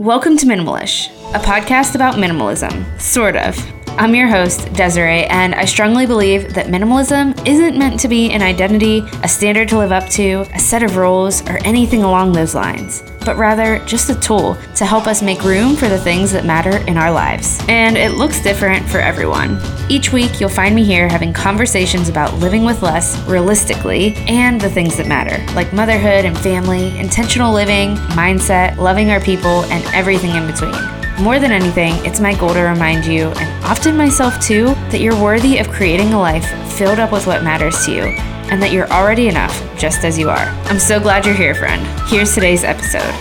Welcome 0.00 0.38
to 0.38 0.46
Minimalish, 0.46 1.10
a 1.34 1.38
podcast 1.38 1.94
about 1.94 2.14
minimalism, 2.14 2.98
sort 2.98 3.36
of. 3.36 3.54
I'm 3.98 4.14
your 4.14 4.28
host, 4.28 4.72
Desiree, 4.72 5.24
and 5.26 5.54
I 5.54 5.64
strongly 5.64 6.06
believe 6.06 6.54
that 6.54 6.66
minimalism 6.66 7.46
isn't 7.46 7.76
meant 7.76 8.00
to 8.00 8.08
be 8.08 8.30
an 8.30 8.40
identity, 8.40 9.02
a 9.22 9.28
standard 9.28 9.68
to 9.68 9.78
live 9.78 9.92
up 9.92 10.08
to, 10.10 10.46
a 10.54 10.58
set 10.58 10.82
of 10.82 10.96
rules, 10.96 11.42
or 11.48 11.58
anything 11.64 12.02
along 12.02 12.32
those 12.32 12.54
lines, 12.54 13.02
but 13.26 13.36
rather 13.36 13.78
just 13.84 14.08
a 14.08 14.14
tool 14.18 14.56
to 14.76 14.86
help 14.86 15.06
us 15.06 15.22
make 15.22 15.42
room 15.44 15.76
for 15.76 15.88
the 15.88 15.98
things 15.98 16.32
that 16.32 16.46
matter 16.46 16.78
in 16.86 16.96
our 16.96 17.10
lives. 17.10 17.60
And 17.68 17.98
it 17.98 18.12
looks 18.12 18.42
different 18.42 18.88
for 18.88 18.98
everyone. 18.98 19.60
Each 19.90 20.12
week, 20.12 20.40
you'll 20.40 20.48
find 20.48 20.74
me 20.74 20.84
here 20.84 21.08
having 21.08 21.32
conversations 21.32 22.08
about 22.08 22.34
living 22.34 22.64
with 22.64 22.82
less 22.82 23.18
realistically 23.28 24.14
and 24.28 24.60
the 24.60 24.70
things 24.70 24.96
that 24.96 25.08
matter, 25.08 25.44
like 25.54 25.72
motherhood 25.72 26.24
and 26.24 26.38
family, 26.38 26.98
intentional 26.98 27.52
living, 27.52 27.96
mindset, 28.16 28.76
loving 28.78 29.10
our 29.10 29.20
people, 29.20 29.64
and 29.64 29.84
everything 29.94 30.30
in 30.30 30.46
between. 30.46 30.99
More 31.20 31.38
than 31.38 31.52
anything, 31.52 31.92
it's 32.06 32.18
my 32.18 32.34
goal 32.34 32.54
to 32.54 32.60
remind 32.60 33.04
you, 33.04 33.28
and 33.28 33.64
often 33.66 33.94
myself 33.94 34.40
too, 34.40 34.68
that 34.88 35.00
you're 35.00 35.22
worthy 35.22 35.58
of 35.58 35.68
creating 35.68 36.14
a 36.14 36.18
life 36.18 36.48
filled 36.78 36.98
up 36.98 37.12
with 37.12 37.26
what 37.26 37.44
matters 37.44 37.84
to 37.84 37.92
you, 37.92 38.02
and 38.48 38.62
that 38.62 38.72
you're 38.72 38.90
already 38.90 39.28
enough 39.28 39.54
just 39.78 40.02
as 40.02 40.18
you 40.18 40.30
are. 40.30 40.48
I'm 40.64 40.78
so 40.78 40.98
glad 40.98 41.26
you're 41.26 41.34
here, 41.34 41.54
friend. 41.54 41.86
Here's 42.08 42.34
today's 42.34 42.64
episode. 42.64 43.12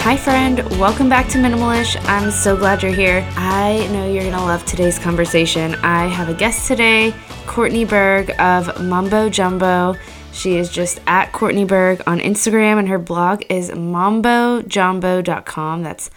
Hi, 0.00 0.16
friend. 0.16 0.60
Welcome 0.78 1.08
back 1.08 1.26
to 1.30 1.38
Minimalish. 1.38 1.96
I'm 2.08 2.30
so 2.30 2.56
glad 2.56 2.80
you're 2.80 2.92
here. 2.92 3.28
I 3.36 3.88
know 3.90 4.08
you're 4.08 4.22
going 4.22 4.36
to 4.36 4.40
love 4.40 4.64
today's 4.64 5.00
conversation. 5.00 5.74
I 5.82 6.06
have 6.06 6.28
a 6.28 6.34
guest 6.34 6.68
today, 6.68 7.12
Courtney 7.46 7.84
Berg 7.84 8.30
of 8.38 8.68
Mombo 8.76 9.28
Jumbo. 9.28 9.96
She 10.38 10.56
is 10.56 10.70
just 10.70 11.00
at 11.04 11.32
Courtney 11.32 11.64
Berg 11.64 12.00
on 12.06 12.20
Instagram, 12.20 12.78
and 12.78 12.88
her 12.88 13.00
blog 13.00 13.42
is 13.48 13.70
mombojumbo.com. 13.70 15.82
That's 15.82 16.10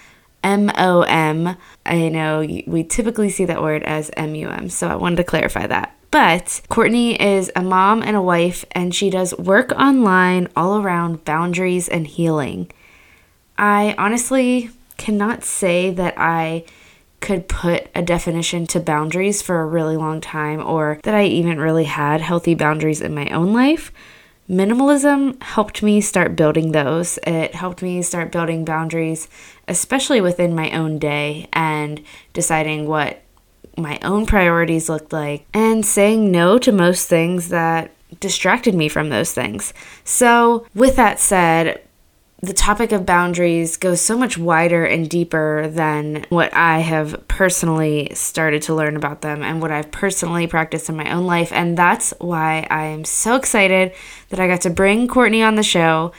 M 0.43 0.71
O 0.77 1.01
M. 1.01 1.57
I 1.87 2.09
know 2.09 2.45
we 2.67 2.83
typically 2.83 3.31
see 3.31 3.45
that 3.45 3.63
word 3.63 3.81
as 3.81 4.11
M 4.15 4.35
U 4.35 4.47
M, 4.47 4.69
so 4.69 4.87
I 4.87 4.95
wanted 4.95 5.15
to 5.15 5.23
clarify 5.23 5.65
that. 5.65 5.97
But 6.11 6.61
Courtney 6.69 7.19
is 7.19 7.51
a 7.55 7.63
mom 7.63 8.03
and 8.03 8.15
a 8.15 8.21
wife, 8.21 8.63
and 8.73 8.93
she 8.93 9.09
does 9.09 9.35
work 9.39 9.71
online 9.71 10.49
all 10.55 10.79
around 10.79 11.25
boundaries 11.25 11.89
and 11.89 12.05
healing. 12.05 12.71
I 13.57 13.95
honestly 13.97 14.69
cannot 14.97 15.43
say 15.43 15.89
that 15.89 16.13
I 16.15 16.65
could 17.21 17.47
put 17.47 17.87
a 17.95 18.01
definition 18.01 18.67
to 18.67 18.79
boundaries 18.79 19.41
for 19.41 19.61
a 19.61 19.65
really 19.65 19.95
long 19.95 20.21
time 20.21 20.59
or 20.59 20.99
that 21.03 21.15
I 21.15 21.25
even 21.25 21.59
really 21.59 21.85
had 21.85 22.21
healthy 22.21 22.55
boundaries 22.55 23.01
in 23.01 23.15
my 23.15 23.29
own 23.29 23.53
life. 23.53 23.91
Minimalism 24.51 25.41
helped 25.41 25.81
me 25.81 26.01
start 26.01 26.35
building 26.35 26.73
those. 26.73 27.17
It 27.25 27.55
helped 27.55 27.81
me 27.81 28.01
start 28.01 28.33
building 28.33 28.65
boundaries, 28.65 29.29
especially 29.69 30.19
within 30.19 30.53
my 30.53 30.71
own 30.71 30.99
day 30.99 31.47
and 31.53 32.03
deciding 32.33 32.85
what 32.85 33.21
my 33.77 33.97
own 34.03 34.25
priorities 34.25 34.89
looked 34.89 35.13
like 35.13 35.45
and 35.53 35.85
saying 35.85 36.31
no 36.31 36.57
to 36.57 36.73
most 36.73 37.07
things 37.07 37.47
that 37.47 37.91
distracted 38.19 38.75
me 38.75 38.89
from 38.89 39.07
those 39.07 39.31
things. 39.31 39.73
So, 40.03 40.67
with 40.75 40.97
that 40.97 41.21
said, 41.21 41.81
the 42.43 42.53
topic 42.53 42.91
of 42.91 43.05
boundaries 43.05 43.77
goes 43.77 44.01
so 44.01 44.17
much 44.17 44.35
wider 44.35 44.83
and 44.83 45.07
deeper 45.07 45.67
than 45.67 46.25
what 46.29 46.51
I 46.55 46.79
have 46.79 47.27
personally 47.27 48.09
started 48.15 48.63
to 48.63 48.73
learn 48.73 48.95
about 48.95 49.21
them 49.21 49.43
and 49.43 49.61
what 49.61 49.69
I've 49.69 49.91
personally 49.91 50.47
practiced 50.47 50.89
in 50.89 50.95
my 50.95 51.11
own 51.11 51.27
life. 51.27 51.51
And 51.51 51.77
that's 51.77 52.15
why 52.17 52.65
I 52.71 52.85
am 52.85 53.05
so 53.05 53.35
excited 53.35 53.93
that 54.29 54.39
I 54.39 54.47
got 54.47 54.61
to 54.61 54.71
bring 54.71 55.07
Courtney 55.07 55.43
on 55.43 55.53
the 55.53 55.61
show. 55.61 56.13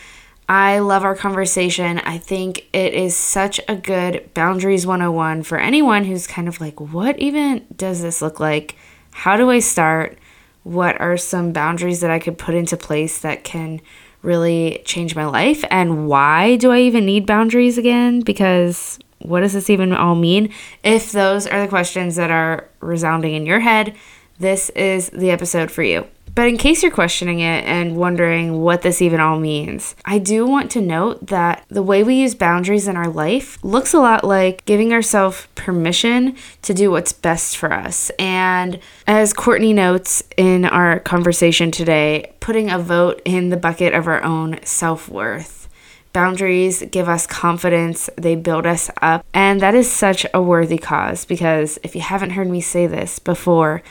I 0.49 0.79
love 0.79 1.03
our 1.03 1.17
conversation. 1.17 1.99
I 1.99 2.19
think 2.19 2.69
it 2.73 2.95
is 2.95 3.17
such 3.17 3.61
a 3.67 3.75
good 3.75 4.33
boundaries 4.33 4.87
101 4.87 5.43
for 5.43 5.59
anyone 5.59 6.05
who's 6.05 6.29
kind 6.29 6.47
of 6.47 6.61
like, 6.61 6.81
what 6.81 7.19
even 7.19 7.67
does 7.75 8.01
this 8.01 8.23
look 8.23 8.39
like? 8.39 8.77
How 9.11 9.37
do 9.37 9.51
I 9.51 9.59
start? 9.59 10.19
What 10.63 11.01
are 11.01 11.17
some 11.17 11.53
boundaries 11.53 12.01
that 12.01 12.13
I 12.13 12.21
could 12.21 12.39
put 12.39 12.55
into 12.55 12.77
place 12.77 13.19
that 13.19 13.43
can 13.43 13.81
really 14.23 14.83
change 14.85 15.15
my 15.15 15.25
life? 15.25 15.65
And 15.71 16.07
why 16.09 16.57
do 16.57 16.71
I 16.71 16.81
even 16.81 17.05
need 17.05 17.27
boundaries 17.27 17.79
again? 17.79 18.21
Because 18.21 18.99
what 19.19 19.41
does 19.41 19.53
this 19.53 19.71
even 19.71 19.93
all 19.93 20.15
mean? 20.15 20.53
If 20.83 21.13
those 21.13 21.47
are 21.47 21.61
the 21.61 21.69
questions 21.69 22.17
that 22.17 22.31
are 22.31 22.69
resounding 22.81 23.35
in 23.35 23.47
your 23.47 23.61
head, 23.61 23.95
this 24.39 24.71
is 24.71 25.11
the 25.11 25.31
episode 25.31 25.71
for 25.71 25.83
you. 25.83 26.07
But 26.35 26.49
in 26.49 26.57
case 26.57 26.83
you're 26.83 26.93
questioning 26.93 27.41
it 27.41 27.65
and 27.65 27.97
wondering 27.97 28.63
what 28.63 28.81
this 28.81 29.03
even 29.03 29.21
all 29.21 29.39
means, 29.39 29.95
I 30.05 30.19
do 30.19 30.47
want 30.47 30.71
to 30.73 30.81
note 30.81 31.27
that 31.27 31.65
the 31.69 31.83
way 31.83 32.03
we 32.03 32.15
use 32.15 32.35
boundaries 32.35 32.89
in 32.89 32.97
our 32.97 33.09
life 33.09 33.63
looks 33.63 33.93
a 33.93 34.01
lot 34.01 34.25
like 34.25 34.65
giving 34.65 34.95
ourselves 34.95 35.47
permission 35.57 36.37
to 36.63 36.73
do 36.73 36.91
what's 36.91 37.13
best 37.13 37.59
for 37.59 37.71
us. 37.71 38.11
And 38.19 38.81
as 39.07 39.35
Courtney 39.35 39.75
notes 39.75 40.23
in 40.39 40.65
our 40.65 41.01
conversation 41.01 41.71
today, 41.71 42.33
putting 42.41 42.71
a 42.71 42.79
vote 42.79 43.21
in 43.27 43.51
the 43.51 43.59
bucket 43.59 43.93
of 43.93 44.07
our 44.07 44.23
own 44.23 44.59
self 44.65 45.09
worth. 45.11 45.69
Boundaries 46.15 46.83
give 46.91 47.09
us 47.09 47.27
confidence, 47.27 48.11
they 48.17 48.37
build 48.37 48.67
us 48.67 48.91
up, 49.01 49.25
and 49.33 49.61
that 49.61 49.75
is 49.75 49.91
such 49.91 50.27
a 50.35 50.43
worthy 50.43 50.77
cause 50.77 51.25
because 51.25 51.79
if 51.83 51.95
you 51.95 52.03
haven't 52.03 52.31
heard 52.31 52.49
me 52.49 52.61
say 52.61 52.87
this 52.87 53.19
before, 53.19 53.83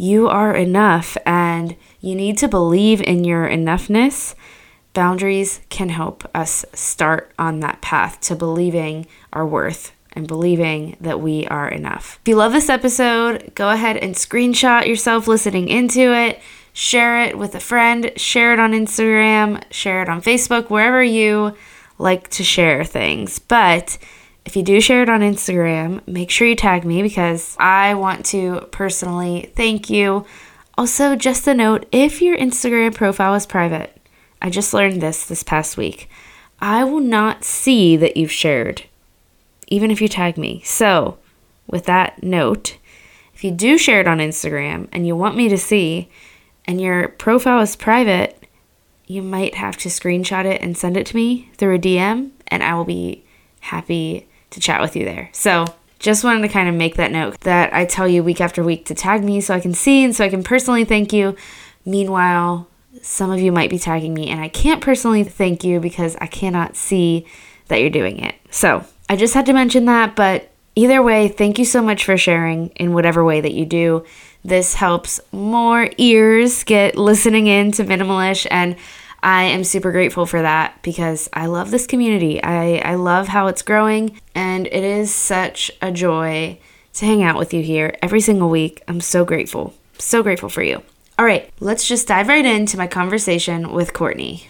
you 0.00 0.28
are 0.28 0.56
enough 0.56 1.14
and 1.26 1.76
you 2.00 2.14
need 2.14 2.38
to 2.38 2.48
believe 2.48 3.02
in 3.02 3.22
your 3.22 3.46
enoughness. 3.46 4.34
Boundaries 4.94 5.60
can 5.68 5.90
help 5.90 6.26
us 6.34 6.64
start 6.72 7.30
on 7.38 7.60
that 7.60 7.82
path 7.82 8.18
to 8.22 8.34
believing 8.34 9.06
our 9.30 9.46
worth 9.46 9.92
and 10.14 10.26
believing 10.26 10.96
that 11.02 11.20
we 11.20 11.46
are 11.48 11.68
enough. 11.68 12.18
If 12.22 12.28
you 12.28 12.36
love 12.36 12.52
this 12.52 12.70
episode, 12.70 13.52
go 13.54 13.68
ahead 13.68 13.98
and 13.98 14.14
screenshot 14.14 14.86
yourself 14.86 15.28
listening 15.28 15.68
into 15.68 16.14
it, 16.16 16.40
share 16.72 17.22
it 17.24 17.36
with 17.36 17.54
a 17.54 17.60
friend, 17.60 18.10
share 18.16 18.54
it 18.54 18.58
on 18.58 18.72
Instagram, 18.72 19.62
share 19.70 20.02
it 20.02 20.08
on 20.08 20.22
Facebook, 20.22 20.70
wherever 20.70 21.02
you 21.02 21.54
like 21.98 22.30
to 22.30 22.42
share 22.42 22.84
things. 22.84 23.38
But 23.38 23.98
if 24.44 24.56
you 24.56 24.62
do 24.62 24.80
share 24.80 25.02
it 25.02 25.08
on 25.08 25.20
Instagram, 25.20 26.06
make 26.06 26.30
sure 26.30 26.48
you 26.48 26.56
tag 26.56 26.84
me 26.84 27.02
because 27.02 27.56
I 27.58 27.94
want 27.94 28.24
to 28.26 28.68
personally 28.70 29.52
thank 29.54 29.90
you. 29.90 30.26
Also, 30.76 31.14
just 31.14 31.46
a 31.46 31.54
note 31.54 31.86
if 31.92 32.22
your 32.22 32.36
Instagram 32.36 32.94
profile 32.94 33.34
is 33.34 33.46
private, 33.46 33.96
I 34.40 34.50
just 34.50 34.72
learned 34.72 35.02
this 35.02 35.26
this 35.26 35.42
past 35.42 35.76
week. 35.76 36.08
I 36.60 36.84
will 36.84 37.00
not 37.00 37.44
see 37.44 37.96
that 37.96 38.16
you've 38.16 38.32
shared, 38.32 38.84
even 39.68 39.90
if 39.90 40.00
you 40.00 40.08
tag 40.08 40.36
me. 40.36 40.62
So, 40.64 41.18
with 41.66 41.84
that 41.84 42.22
note, 42.22 42.76
if 43.34 43.44
you 43.44 43.50
do 43.50 43.78
share 43.78 44.00
it 44.00 44.08
on 44.08 44.18
Instagram 44.18 44.88
and 44.92 45.06
you 45.06 45.16
want 45.16 45.36
me 45.36 45.48
to 45.48 45.58
see, 45.58 46.10
and 46.66 46.80
your 46.80 47.08
profile 47.08 47.60
is 47.60 47.76
private, 47.76 48.46
you 49.06 49.22
might 49.22 49.54
have 49.56 49.76
to 49.78 49.88
screenshot 49.88 50.44
it 50.44 50.60
and 50.60 50.76
send 50.76 50.96
it 50.96 51.06
to 51.06 51.16
me 51.16 51.50
through 51.56 51.74
a 51.74 51.78
DM, 51.78 52.30
and 52.48 52.62
I 52.62 52.74
will 52.74 52.84
be 52.84 53.24
happy 53.60 54.28
to 54.50 54.60
chat 54.60 54.80
with 54.80 54.96
you 54.96 55.04
there. 55.04 55.30
So, 55.32 55.66
just 55.98 56.24
wanted 56.24 56.40
to 56.42 56.48
kind 56.48 56.68
of 56.68 56.74
make 56.74 56.96
that 56.96 57.12
note 57.12 57.40
that 57.40 57.74
I 57.74 57.84
tell 57.84 58.08
you 58.08 58.24
week 58.24 58.40
after 58.40 58.64
week 58.64 58.86
to 58.86 58.94
tag 58.94 59.22
me 59.22 59.40
so 59.40 59.54
I 59.54 59.60
can 59.60 59.74
see 59.74 60.02
and 60.02 60.16
so 60.16 60.24
I 60.24 60.30
can 60.30 60.42
personally 60.42 60.84
thank 60.84 61.12
you. 61.12 61.36
Meanwhile, 61.84 62.68
some 63.02 63.30
of 63.30 63.38
you 63.38 63.52
might 63.52 63.68
be 63.68 63.78
tagging 63.78 64.14
me 64.14 64.28
and 64.28 64.40
I 64.40 64.48
can't 64.48 64.80
personally 64.80 65.24
thank 65.24 65.62
you 65.62 65.78
because 65.78 66.16
I 66.20 66.26
cannot 66.26 66.74
see 66.74 67.26
that 67.68 67.80
you're 67.80 67.90
doing 67.90 68.18
it. 68.18 68.34
So, 68.50 68.84
I 69.08 69.16
just 69.16 69.34
had 69.34 69.46
to 69.46 69.52
mention 69.52 69.86
that, 69.86 70.16
but 70.16 70.50
either 70.74 71.02
way, 71.02 71.28
thank 71.28 71.58
you 71.58 71.64
so 71.64 71.82
much 71.82 72.04
for 72.04 72.16
sharing 72.16 72.68
in 72.68 72.94
whatever 72.94 73.24
way 73.24 73.40
that 73.40 73.52
you 73.52 73.66
do. 73.66 74.04
This 74.44 74.74
helps 74.74 75.20
more 75.32 75.90
ears 75.98 76.64
get 76.64 76.96
listening 76.96 77.46
in 77.46 77.72
to 77.72 77.84
Minimalish 77.84 78.46
and 78.50 78.76
I 79.22 79.44
am 79.44 79.64
super 79.64 79.92
grateful 79.92 80.26
for 80.26 80.42
that 80.42 80.82
because 80.82 81.28
I 81.32 81.46
love 81.46 81.70
this 81.70 81.86
community. 81.86 82.42
I, 82.42 82.78
I 82.78 82.94
love 82.94 83.28
how 83.28 83.46
it's 83.46 83.62
growing, 83.62 84.20
and 84.34 84.66
it 84.66 84.84
is 84.84 85.14
such 85.14 85.70
a 85.82 85.92
joy 85.92 86.58
to 86.94 87.04
hang 87.04 87.22
out 87.22 87.38
with 87.38 87.54
you 87.54 87.62
here 87.62 87.96
every 88.02 88.20
single 88.20 88.50
week. 88.50 88.82
I'm 88.88 89.00
so 89.00 89.24
grateful. 89.24 89.74
So 89.98 90.22
grateful 90.22 90.48
for 90.48 90.62
you. 90.62 90.82
All 91.18 91.26
right, 91.26 91.50
let's 91.60 91.86
just 91.86 92.08
dive 92.08 92.28
right 92.28 92.44
into 92.44 92.78
my 92.78 92.86
conversation 92.86 93.72
with 93.72 93.92
Courtney. 93.92 94.49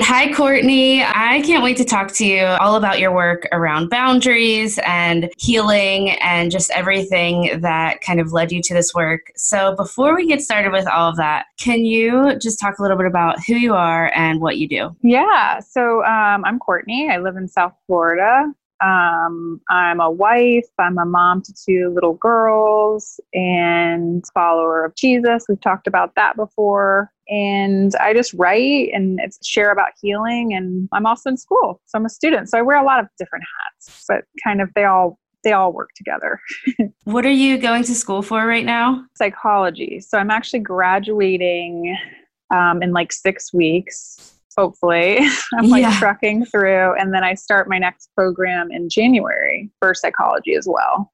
Hi, 0.00 0.30
Courtney. 0.34 1.02
I 1.02 1.40
can't 1.40 1.64
wait 1.64 1.78
to 1.78 1.84
talk 1.84 2.12
to 2.16 2.26
you 2.26 2.44
all 2.44 2.76
about 2.76 2.98
your 2.98 3.14
work 3.14 3.48
around 3.50 3.88
boundaries 3.88 4.78
and 4.84 5.30
healing 5.38 6.10
and 6.20 6.50
just 6.50 6.70
everything 6.72 7.62
that 7.62 8.02
kind 8.02 8.20
of 8.20 8.30
led 8.30 8.52
you 8.52 8.60
to 8.60 8.74
this 8.74 8.92
work. 8.94 9.32
So, 9.36 9.74
before 9.74 10.14
we 10.14 10.26
get 10.26 10.42
started 10.42 10.70
with 10.70 10.86
all 10.86 11.08
of 11.08 11.16
that, 11.16 11.46
can 11.58 11.86
you 11.86 12.38
just 12.38 12.60
talk 12.60 12.78
a 12.78 12.82
little 12.82 12.98
bit 12.98 13.06
about 13.06 13.42
who 13.46 13.54
you 13.54 13.74
are 13.74 14.12
and 14.14 14.42
what 14.42 14.58
you 14.58 14.68
do? 14.68 14.94
Yeah. 15.02 15.60
So, 15.60 16.04
um, 16.04 16.44
I'm 16.44 16.58
Courtney. 16.58 17.08
I 17.10 17.16
live 17.16 17.36
in 17.36 17.48
South 17.48 17.72
Florida. 17.86 18.52
Um, 18.84 19.62
I'm 19.70 20.00
a 20.00 20.10
wife, 20.10 20.68
I'm 20.78 20.98
a 20.98 21.06
mom 21.06 21.40
to 21.40 21.54
two 21.54 21.90
little 21.94 22.14
girls, 22.14 23.18
and 23.32 24.22
follower 24.34 24.84
of 24.84 24.94
Jesus. 24.94 25.46
We've 25.48 25.60
talked 25.60 25.86
about 25.86 26.14
that 26.16 26.36
before. 26.36 27.10
And 27.28 27.94
I 27.96 28.14
just 28.14 28.34
write 28.34 28.90
and 28.92 29.18
share 29.44 29.72
about 29.72 29.90
healing. 30.00 30.54
And 30.54 30.88
I'm 30.92 31.06
also 31.06 31.30
in 31.30 31.36
school, 31.36 31.80
so 31.86 31.98
I'm 31.98 32.06
a 32.06 32.10
student. 32.10 32.48
So 32.48 32.58
I 32.58 32.62
wear 32.62 32.76
a 32.76 32.84
lot 32.84 33.00
of 33.00 33.06
different 33.18 33.44
hats, 33.62 34.04
but 34.08 34.24
kind 34.44 34.60
of 34.60 34.70
they 34.74 34.84
all 34.84 35.18
they 35.44 35.52
all 35.52 35.72
work 35.72 35.90
together. 35.94 36.40
what 37.04 37.24
are 37.24 37.30
you 37.30 37.56
going 37.56 37.84
to 37.84 37.94
school 37.94 38.22
for 38.22 38.46
right 38.46 38.64
now? 38.64 39.04
Psychology. 39.16 40.00
So 40.00 40.18
I'm 40.18 40.30
actually 40.30 40.60
graduating 40.60 41.96
um, 42.52 42.82
in 42.82 42.92
like 42.92 43.12
six 43.12 43.52
weeks 43.52 44.36
hopefully. 44.56 45.18
I'm 45.58 45.68
like 45.68 45.82
yeah. 45.82 45.98
trucking 45.98 46.46
through. 46.46 46.94
And 46.98 47.12
then 47.12 47.22
I 47.22 47.34
start 47.34 47.68
my 47.68 47.78
next 47.78 48.10
program 48.14 48.70
in 48.70 48.88
January 48.88 49.70
for 49.78 49.94
psychology 49.94 50.54
as 50.54 50.66
well. 50.66 51.12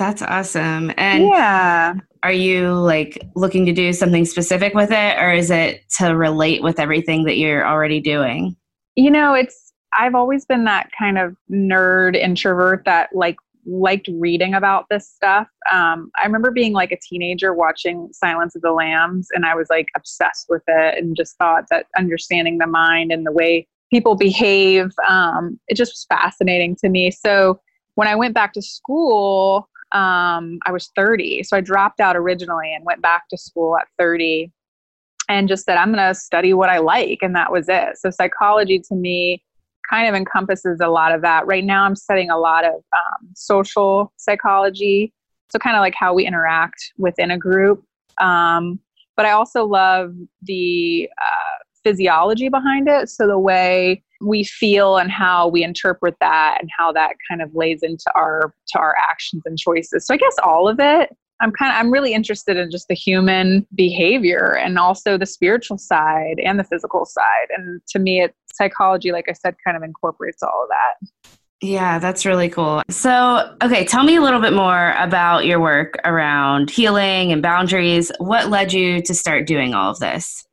That's 0.00 0.22
awesome. 0.22 0.90
And 0.96 1.24
yeah. 1.24 1.92
Are 2.22 2.32
you 2.32 2.72
like 2.72 3.22
looking 3.36 3.66
to 3.66 3.72
do 3.72 3.92
something 3.92 4.24
specific 4.24 4.72
with 4.72 4.90
it 4.90 5.18
or 5.18 5.30
is 5.30 5.50
it 5.50 5.86
to 5.98 6.16
relate 6.16 6.62
with 6.62 6.80
everything 6.80 7.24
that 7.24 7.36
you're 7.36 7.66
already 7.66 8.00
doing? 8.00 8.56
You 8.96 9.10
know, 9.10 9.34
it's 9.34 9.74
I've 9.92 10.14
always 10.14 10.46
been 10.46 10.64
that 10.64 10.88
kind 10.98 11.18
of 11.18 11.36
nerd 11.50 12.16
introvert 12.16 12.86
that 12.86 13.10
like 13.14 13.36
liked 13.66 14.08
reading 14.10 14.54
about 14.54 14.86
this 14.88 15.06
stuff. 15.06 15.48
Um, 15.70 16.10
I 16.18 16.24
remember 16.24 16.50
being 16.50 16.72
like 16.72 16.92
a 16.92 16.98
teenager 17.06 17.52
watching 17.52 18.08
Silence 18.12 18.56
of 18.56 18.62
the 18.62 18.72
Lambs, 18.72 19.28
and 19.34 19.44
I 19.44 19.54
was 19.54 19.68
like 19.68 19.88
obsessed 19.94 20.46
with 20.48 20.62
it 20.66 20.96
and 20.96 21.14
just 21.14 21.36
thought 21.36 21.64
that 21.70 21.88
understanding 21.98 22.56
the 22.56 22.66
mind 22.66 23.12
and 23.12 23.26
the 23.26 23.32
way 23.32 23.68
people 23.90 24.14
behave, 24.14 24.92
um, 25.06 25.60
it 25.68 25.76
just 25.76 25.92
was 25.92 26.06
fascinating 26.08 26.74
to 26.76 26.88
me. 26.88 27.10
So 27.10 27.60
when 27.96 28.08
I 28.08 28.14
went 28.14 28.34
back 28.34 28.54
to 28.54 28.62
school, 28.62 29.68
um, 29.92 30.58
I 30.66 30.72
was 30.72 30.90
30. 30.96 31.42
So 31.42 31.56
I 31.56 31.60
dropped 31.60 32.00
out 32.00 32.16
originally 32.16 32.72
and 32.74 32.84
went 32.84 33.02
back 33.02 33.28
to 33.30 33.38
school 33.38 33.76
at 33.76 33.88
30 33.98 34.50
and 35.28 35.48
just 35.48 35.64
said, 35.64 35.76
I'm 35.76 35.92
going 35.92 36.06
to 36.06 36.14
study 36.14 36.54
what 36.54 36.70
I 36.70 36.78
like. 36.78 37.18
And 37.22 37.34
that 37.36 37.52
was 37.52 37.68
it. 37.68 37.98
So 37.98 38.10
psychology 38.10 38.80
to 38.88 38.94
me 38.94 39.42
kind 39.90 40.08
of 40.08 40.14
encompasses 40.14 40.78
a 40.80 40.88
lot 40.88 41.12
of 41.12 41.22
that. 41.22 41.46
Right 41.46 41.64
now, 41.64 41.84
I'm 41.84 41.96
studying 41.96 42.30
a 42.30 42.38
lot 42.38 42.64
of 42.64 42.74
um, 42.74 43.28
social 43.34 44.12
psychology, 44.16 45.12
so 45.50 45.58
kind 45.58 45.76
of 45.76 45.80
like 45.80 45.94
how 45.96 46.14
we 46.14 46.26
interact 46.26 46.92
within 46.96 47.32
a 47.32 47.38
group. 47.38 47.82
Um, 48.20 48.78
but 49.16 49.26
I 49.26 49.32
also 49.32 49.64
love 49.66 50.14
the 50.42 51.08
uh, 51.20 51.64
physiology 51.82 52.48
behind 52.48 52.88
it, 52.88 53.08
so 53.08 53.26
the 53.26 53.38
way 53.38 54.02
we 54.20 54.44
feel 54.44 54.98
and 54.98 55.10
how 55.10 55.48
we 55.48 55.64
interpret 55.64 56.14
that 56.20 56.58
and 56.60 56.68
how 56.76 56.92
that 56.92 57.14
kind 57.28 57.42
of 57.42 57.54
lays 57.54 57.82
into 57.82 58.10
our 58.14 58.54
to 58.68 58.78
our 58.78 58.94
actions 59.10 59.42
and 59.46 59.58
choices. 59.58 60.06
So 60.06 60.14
I 60.14 60.16
guess 60.16 60.34
all 60.42 60.68
of 60.68 60.78
it. 60.80 61.10
I'm 61.42 61.52
kind 61.52 61.72
of 61.72 61.78
I'm 61.78 61.90
really 61.90 62.12
interested 62.12 62.58
in 62.58 62.70
just 62.70 62.88
the 62.88 62.94
human 62.94 63.66
behavior 63.74 64.56
and 64.56 64.78
also 64.78 65.16
the 65.16 65.24
spiritual 65.24 65.78
side 65.78 66.38
and 66.44 66.58
the 66.58 66.64
physical 66.64 67.06
side. 67.06 67.48
And 67.56 67.80
to 67.88 67.98
me, 67.98 68.20
it 68.20 68.34
psychology, 68.52 69.10
like 69.12 69.26
I 69.28 69.32
said, 69.32 69.54
kind 69.64 69.76
of 69.76 69.82
incorporates 69.82 70.42
all 70.42 70.62
of 70.62 70.68
that. 70.68 71.30
Yeah, 71.62 71.98
that's 71.98 72.24
really 72.24 72.48
cool. 72.48 72.82
So, 72.88 73.54
okay, 73.62 73.84
tell 73.84 74.02
me 74.02 74.16
a 74.16 74.22
little 74.22 74.40
bit 74.40 74.54
more 74.54 74.94
about 74.98 75.44
your 75.44 75.60
work 75.60 75.96
around 76.04 76.70
healing 76.70 77.32
and 77.32 77.42
boundaries. 77.42 78.10
What 78.18 78.48
led 78.48 78.72
you 78.72 79.02
to 79.02 79.14
start 79.14 79.46
doing 79.46 79.74
all 79.74 79.90
of 79.90 79.98
this? 79.98 80.46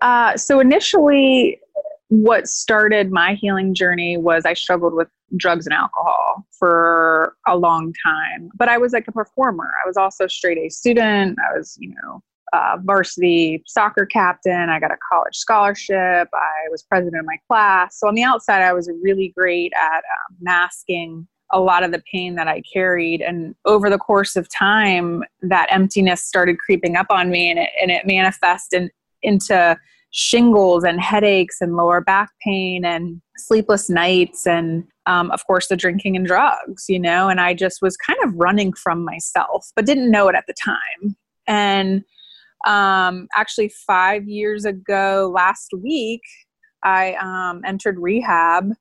Uh, 0.00 0.36
so, 0.36 0.60
initially, 0.60 1.60
what 2.08 2.46
started 2.46 3.10
my 3.10 3.34
healing 3.34 3.74
journey 3.74 4.16
was 4.16 4.44
I 4.46 4.54
struggled 4.54 4.94
with 4.94 5.08
drugs 5.36 5.66
and 5.66 5.74
alcohol 5.74 6.46
for 6.56 7.36
a 7.46 7.56
long 7.56 7.92
time. 8.04 8.50
But 8.56 8.68
I 8.68 8.78
was 8.78 8.92
like 8.92 9.08
a 9.08 9.12
performer. 9.12 9.70
I 9.84 9.86
was 9.86 9.96
also 9.96 10.26
a 10.26 10.28
straight 10.28 10.58
A 10.58 10.68
student. 10.68 11.38
I 11.40 11.56
was, 11.56 11.76
you 11.80 11.88
know, 11.88 12.22
uh, 12.52 12.76
varsity 12.82 13.62
soccer 13.66 14.06
captain. 14.06 14.68
I 14.70 14.78
got 14.78 14.92
a 14.92 14.96
college 15.10 15.34
scholarship. 15.34 16.28
I 16.32 16.68
was 16.70 16.84
president 16.84 17.20
of 17.20 17.26
my 17.26 17.38
class. 17.48 17.98
So 17.98 18.06
on 18.06 18.14
the 18.14 18.22
outside, 18.22 18.62
I 18.62 18.72
was 18.72 18.88
really 19.02 19.32
great 19.36 19.72
at 19.76 19.98
um, 19.98 20.36
masking 20.40 21.26
a 21.52 21.60
lot 21.60 21.84
of 21.84 21.92
the 21.92 22.02
pain 22.10 22.34
that 22.36 22.48
I 22.48 22.62
carried. 22.72 23.20
And 23.20 23.54
over 23.64 23.90
the 23.90 23.98
course 23.98 24.36
of 24.36 24.48
time, 24.48 25.22
that 25.42 25.68
emptiness 25.70 26.22
started 26.22 26.58
creeping 26.58 26.96
up 26.96 27.06
on 27.10 27.30
me 27.30 27.50
and 27.50 27.58
it, 27.58 27.70
and 27.80 27.90
it 27.90 28.06
manifested 28.06 28.90
into 29.22 29.76
shingles 30.12 30.84
and 30.84 31.00
headaches 31.00 31.58
and 31.60 31.76
lower 31.76 32.00
back 32.00 32.30
pain 32.42 32.84
and 32.84 33.20
sleepless 33.36 33.90
nights 33.90 34.46
and 34.46 34.84
um, 35.06 35.30
of 35.30 35.46
course 35.46 35.68
the 35.68 35.76
drinking 35.76 36.16
and 36.16 36.26
drugs 36.26 36.84
you 36.88 36.98
know 36.98 37.28
and 37.28 37.40
i 37.40 37.52
just 37.52 37.82
was 37.82 37.96
kind 37.96 38.18
of 38.24 38.32
running 38.34 38.72
from 38.72 39.04
myself 39.04 39.66
but 39.76 39.84
didn't 39.84 40.10
know 40.10 40.28
it 40.28 40.34
at 40.34 40.44
the 40.46 40.54
time 40.54 41.16
and 41.46 42.02
um, 42.66 43.28
actually, 43.36 43.70
five 43.86 44.28
years 44.28 44.64
ago, 44.64 45.30
last 45.32 45.70
week, 45.72 46.22
I 46.84 47.14
um, 47.14 47.62
entered 47.64 47.98
rehab, 47.98 48.72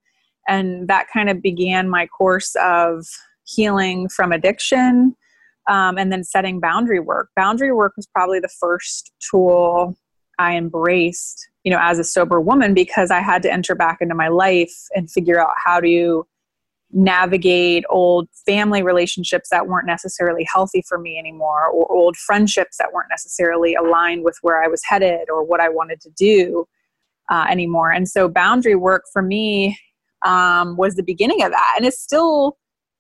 and 0.48 0.88
that 0.88 1.08
kind 1.14 1.30
of 1.30 1.42
began 1.42 1.90
my 1.90 2.08
course 2.08 2.56
of 2.62 3.06
healing 3.44 4.10
from 4.10 4.32
addiction 4.32 5.16
um, 5.70 5.98
and 5.98 6.12
then 6.12 6.24
setting 6.24 6.60
boundary 6.60 7.00
work. 7.00 7.30
Boundary 7.36 7.72
work 7.72 7.94
was 7.96 8.08
probably 8.08 8.40
the 8.40 8.50
first 8.60 9.12
tool 9.30 9.96
I 10.40 10.56
embraced, 10.56 11.48
you 11.64 11.72
know, 11.72 11.80
as 11.82 12.00
a 12.00 12.04
sober 12.04 12.40
woman 12.40 12.74
because 12.74 13.12
I 13.12 13.20
had 13.20 13.42
to 13.44 13.52
enter 13.52 13.76
back 13.76 13.98
into 14.02 14.16
my 14.16 14.28
life 14.28 14.74
and 14.96 15.10
figure 15.10 15.40
out 15.40 15.54
how 15.64 15.80
to 15.82 16.26
navigate 16.92 17.84
old 17.90 18.28
family 18.46 18.82
relationships 18.82 19.50
that 19.50 19.68
weren't 19.68 19.88
necessarily 19.88 20.46
healthy 20.52 20.84
for 20.88 20.98
me 20.98 21.18
anymore, 21.18 21.68
or 21.68 21.92
old 21.92 22.16
friendships 22.16 22.78
that 22.78 22.94
weren't 22.94 23.10
necessarily 23.10 23.76
aligned 23.76 24.24
with 24.24 24.38
where 24.42 24.64
I 24.64 24.68
was 24.68 24.82
headed 24.84 25.30
or 25.30 25.44
what 25.44 25.60
I 25.60 25.70
wanted 25.70 26.00
to 26.02 26.10
do 26.12 26.66
uh, 27.30 27.46
anymore. 27.50 27.92
And 27.92 28.08
so, 28.08 28.30
boundary 28.30 28.76
work 28.76 29.04
for 29.12 29.22
me 29.22 29.78
um, 30.24 30.78
was 30.78 30.96
the 30.96 31.04
beginning 31.04 31.44
of 31.44 31.52
that, 31.52 31.74
and 31.78 31.86
it's 31.86 32.00
still 32.00 32.58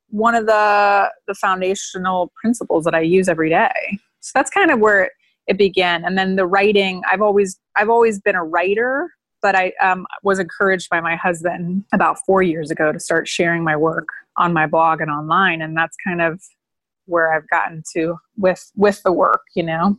one 0.09 0.35
of 0.35 0.45
the 0.45 1.09
the 1.27 1.35
foundational 1.35 2.31
principles 2.41 2.83
that 2.85 2.95
I 2.95 3.01
use 3.01 3.29
every 3.29 3.49
day. 3.49 3.99
So 4.19 4.31
that's 4.33 4.49
kind 4.49 4.71
of 4.71 4.79
where 4.79 5.11
it, 5.47 5.57
began. 5.57 6.05
And 6.05 6.17
then 6.17 6.35
the 6.35 6.45
writing, 6.45 7.01
I've 7.11 7.21
always 7.21 7.59
I've 7.75 7.89
always 7.89 8.19
been 8.19 8.35
a 8.35 8.43
writer 8.43 9.09
but 9.45 9.53
I 9.53 9.73
um, 9.79 10.07
was 10.23 10.39
encouraged 10.39 10.89
by 10.89 11.01
my 11.01 11.15
husband 11.15 11.83
about 11.93 12.17
four 12.25 12.41
years 12.41 12.71
ago 12.71 12.91
to 12.91 12.99
start 12.99 13.27
sharing 13.27 13.63
my 13.63 13.75
work 13.75 14.07
on 14.37 14.53
my 14.53 14.65
blog 14.65 15.01
and 15.01 15.11
online, 15.11 15.61
and 15.61 15.77
that's 15.77 15.95
kind 16.03 16.19
of 16.19 16.41
where 17.05 17.31
I've 17.31 17.47
gotten 17.49 17.83
to 17.93 18.15
with 18.37 18.71
with 18.75 19.03
the 19.03 19.11
work, 19.11 19.41
you 19.55 19.61
know. 19.61 19.97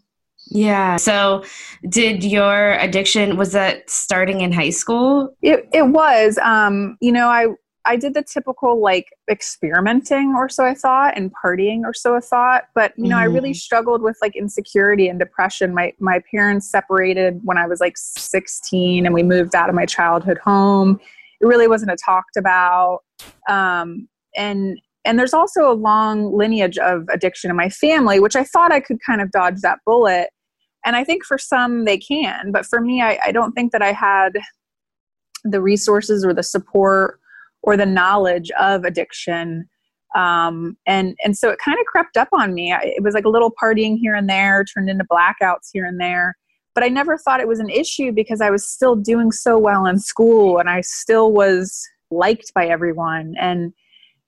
Yeah. 0.49 0.97
So, 0.97 1.45
did 1.89 2.25
your 2.25 2.73
addiction 2.73 3.37
was 3.37 3.53
that 3.53 3.89
starting 3.89 4.41
in 4.41 4.51
high 4.53 4.71
school? 4.71 5.33
It 5.43 5.69
it 5.73 5.89
was. 5.89 6.39
Um, 6.39 6.97
you 7.01 7.13
know, 7.13 7.29
I 7.29 7.47
I 7.87 7.97
did 7.97 8.15
the 8.15 8.23
typical 8.23 8.81
like 8.81 9.07
experimenting 9.31 10.35
or 10.37 10.49
so 10.49 10.65
I 10.65 10.75
thought 10.75 11.17
and 11.17 11.33
partying 11.33 11.83
or 11.85 11.95
so 11.95 12.17
I 12.17 12.21
thought, 12.21 12.65
but 12.75 12.93
you 12.97 13.09
know, 13.09 13.17
mm. 13.17 13.21
I 13.21 13.25
really 13.25 13.51
mm-hmm. 13.51 13.55
struggled 13.55 14.03
with 14.03 14.19
like 14.21 14.35
insecurity 14.35 15.09
and 15.09 15.19
depression. 15.19 15.73
My 15.73 15.93
my 16.01 16.21
parents 16.31 16.71
separated 16.71 17.41
when 17.45 17.57
I 17.57 17.67
was 17.67 17.81
like 17.81 17.97
16 17.97 19.07
and 19.07 19.15
we 19.15 19.23
moved 19.23 19.55
out 19.55 19.69
of 19.69 19.75
my 19.75 19.87
childhood 19.87 20.39
home. 20.39 21.01
It 21.41 21.47
really 21.47 21.69
wasn't 21.69 21.93
a 21.93 21.97
talked 22.05 22.37
about. 22.37 23.01
Um, 23.49 24.09
and 24.37 24.79
and 25.05 25.19
there's 25.19 25.35
also 25.35 25.71
a 25.71 25.75
long 25.75 26.37
lineage 26.37 26.79
of 26.79 27.05
addiction 27.13 27.51
in 27.51 27.57
my 27.57 27.69
family, 27.69 28.19
which 28.19 28.35
I 28.35 28.43
thought 28.43 28.73
I 28.73 28.81
could 28.81 28.99
kind 29.07 29.21
of 29.21 29.31
dodge 29.31 29.61
that 29.61 29.79
bullet. 29.87 30.31
And 30.85 30.97
I 30.97 31.05
think 31.05 31.25
for 31.25 31.39
some 31.39 31.85
they 31.85 31.99
can, 31.99 32.51
but 32.51 32.67
for 32.67 32.81
me, 32.81 33.01
I, 33.01 33.19
I 33.27 33.33
don't 33.33 33.53
think 33.53 33.71
that 33.73 33.83
I 33.83 33.93
had 33.93 34.39
the 35.45 35.61
resources 35.61 36.25
or 36.25 36.35
the 36.35 36.43
support 36.43 37.21
or 37.67 37.77
the 37.77 37.85
knowledge 37.85 38.51
of 38.53 38.85
addiction. 38.85 39.69
Um, 40.15 40.79
and 40.87 41.15
and 41.23 41.37
so 41.37 41.51
it 41.51 41.59
kind 41.63 41.79
of 41.79 41.85
crept 41.85 42.17
up 42.17 42.29
on 42.33 42.55
me. 42.55 42.73
It 42.73 43.03
was 43.03 43.13
like 43.13 43.27
a 43.27 43.29
little 43.29 43.53
partying 43.61 43.99
here 43.99 44.15
and 44.15 44.31
there 44.31 44.65
turned 44.65 44.89
into 44.89 45.05
blackouts 45.05 45.69
here 45.73 45.85
and 45.85 46.01
there. 46.01 46.35
But 46.75 46.85
i 46.85 46.89
never 46.89 47.19
thought 47.19 47.41
it 47.41 47.49
was 47.49 47.59
an 47.59 47.71
issue 47.71 48.13
because 48.13 48.41
i 48.41 48.51
was 48.51 48.69
still 48.69 48.97
doing 48.97 49.33
so 49.33 49.59
well 49.59 49.87
in 49.87 49.99
school 49.99 50.59
and 50.59 50.69
i 50.69 50.83
still 50.83 51.33
was 51.33 51.83
liked 52.11 52.53
by 52.55 52.67
everyone. 52.67 53.35
And 53.39 53.75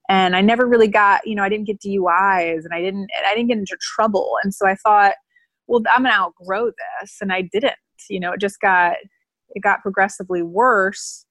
and 0.09 0.35
i 0.35 0.41
never 0.41 0.67
really 0.67 0.87
got 0.87 1.25
you 1.25 1.33
know 1.33 1.43
i 1.43 1.49
didn't 1.49 1.67
get 1.67 1.79
duis 1.79 2.65
and 2.65 2.73
i 2.73 2.81
didn't 2.81 3.09
i 3.27 3.33
didn't 3.33 3.47
get 3.47 3.57
into 3.57 3.77
trouble. 3.79 4.37
And 4.43 4.53
so 4.53 4.67
i 4.67 4.75
thought 4.75 5.13
well 5.67 5.81
i'm 5.91 6.03
gonna 6.03 6.13
outgrow 6.13 6.71
this. 7.01 7.17
And 7.21 7.31
i 7.31 7.41
didn't 7.41 7.75
you 8.09 8.19
know 8.19 8.33
it 8.33 8.41
just 8.41 8.59
got 8.59 8.97
it 9.55 9.61
got 9.61 9.81
progressively 9.81 10.43
worse 10.43 11.25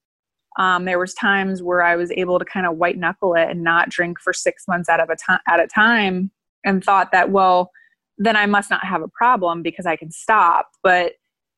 um, 0.58 0.84
there 0.84 0.98
was 0.98 1.14
times 1.14 1.62
where 1.62 1.82
I 1.82 1.96
was 1.96 2.10
able 2.12 2.38
to 2.38 2.44
kind 2.44 2.66
of 2.66 2.76
white 2.76 2.98
knuckle 2.98 3.34
it 3.34 3.48
and 3.48 3.62
not 3.62 3.88
drink 3.88 4.18
for 4.20 4.32
six 4.32 4.66
months 4.68 4.88
out 4.88 5.00
of 5.00 5.08
a 5.08 5.16
time 5.16 5.40
at 5.48 5.60
a 5.60 5.66
time, 5.66 6.30
and 6.64 6.84
thought 6.84 7.12
that 7.12 7.30
well, 7.30 7.70
then 8.18 8.36
I 8.36 8.46
must 8.46 8.70
not 8.70 8.84
have 8.84 9.02
a 9.02 9.08
problem 9.08 9.62
because 9.62 9.86
I 9.86 9.96
can 9.96 10.10
stop. 10.10 10.68
But 10.82 11.12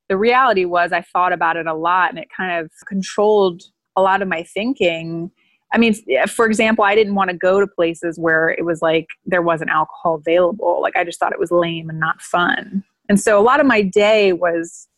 the 0.09 0.17
reality 0.17 0.67
was, 0.67 0.93
I 0.93 1.01
thought 1.01 1.33
about 1.33 1.57
it 1.57 1.67
a 1.67 1.75
lot, 1.75 2.11
and 2.11 2.19
it 2.19 2.29
kind 2.37 2.65
of 2.65 2.71
controlled 2.87 3.63
a 3.97 4.03
lot 4.03 4.23
of 4.23 4.29
my 4.29 4.43
thinking. 4.43 5.31
I 5.73 5.79
mean, 5.79 5.95
for 6.27 6.47
example, 6.47 6.85
I 6.85 6.95
didn't 6.95 7.15
want 7.15 7.31
to 7.31 7.37
go 7.37 7.61
to 7.61 7.67
places 7.67 8.19
where 8.19 8.51
it 8.51 8.65
was 8.65 8.83
like 8.83 9.07
there 9.25 9.43
wasn't 9.43 9.71
alcohol 9.71 10.17
available. 10.17 10.81
Like 10.83 10.97
I 10.97 11.05
just 11.05 11.19
thought 11.19 11.33
it 11.33 11.39
was 11.39 11.51
lame 11.51 11.89
and 11.89 12.01
not 12.01 12.21
fun. 12.21 12.85
And 13.09 13.21
so 13.21 13.41
a 13.41 13.43
lot 13.43 13.61
of 13.61 13.67
my 13.67 13.83
day 13.83 14.33
was 14.33 14.89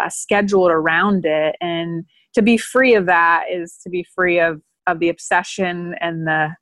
uh, 0.00 0.08
scheduled 0.08 0.70
around 0.70 1.24
it. 1.24 1.56
And 1.60 2.04
to 2.34 2.42
be 2.42 2.56
free 2.56 2.94
of 2.94 3.06
that 3.06 3.44
is 3.50 3.78
to 3.82 3.90
be 3.90 4.06
free 4.14 4.38
of 4.40 4.60
of 4.86 4.98
the 4.98 5.08
obsession 5.08 5.94
and 6.00 6.26
the 6.26 6.54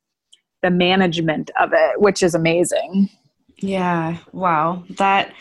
the 0.61 0.71
management 0.71 1.51
of 1.59 1.71
it, 1.73 1.99
which 1.99 2.23
is 2.23 2.33
amazing. 2.33 3.09
Yeah. 3.57 4.17
Wow. 4.31 4.83
That 4.97 5.33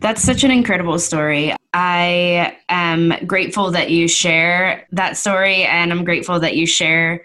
that's 0.00 0.22
such 0.22 0.44
an 0.44 0.50
incredible 0.50 0.98
story. 0.98 1.54
I 1.72 2.56
am 2.68 3.12
grateful 3.26 3.70
that 3.72 3.90
you 3.90 4.08
share 4.08 4.86
that 4.92 5.16
story 5.16 5.64
and 5.64 5.92
I'm 5.92 6.04
grateful 6.04 6.40
that 6.40 6.56
you 6.56 6.66
share 6.66 7.24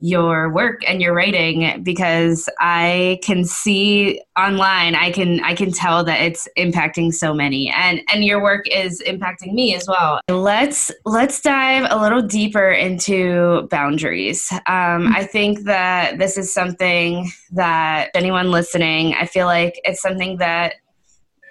your 0.00 0.50
work 0.50 0.80
and 0.88 1.00
your 1.00 1.14
writing 1.14 1.82
because 1.82 2.48
I 2.58 3.20
can 3.22 3.44
see 3.44 4.20
online 4.36 4.94
I 4.94 5.10
can 5.10 5.40
I 5.44 5.54
can 5.54 5.70
tell 5.70 6.02
that 6.04 6.20
it's 6.22 6.48
impacting 6.56 7.12
so 7.12 7.34
many 7.34 7.70
and 7.70 8.00
and 8.12 8.24
your 8.24 8.42
work 8.42 8.66
is 8.68 9.02
impacting 9.06 9.52
me 9.52 9.74
as 9.74 9.86
well. 9.86 10.20
Let's 10.28 10.90
let's 11.04 11.40
dive 11.42 11.86
a 11.90 12.00
little 12.00 12.22
deeper 12.22 12.70
into 12.70 13.68
boundaries. 13.70 14.50
Um, 14.66 15.12
I 15.14 15.28
think 15.30 15.64
that 15.64 16.18
this 16.18 16.38
is 16.38 16.52
something 16.52 17.30
that 17.52 18.10
anyone 18.14 18.50
listening, 18.50 19.14
I 19.14 19.26
feel 19.26 19.46
like 19.46 19.80
it's 19.84 20.00
something 20.00 20.38
that 20.38 20.74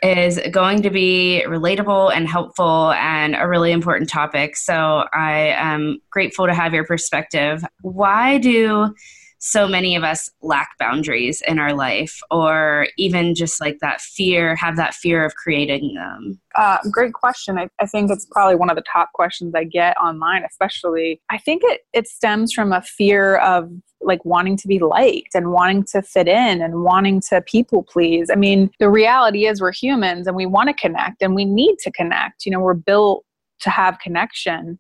is 0.02 0.40
going 0.52 0.82
to 0.84 0.90
be 0.90 1.44
relatable 1.48 2.14
and 2.14 2.28
helpful 2.28 2.92
and 2.92 3.36
a 3.36 3.48
really 3.48 3.72
important 3.72 4.10
topic. 4.10 4.56
So 4.56 5.06
I 5.14 5.54
am 5.58 6.02
grateful 6.10 6.48
to 6.48 6.54
have 6.54 6.74
your 6.74 6.86
perspective. 6.86 7.64
Why 7.82 8.38
do 8.38 8.96
so 9.40 9.68
many 9.68 9.96
of 9.96 10.04
us 10.04 10.30
lack 10.42 10.78
boundaries 10.78 11.42
in 11.48 11.60
our 11.60 11.74
life 11.74 12.22
or 12.30 12.88
even 12.98 13.34
just 13.34 13.60
like 13.60 13.80
that 13.80 14.02
fear 14.02 14.56
have 14.56 14.76
that 14.76 14.94
fear 14.94 15.26
of 15.26 15.34
creating 15.36 15.94
them. 15.96 16.40
Uh, 16.56 16.78
great 16.92 17.14
question. 17.14 17.58
I, 17.58 17.70
I 17.80 17.86
think 17.86 18.12
it's 18.12 18.26
probably 18.26 18.56
one 18.56 18.70
of 18.70 18.76
the 18.76 18.84
top 18.92 19.12
questions 19.14 19.54
i 19.56 19.64
get 19.64 19.96
online 19.98 20.44
especially 20.44 21.22
i 21.30 21.38
think 21.38 21.62
it, 21.66 21.82
it 21.94 22.08
stems 22.08 22.52
from 22.52 22.72
a 22.72 22.82
fear 22.82 23.38
of 23.38 23.70
like 24.02 24.24
wanting 24.26 24.58
to 24.58 24.68
be 24.68 24.80
liked 24.80 25.36
and 25.36 25.52
wanting 25.52 25.84
to 25.84 26.02
fit 26.02 26.28
in 26.28 26.62
and 26.62 26.84
wanting 26.84 27.22
to 27.22 27.42
people 27.42 27.84
please. 27.84 28.30
I 28.32 28.36
mean 28.36 28.72
the 28.80 28.90
reality 28.90 29.46
is 29.46 29.62
we're 29.62 29.72
humans 29.72 30.28
and 30.28 30.36
we 30.36 30.46
want 30.46 30.68
to 30.70 30.74
connect 30.74 31.22
and 31.22 31.36
we 31.36 31.46
need 31.46 31.78
to 31.80 31.92
connect. 31.92 32.46
You 32.46 32.52
know 32.52 32.60
we're 32.60 32.74
built 32.74 33.26
to 33.62 33.70
have 33.70 34.00
connection 34.00 34.80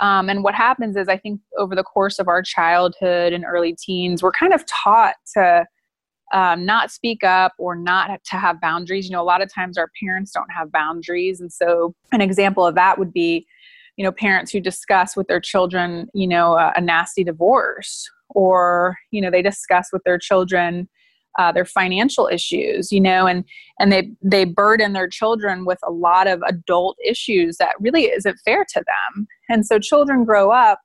um, 0.00 0.28
and 0.28 0.42
what 0.42 0.54
happens 0.54 0.96
is, 0.96 1.08
I 1.08 1.18
think 1.18 1.40
over 1.58 1.74
the 1.74 1.82
course 1.82 2.18
of 2.18 2.28
our 2.28 2.42
childhood 2.42 3.32
and 3.32 3.44
early 3.44 3.74
teens, 3.78 4.22
we're 4.22 4.32
kind 4.32 4.54
of 4.54 4.64
taught 4.66 5.14
to 5.34 5.66
um, 6.32 6.64
not 6.64 6.90
speak 6.90 7.22
up 7.22 7.52
or 7.58 7.76
not 7.76 8.10
to 8.24 8.36
have 8.36 8.60
boundaries. 8.60 9.08
You 9.08 9.12
know, 9.12 9.22
a 9.22 9.24
lot 9.24 9.42
of 9.42 9.52
times 9.52 9.76
our 9.76 9.90
parents 10.02 10.32
don't 10.32 10.50
have 10.50 10.72
boundaries. 10.72 11.40
And 11.40 11.52
so, 11.52 11.94
an 12.12 12.20
example 12.20 12.64
of 12.64 12.74
that 12.76 12.98
would 12.98 13.12
be, 13.12 13.46
you 13.96 14.04
know, 14.04 14.12
parents 14.12 14.52
who 14.52 14.60
discuss 14.60 15.16
with 15.16 15.26
their 15.26 15.40
children, 15.40 16.08
you 16.14 16.26
know, 16.26 16.54
a, 16.54 16.72
a 16.76 16.80
nasty 16.80 17.24
divorce, 17.24 18.08
or, 18.30 18.96
you 19.10 19.20
know, 19.20 19.30
they 19.30 19.42
discuss 19.42 19.90
with 19.92 20.02
their 20.04 20.18
children, 20.18 20.88
uh, 21.38 21.52
their 21.52 21.64
financial 21.64 22.28
issues 22.28 22.90
you 22.90 23.00
know 23.00 23.26
and 23.26 23.44
and 23.78 23.92
they 23.92 24.10
they 24.22 24.44
burden 24.44 24.92
their 24.92 25.08
children 25.08 25.64
with 25.64 25.78
a 25.84 25.90
lot 25.90 26.26
of 26.26 26.42
adult 26.46 26.96
issues 27.04 27.56
that 27.56 27.74
really 27.80 28.04
isn't 28.04 28.38
fair 28.44 28.64
to 28.64 28.78
them. 28.80 29.26
And 29.48 29.66
so 29.66 29.78
children 29.78 30.24
grow 30.24 30.50
up 30.50 30.80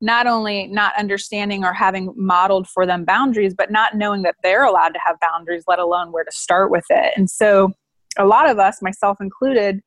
not 0.00 0.26
only 0.26 0.68
not 0.68 0.96
understanding 0.96 1.64
or 1.64 1.72
having 1.72 2.14
modeled 2.16 2.68
for 2.68 2.86
them 2.86 3.04
boundaries 3.04 3.54
but 3.54 3.70
not 3.70 3.96
knowing 3.96 4.22
that 4.22 4.36
they're 4.42 4.64
allowed 4.64 4.90
to 4.90 5.00
have 5.04 5.16
boundaries 5.20 5.64
let 5.66 5.80
alone 5.80 6.12
where 6.12 6.24
to 6.24 6.32
start 6.32 6.70
with 6.70 6.84
it. 6.90 7.12
And 7.16 7.28
so 7.28 7.72
a 8.16 8.24
lot 8.24 8.48
of 8.48 8.58
us 8.58 8.80
myself 8.80 9.20
included 9.20 9.80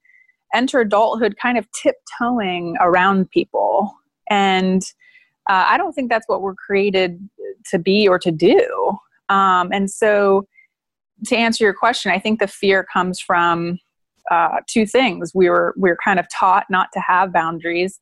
enter 0.53 0.81
adulthood 0.81 1.35
kind 1.41 1.57
of 1.57 1.65
tiptoeing 1.71 2.75
around 2.81 3.29
people. 3.31 3.93
And 4.29 4.83
uh, 5.49 5.65
i 5.67 5.77
don't 5.77 5.93
think 5.93 6.09
that's 6.09 6.27
what 6.27 6.41
we're 6.41 6.55
created 6.55 7.17
to 7.65 7.79
be 7.79 8.07
or 8.07 8.19
to 8.19 8.31
do 8.31 8.97
um, 9.31 9.69
and 9.71 9.89
so, 9.89 10.45
to 11.25 11.37
answer 11.37 11.63
your 11.63 11.73
question, 11.73 12.11
I 12.11 12.19
think 12.19 12.39
the 12.39 12.47
fear 12.47 12.85
comes 12.91 13.19
from 13.19 13.77
uh, 14.29 14.59
two 14.67 14.85
things. 14.85 15.31
We 15.33 15.49
were 15.49 15.73
we 15.77 15.89
are 15.89 15.97
kind 16.03 16.19
of 16.19 16.27
taught 16.29 16.65
not 16.69 16.89
to 16.93 16.99
have 16.99 17.31
boundaries, 17.31 17.99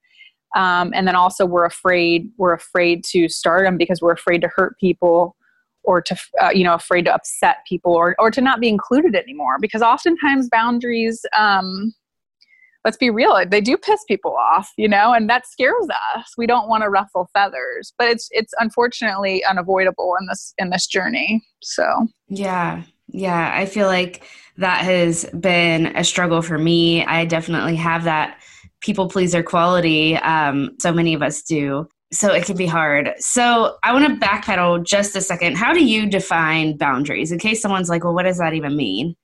um, 0.56 0.92
and 0.96 1.08
then 1.08 1.16
also 1.16 1.46
we're 1.46 1.66
afraid 1.66 2.30
we're 2.38 2.54
afraid 2.54 3.04
to 3.12 3.30
start 3.30 3.66
them 3.66 3.78
because 3.78 4.02
we're 4.02 4.14
afraid 4.14 4.42
to 4.42 4.48
hurt 4.48 4.78
people 4.80 5.36
or 5.84 6.02
to 6.02 6.18
uh, 6.42 6.50
you 6.54 6.64
know 6.64 6.74
afraid 6.74 7.06
to 7.06 7.14
upset 7.14 7.58
people 7.68 7.94
or 7.94 8.16
or 8.18 8.32
to 8.32 8.42
not 8.42 8.60
be 8.60 8.68
included 8.68 9.16
anymore 9.16 9.58
because 9.62 9.84
oftentimes 9.84 10.50
boundaries 10.50 11.26
um, 11.38 11.94
let's 12.86 12.98
be 12.98 13.10
real 13.10 13.42
they 13.48 13.62
do 13.62 13.78
piss 13.78 14.04
people 14.08 14.36
off 14.36 14.72
you 14.78 14.88
know 14.88 15.14
and 15.14 15.30
that 15.30 15.46
scares 15.46 15.88
us. 16.16 16.34
We 16.38 16.48
don't 16.48 16.70
want 16.70 16.84
to 16.84 16.90
ruffle 16.90 17.30
feathers 17.34 17.94
but 17.98 18.08
it's 18.08 18.28
it's 18.32 18.54
unfortunately 18.60 19.44
unavoidable 19.46 20.16
in 20.20 20.28
this 20.28 20.54
in 20.58 20.70
this 20.70 20.88
journey 20.88 21.44
so. 21.62 22.08
Yeah 22.30 22.84
yeah 23.12 23.52
i 23.56 23.66
feel 23.66 23.88
like 23.88 24.24
that 24.58 24.84
has 24.84 25.26
been 25.40 25.88
a 25.96 26.04
struggle 26.04 26.42
for 26.42 26.58
me. 26.58 27.06
I 27.06 27.24
definitely 27.26 27.78
have 27.78 28.04
that 28.04 28.42
people 28.82 29.08
pleaser 29.08 29.42
quality 29.42 30.18
um, 30.18 30.72
so 30.80 30.92
many 30.92 31.14
of 31.14 31.22
us 31.22 31.42
do 31.42 31.88
so 32.12 32.34
it 32.34 32.44
can 32.44 32.58
be 32.58 32.66
hard. 32.66 33.12
So 33.20 33.78
i 33.84 33.94
want 33.94 34.08
to 34.08 34.26
backpedal 34.26 34.84
just 34.86 35.16
a 35.16 35.22
second. 35.22 35.58
How 35.58 35.74
do 35.74 35.86
you 35.86 36.08
define 36.08 36.76
boundaries? 36.76 37.32
In 37.32 37.40
case 37.40 37.62
someone's 37.62 37.90
like 37.90 38.04
well 38.04 38.14
what 38.14 38.24
does 38.24 38.38
that 38.40 38.54
even 38.54 38.76
mean? 38.76 39.16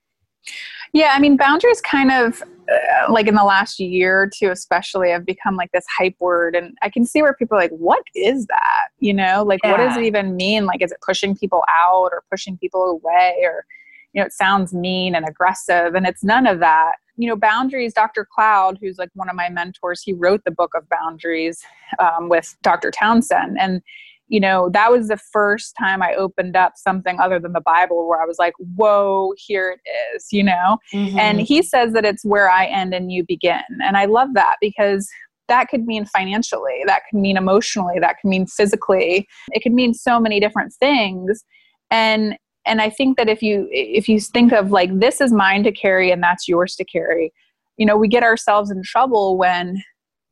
Yeah, 0.94 1.12
I 1.14 1.20
mean, 1.20 1.36
boundaries 1.36 1.82
kind 1.82 2.10
of 2.10 2.42
uh, 2.72 3.12
like 3.12 3.28
in 3.28 3.36
the 3.36 3.44
last 3.44 3.80
year 3.80 4.24
or 4.24 4.30
two, 4.30 4.50
especially, 4.50 5.10
have 5.10 5.26
become 5.26 5.56
like 5.56 5.72
this 5.72 5.86
hype 5.98 6.16
word. 6.20 6.56
And 6.56 6.76
I 6.82 6.90
can 6.90 7.06
see 7.06 7.22
where 7.22 7.34
people 7.34 7.58
are 7.58 7.62
like, 7.62 7.72
what 7.72 8.04
is 8.16 8.46
that? 8.48 8.88
You 9.00 9.14
know, 9.14 9.44
like, 9.44 9.60
yeah. 9.64 9.72
what 9.72 9.78
does 9.78 9.98
it 9.98 10.04
even 10.04 10.36
mean? 10.36 10.66
Like, 10.66 10.82
is 10.82 10.92
it 10.92 10.98
pushing 11.06 11.36
people 11.36 11.64
out 11.70 12.10
or 12.12 12.24
pushing 12.30 12.58
people 12.58 12.84
away? 12.84 13.36
Or, 13.44 13.66
you 14.14 14.22
know, 14.22 14.26
it 14.26 14.34
sounds 14.34 14.74
mean 14.74 15.16
and 15.16 15.28
aggressive. 15.28 15.96
And 15.96 16.08
it's 16.08 16.24
none 16.24 16.48
of 16.48 16.60
that. 16.60 16.94
You 17.18 17.30
know, 17.30 17.36
boundaries, 17.36 17.94
Dr. 17.94 18.28
Cloud, 18.30 18.78
who's 18.82 18.98
like 18.98 19.10
one 19.14 19.30
of 19.30 19.36
my 19.36 19.50
mentors, 19.50 20.02
he 20.02 20.14
wrote 20.14 20.44
the 20.44 20.52
book 20.52 20.74
of 20.76 20.90
boundaries 20.90 21.64
um, 22.00 22.30
with 22.30 22.58
Dr. 22.62 22.92
Townsend. 22.92 23.58
And 23.60 23.82
you 24.28 24.40
know, 24.40 24.70
that 24.74 24.92
was 24.92 25.08
the 25.08 25.18
first 25.18 25.76
time 25.78 26.02
I 26.02 26.16
opened 26.16 26.56
up 26.56 26.74
something 26.76 27.20
other 27.20 27.40
than 27.40 27.54
the 27.54 27.62
Bible 27.62 28.08
where 28.08 28.22
I 28.22 28.26
was 28.26 28.38
like, 28.40 28.54
whoa, 28.58 29.34
here 29.38 29.72
it 29.72 29.90
is, 30.16 30.28
you 30.32 30.44
know? 30.44 30.78
Mm-hmm. 30.94 31.20
And 31.20 31.42
he 31.42 31.62
says 31.62 31.94
that 31.94 32.06
it's 32.06 32.26
where 32.26 32.50
I 32.50 32.66
end 32.66 32.94
and 32.94 33.12
you 33.12 33.24
begin. 33.28 33.62
And 33.84 33.96
I 33.96 34.06
love 34.06 34.30
that 34.34 34.56
because 34.62 35.08
that 35.48 35.70
could 35.70 35.86
mean 35.86 36.06
financially, 36.06 36.82
that 36.88 37.04
could 37.10 37.20
mean 37.20 37.38
emotionally, 37.38 38.00
that 38.00 38.16
could 38.20 38.30
mean 38.30 38.48
physically. 38.48 39.28
It 39.52 39.62
could 39.62 39.74
mean 39.74 39.94
so 39.94 40.20
many 40.20 40.40
different 40.40 40.74
things. 40.74 41.44
And 41.92 42.36
and 42.68 42.82
I 42.82 42.90
think 42.90 43.18
that 43.18 43.30
if 43.30 43.44
you 43.44 43.68
if 43.70 44.10
you 44.10 44.20
think 44.20 44.52
of 44.52 44.72
like 44.72 45.00
this 45.00 45.22
is 45.22 45.32
mine 45.32 45.64
to 45.66 45.72
carry 45.72 46.10
and 46.10 46.24
that's 46.24 46.48
yours 46.48 46.76
to 46.78 46.84
carry, 46.84 47.32
you 47.78 47.86
know, 47.86 47.96
we 47.96 48.08
get 48.08 48.24
ourselves 48.24 48.72
in 48.72 48.82
trouble 48.84 49.38
when 49.38 49.84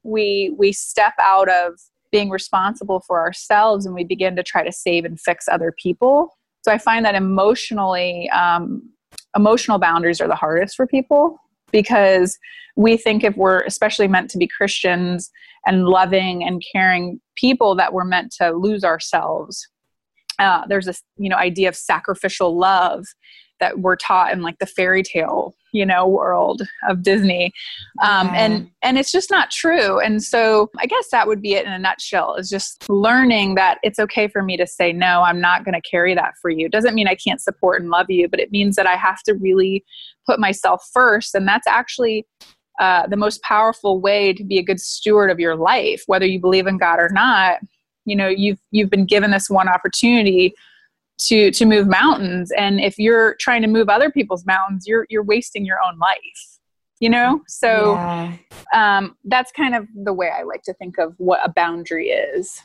we 0.03 0.55
we 0.57 0.73
step 0.73 1.13
out 1.21 1.47
of 1.47 1.73
being 2.13 2.29
responsible 2.29 3.01
for 3.07 3.19
ourselves 3.19 3.87
and 3.87 3.95
we 3.95 4.03
begin 4.03 4.35
to 4.35 4.43
try 4.43 4.63
to 4.63 4.71
save 4.71 5.03
and 5.03 5.19
fix 5.19 5.47
other 5.49 5.73
people. 5.81 6.37
So 6.63 6.71
I 6.71 6.77
find 6.77 7.03
that 7.03 7.15
emotionally, 7.15 8.29
um, 8.29 8.87
emotional 9.35 9.79
boundaries 9.79 10.21
are 10.21 10.27
the 10.27 10.35
hardest 10.35 10.75
for 10.75 10.85
people 10.85 11.37
because 11.71 12.37
we 12.75 12.97
think 12.97 13.23
if 13.23 13.35
we're 13.35 13.61
especially 13.61 14.07
meant 14.07 14.29
to 14.29 14.37
be 14.37 14.47
Christians 14.47 15.31
and 15.65 15.85
loving 15.85 16.43
and 16.43 16.61
caring 16.71 17.19
people 17.35 17.75
that 17.75 17.93
we're 17.93 18.05
meant 18.05 18.31
to 18.39 18.51
lose 18.51 18.83
ourselves. 18.83 19.67
Uh, 20.37 20.65
there's 20.67 20.85
this 20.85 21.01
you 21.17 21.29
know 21.29 21.35
idea 21.35 21.67
of 21.67 21.75
sacrificial 21.75 22.57
love 22.57 23.05
that 23.63 23.79
we're 23.79 23.95
taught 23.95 24.33
in 24.33 24.41
like 24.41 24.59
the 24.59 24.65
fairy 24.65 25.01
tale 25.01 25.55
you 25.71 25.85
know 25.85 26.05
world 26.05 26.61
of 26.87 27.01
disney. 27.01 27.51
Um, 28.01 28.27
yeah. 28.27 28.33
and 28.35 28.71
and 28.81 28.97
it's 28.99 29.11
just 29.11 29.31
not 29.31 29.51
true. 29.51 29.99
And 30.01 30.21
so 30.21 30.69
i 30.77 30.85
guess 30.85 31.07
that 31.11 31.27
would 31.27 31.41
be 31.41 31.53
it 31.53 31.65
in 31.65 31.71
a 31.71 31.79
nutshell 31.79 32.35
is 32.35 32.49
just 32.49 32.89
learning 32.89 33.55
that 33.55 33.79
it's 33.83 33.99
okay 33.99 34.27
for 34.27 34.43
me 34.43 34.57
to 34.57 34.67
say 34.67 34.91
no 34.91 35.21
i'm 35.21 35.39
not 35.39 35.63
going 35.63 35.79
to 35.79 35.89
carry 35.89 36.13
that 36.13 36.33
for 36.41 36.49
you. 36.49 36.67
Doesn't 36.67 36.93
mean 36.93 37.07
i 37.07 37.15
can't 37.15 37.41
support 37.41 37.81
and 37.81 37.89
love 37.89 38.09
you 38.09 38.27
but 38.27 38.41
it 38.41 38.51
means 38.51 38.75
that 38.75 38.85
i 38.85 38.95
have 38.95 39.23
to 39.23 39.33
really 39.33 39.83
put 40.25 40.39
myself 40.39 40.87
first. 40.93 41.35
And 41.35 41.47
that's 41.47 41.67
actually 41.67 42.25
uh, 42.79 43.05
the 43.07 43.17
most 43.17 43.41
powerful 43.43 44.01
way 44.01 44.33
to 44.33 44.43
be 44.43 44.57
a 44.57 44.63
good 44.63 44.79
steward 44.79 45.29
of 45.29 45.39
your 45.39 45.55
life 45.55 46.03
whether 46.07 46.25
you 46.25 46.39
believe 46.39 46.67
in 46.67 46.77
god 46.77 46.99
or 46.99 47.09
not. 47.09 47.59
You 48.05 48.17
know 48.17 48.27
you've 48.27 48.59
you've 48.71 48.89
been 48.89 49.05
given 49.05 49.31
this 49.31 49.49
one 49.49 49.69
opportunity 49.69 50.53
to 51.17 51.51
to 51.51 51.65
move 51.65 51.87
mountains 51.87 52.51
and 52.57 52.79
if 52.79 52.97
you're 52.97 53.35
trying 53.39 53.61
to 53.61 53.67
move 53.67 53.89
other 53.89 54.09
people's 54.09 54.45
mountains 54.45 54.85
you're 54.87 55.05
you're 55.09 55.23
wasting 55.23 55.65
your 55.65 55.77
own 55.87 55.97
life 55.99 56.59
you 56.99 57.09
know 57.09 57.41
so 57.47 57.93
yeah. 57.93 58.35
um, 58.73 59.15
that's 59.25 59.51
kind 59.51 59.75
of 59.75 59.87
the 60.03 60.13
way 60.13 60.29
i 60.29 60.43
like 60.43 60.63
to 60.63 60.73
think 60.73 60.97
of 60.97 61.13
what 61.17 61.39
a 61.43 61.49
boundary 61.49 62.07
is 62.07 62.61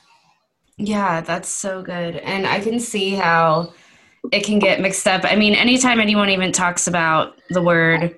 Yeah, 0.78 1.21
that's 1.21 1.49
so 1.49 1.83
good. 1.83 2.17
And 2.17 2.47
I 2.47 2.61
can 2.61 2.78
see 2.78 3.11
how 3.11 3.73
it 4.31 4.45
can 4.45 4.61
get 4.61 4.81
mixed 4.81 5.07
up. 5.09 5.25
I 5.25 5.35
mean, 5.35 5.55
anytime 5.55 6.00
anyone 6.00 6.31
even 6.31 6.52
talks 6.52 6.87
about 6.87 7.40
the 7.50 7.61
word 7.61 8.17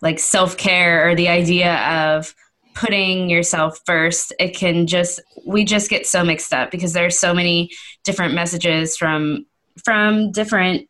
like 0.00 0.18
self 0.18 0.56
care 0.56 1.08
or 1.08 1.14
the 1.14 1.28
idea 1.28 1.76
of 1.76 2.34
putting 2.74 3.28
yourself 3.28 3.80
first, 3.84 4.32
it 4.38 4.56
can 4.56 4.86
just, 4.86 5.20
we 5.46 5.64
just 5.64 5.90
get 5.90 6.06
so 6.06 6.24
mixed 6.24 6.54
up 6.54 6.70
because 6.70 6.94
there's 6.94 7.18
so 7.18 7.34
many 7.34 7.70
different 8.04 8.34
messages 8.34 8.96
from, 8.96 9.44
from 9.84 10.32
different, 10.32 10.88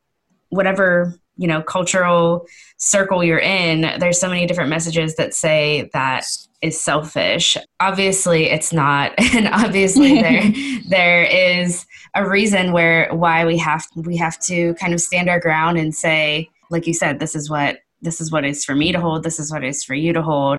whatever, 0.51 1.15
you 1.37 1.47
know, 1.47 1.63
cultural 1.63 2.47
circle 2.77 3.23
you're 3.23 3.39
in. 3.39 3.99
There's 3.99 4.21
so 4.21 4.29
many 4.29 4.47
different 4.47 4.71
messages 4.71 5.17
that 5.17 5.35
say 5.35 5.89
that 5.93 6.25
is 6.63 6.81
selfish. 6.81 7.57
Obviously, 7.81 8.51
it's 8.51 8.73
not, 8.73 9.13
and 9.35 9.49
obviously 9.49 10.21
there 10.21 10.53
there 10.89 11.23
is 11.23 11.87
a 12.15 12.29
reason 12.29 12.73
where 12.73 13.09
why 13.15 13.45
we 13.45 13.59
have 13.59 13.87
we 13.95 14.17
have 14.17 14.39
to 14.41 14.75
kind 14.75 14.93
of 14.93 15.01
stand 15.01 15.29
our 15.29 15.41
ground 15.41 15.79
and 15.79 15.95
say, 15.95 16.49
like 16.71 16.87
you 16.87 16.95
said, 16.95 17.21
this 17.21 17.35
is 17.35 17.49
what 17.49 17.79
this 18.01 18.21
is 18.21 18.31
what 18.31 18.45
is 18.45 18.65
for 18.65 18.75
me 18.75 18.93
to 18.93 19.01
hold. 19.01 19.23
This 19.23 19.39
is 19.39 19.53
what 19.53 19.65
is 19.65 19.85
for 19.85 19.95
you 19.95 20.13
to 20.13 20.23
hold. 20.23 20.59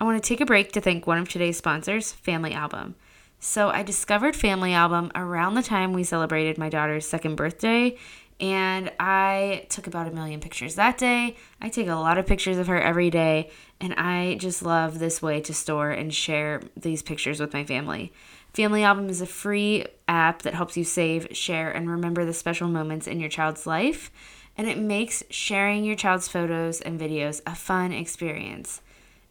I 0.00 0.04
want 0.04 0.22
to 0.22 0.28
take 0.28 0.40
a 0.40 0.46
break 0.46 0.72
to 0.72 0.80
thank 0.80 1.06
one 1.06 1.18
of 1.18 1.28
today's 1.28 1.58
sponsors, 1.58 2.12
Family 2.12 2.52
Album. 2.52 2.96
So, 3.44 3.70
I 3.70 3.82
discovered 3.82 4.36
Family 4.36 4.72
Album 4.72 5.10
around 5.16 5.54
the 5.54 5.64
time 5.64 5.92
we 5.92 6.04
celebrated 6.04 6.58
my 6.58 6.68
daughter's 6.68 7.08
second 7.08 7.34
birthday, 7.34 7.96
and 8.38 8.92
I 9.00 9.66
took 9.68 9.88
about 9.88 10.06
a 10.06 10.12
million 10.12 10.38
pictures 10.38 10.76
that 10.76 10.96
day. 10.96 11.34
I 11.60 11.68
take 11.68 11.88
a 11.88 11.96
lot 11.96 12.18
of 12.18 12.26
pictures 12.26 12.56
of 12.56 12.68
her 12.68 12.80
every 12.80 13.10
day, 13.10 13.50
and 13.80 13.94
I 13.94 14.36
just 14.36 14.62
love 14.62 15.00
this 15.00 15.20
way 15.20 15.40
to 15.40 15.52
store 15.52 15.90
and 15.90 16.14
share 16.14 16.62
these 16.76 17.02
pictures 17.02 17.40
with 17.40 17.52
my 17.52 17.64
family. 17.64 18.12
Family 18.54 18.84
Album 18.84 19.08
is 19.08 19.20
a 19.20 19.26
free 19.26 19.86
app 20.06 20.42
that 20.42 20.54
helps 20.54 20.76
you 20.76 20.84
save, 20.84 21.36
share, 21.36 21.68
and 21.68 21.90
remember 21.90 22.24
the 22.24 22.32
special 22.32 22.68
moments 22.68 23.08
in 23.08 23.18
your 23.18 23.28
child's 23.28 23.66
life, 23.66 24.12
and 24.56 24.68
it 24.68 24.78
makes 24.78 25.24
sharing 25.30 25.84
your 25.84 25.96
child's 25.96 26.28
photos 26.28 26.80
and 26.80 27.00
videos 27.00 27.40
a 27.44 27.56
fun 27.56 27.90
experience. 27.90 28.81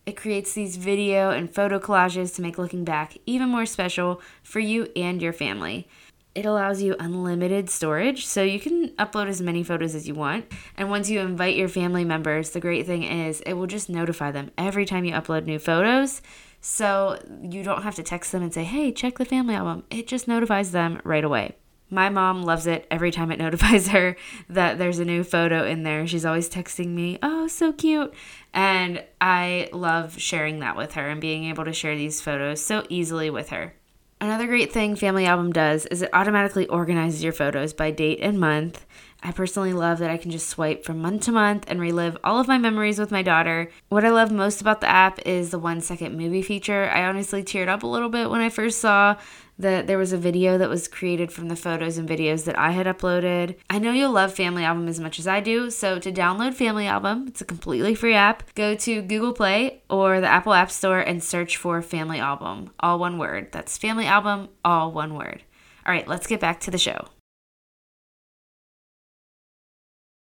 It 0.05 0.17
creates 0.17 0.53
these 0.53 0.77
video 0.77 1.29
and 1.29 1.53
photo 1.53 1.79
collages 1.79 2.35
to 2.35 2.41
make 2.41 2.57
looking 2.57 2.83
back 2.83 3.17
even 3.25 3.49
more 3.49 3.65
special 3.65 4.21
for 4.43 4.59
you 4.59 4.89
and 4.95 5.21
your 5.21 5.33
family. 5.33 5.87
It 6.33 6.45
allows 6.45 6.81
you 6.81 6.95
unlimited 6.97 7.69
storage, 7.69 8.25
so 8.25 8.41
you 8.41 8.59
can 8.59 8.89
upload 8.91 9.27
as 9.27 9.41
many 9.41 9.63
photos 9.63 9.93
as 9.95 10.07
you 10.07 10.15
want. 10.15 10.45
And 10.77 10.89
once 10.89 11.09
you 11.09 11.19
invite 11.19 11.57
your 11.57 11.67
family 11.67 12.05
members, 12.05 12.51
the 12.51 12.61
great 12.61 12.85
thing 12.85 13.03
is 13.03 13.41
it 13.41 13.53
will 13.53 13.67
just 13.67 13.89
notify 13.89 14.31
them 14.31 14.51
every 14.57 14.85
time 14.85 15.03
you 15.03 15.13
upload 15.13 15.45
new 15.45 15.59
photos. 15.59 16.21
So 16.61 17.19
you 17.41 17.63
don't 17.63 17.83
have 17.83 17.95
to 17.95 18.03
text 18.03 18.31
them 18.31 18.43
and 18.43 18.53
say, 18.53 18.63
hey, 18.63 18.93
check 18.93 19.17
the 19.17 19.25
family 19.25 19.55
album. 19.55 19.83
It 19.89 20.07
just 20.07 20.27
notifies 20.27 20.71
them 20.71 21.01
right 21.03 21.23
away. 21.23 21.55
My 21.93 22.07
mom 22.07 22.43
loves 22.43 22.67
it 22.67 22.87
every 22.89 23.11
time 23.11 23.31
it 23.31 23.39
notifies 23.45 23.89
her 23.89 24.15
that 24.47 24.77
there's 24.77 24.99
a 24.99 25.05
new 25.05 25.25
photo 25.25 25.65
in 25.65 25.83
there. 25.83 26.07
She's 26.07 26.25
always 26.25 26.49
texting 26.49 26.89
me, 26.89 27.19
oh, 27.21 27.47
so 27.47 27.73
cute. 27.73 28.13
And 28.53 29.03
I 29.19 29.69
love 29.71 30.19
sharing 30.19 30.59
that 30.59 30.75
with 30.75 30.93
her 30.93 31.09
and 31.09 31.21
being 31.21 31.45
able 31.45 31.65
to 31.65 31.73
share 31.73 31.95
these 31.95 32.21
photos 32.21 32.63
so 32.63 32.83
easily 32.89 33.29
with 33.29 33.49
her. 33.49 33.73
Another 34.19 34.45
great 34.45 34.71
thing 34.71 34.95
Family 34.95 35.25
Album 35.25 35.51
does 35.51 35.87
is 35.87 36.03
it 36.03 36.09
automatically 36.13 36.67
organizes 36.67 37.23
your 37.23 37.33
photos 37.33 37.73
by 37.73 37.89
date 37.89 38.19
and 38.21 38.39
month. 38.39 38.85
I 39.23 39.31
personally 39.31 39.73
love 39.73 39.97
that 39.97 40.11
I 40.11 40.17
can 40.17 40.29
just 40.29 40.47
swipe 40.47 40.83
from 40.83 41.01
month 41.01 41.23
to 41.23 41.31
month 41.31 41.65
and 41.67 41.81
relive 41.81 42.17
all 42.23 42.39
of 42.39 42.47
my 42.47 42.59
memories 42.59 42.99
with 42.99 43.09
my 43.09 43.23
daughter. 43.23 43.71
What 43.89 44.05
I 44.05 44.09
love 44.09 44.31
most 44.31 44.61
about 44.61 44.79
the 44.79 44.89
app 44.89 45.19
is 45.25 45.49
the 45.49 45.57
one 45.57 45.81
second 45.81 46.17
movie 46.17 46.43
feature. 46.43 46.87
I 46.89 47.03
honestly 47.03 47.43
teared 47.43 47.67
up 47.67 47.81
a 47.81 47.87
little 47.87 48.09
bit 48.09 48.29
when 48.29 48.41
I 48.41 48.49
first 48.49 48.79
saw 48.79 49.17
that 49.61 49.87
there 49.87 49.97
was 49.97 50.13
a 50.13 50.17
video 50.17 50.57
that 50.57 50.69
was 50.69 50.87
created 50.87 51.31
from 51.31 51.47
the 51.47 51.55
photos 51.55 51.97
and 51.97 52.07
videos 52.07 52.45
that 52.45 52.57
I 52.57 52.71
had 52.71 52.85
uploaded. 52.85 53.55
I 53.69 53.79
know 53.79 53.91
you'll 53.91 54.11
love 54.11 54.33
Family 54.33 54.63
Album 54.63 54.87
as 54.87 54.99
much 54.99 55.19
as 55.19 55.27
I 55.27 55.39
do, 55.39 55.69
so 55.69 55.99
to 55.99 56.11
download 56.11 56.53
Family 56.53 56.87
Album, 56.87 57.25
it's 57.27 57.41
a 57.41 57.45
completely 57.45 57.95
free 57.95 58.13
app. 58.13 58.43
Go 58.55 58.75
to 58.75 59.01
Google 59.01 59.33
Play 59.33 59.83
or 59.89 60.19
the 60.19 60.27
Apple 60.27 60.53
App 60.53 60.71
Store 60.71 60.99
and 60.99 61.23
search 61.23 61.57
for 61.57 61.81
Family 61.81 62.19
Album, 62.19 62.71
all 62.79 62.99
one 62.99 63.17
word. 63.17 63.51
That's 63.51 63.77
Family 63.77 64.05
Album, 64.05 64.49
all 64.65 64.91
one 64.91 65.15
word. 65.15 65.43
All 65.85 65.91
right, 65.91 66.07
let's 66.07 66.27
get 66.27 66.39
back 66.39 66.59
to 66.61 66.71
the 66.71 66.77
show. 66.77 67.07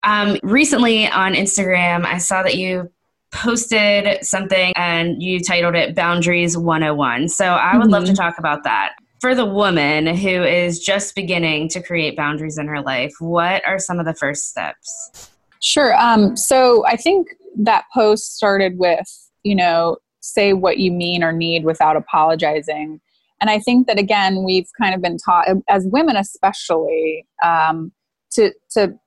Um, 0.05 0.38
recently 0.42 1.07
on 1.09 1.35
Instagram, 1.35 2.05
I 2.05 2.18
saw 2.18 2.42
that 2.42 2.57
you 2.57 2.90
posted 3.33 4.25
something 4.25 4.73
and 4.77 5.23
you 5.23 5.40
titled 5.40 5.75
it 5.75 5.95
Boundaries 5.95 6.57
101. 6.57 7.29
So 7.29 7.47
I 7.47 7.77
would 7.77 7.85
mm-hmm. 7.85 7.92
love 7.92 8.05
to 8.05 8.12
mm-hmm. 8.12 8.16
talk 8.16 8.38
about 8.38 8.64
that 8.64 8.92
for 9.22 9.37
the 9.37 9.46
woman 9.46 10.08
who 10.08 10.42
is 10.42 10.80
just 10.80 11.14
beginning 11.14 11.68
to 11.68 11.80
create 11.80 12.16
boundaries 12.16 12.58
in 12.58 12.66
her 12.66 12.80
life, 12.80 13.14
what 13.20 13.64
are 13.64 13.78
some 13.78 14.00
of 14.00 14.04
the 14.04 14.14
first 14.14 14.50
steps? 14.50 15.30
Sure. 15.61 15.94
Um, 15.96 16.37
so 16.37 16.85
I 16.87 16.96
think 16.96 17.28
that 17.56 17.85
post 17.94 18.35
started 18.35 18.78
with, 18.78 19.06
you 19.44 19.54
know, 19.54 19.98
say 20.18 20.54
what 20.54 20.78
you 20.78 20.90
mean 20.90 21.22
or 21.22 21.30
need 21.30 21.64
without 21.64 21.94
apologizing. 21.96 23.00
And 23.40 23.48
I 23.48 23.61
think 23.61 23.87
that 23.87 23.96
again, 23.96 24.42
we've 24.42 24.68
kind 24.80 24.92
of 24.92 25.00
been 25.00 25.18
taught 25.18 25.46
as 25.68 25.87
women, 25.87 26.16
especially, 26.16 27.24
um, 27.44 27.92
to 28.32 28.52
to 28.72 28.98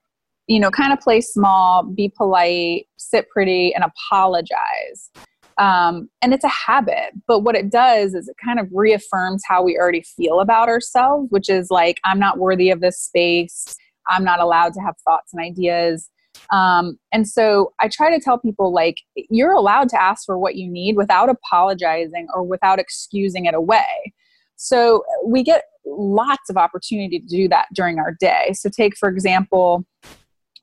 you 0.47 0.60
know, 0.60 0.69
kind 0.69 0.93
of 0.93 0.99
play 0.99 1.21
small, 1.21 1.84
be 1.84 2.08
polite, 2.15 2.88
sit 2.97 3.28
pretty, 3.30 3.73
and 3.73 3.84
apologize. 3.84 5.10
Um, 5.58 6.10
and 6.22 6.34
it's 6.34 6.44
a 6.44 6.50
habit, 6.50 7.13
but 7.28 7.39
what 7.39 7.56
it 7.56 7.72
does 7.72 8.13
is 8.13 8.28
it 8.28 8.36
kind 8.44 8.60
of 8.60 8.68
reaffirms 8.74 9.41
how 9.48 9.63
we 9.63 9.78
already 9.78 10.02
feel 10.02 10.41
about 10.41 10.68
ourselves, 10.68 11.28
which 11.30 11.50
is 11.50 11.72
like, 11.72 12.00
I'm 12.04 12.20
not 12.20 12.39
worthy 12.39 12.72
of 12.72 12.82
this 12.82 13.00
space. 13.00 13.78
I'm 14.10 14.24
not 14.24 14.41
allowed 14.41 14.74
to 14.74 14.82
have 14.82 14.96
thoughts 15.06 15.34
and 15.34 15.41
ideas. 15.41 16.10
Um, 16.52 17.00
and 17.13 17.28
so 17.28 17.74
I 17.80 17.88
try 17.88 18.10
to 18.10 18.20
tell 18.20 18.38
people, 18.38 18.74
like, 18.74 18.98
you're 19.30 19.54
allowed 19.54 19.89
to 19.89 20.02
ask 20.02 20.26
for 20.26 20.38
what 20.38 20.56
you 20.56 20.70
need 20.70 20.98
without 20.98 21.30
apologizing 21.30 22.28
or 22.34 22.44
without 22.44 22.78
excusing 22.78 23.46
it 23.46 23.54
away. 23.54 24.13
So 24.58 25.04
we 25.26 25.44
get 25.44 25.63
lots 25.86 26.50
of 26.50 26.58
opportunity 26.58 27.20
to 27.20 27.26
do 27.26 27.48
that 27.50 27.68
during 27.74 28.00
our 28.00 28.15
day. 28.20 28.54
So, 28.54 28.70
take, 28.70 28.98
for 28.98 29.10
example, 29.10 29.86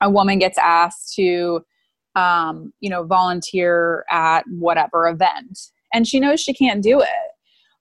a 0.01 0.09
woman 0.09 0.39
gets 0.39 0.57
asked 0.57 1.13
to 1.15 1.63
um, 2.15 2.73
you 2.79 2.89
know, 2.89 3.03
volunteer 3.03 4.05
at 4.11 4.43
whatever 4.47 5.07
event. 5.07 5.59
And 5.93 6.07
she 6.07 6.19
knows 6.19 6.41
she 6.41 6.53
can't 6.53 6.83
do 6.83 7.01
it. 7.01 7.07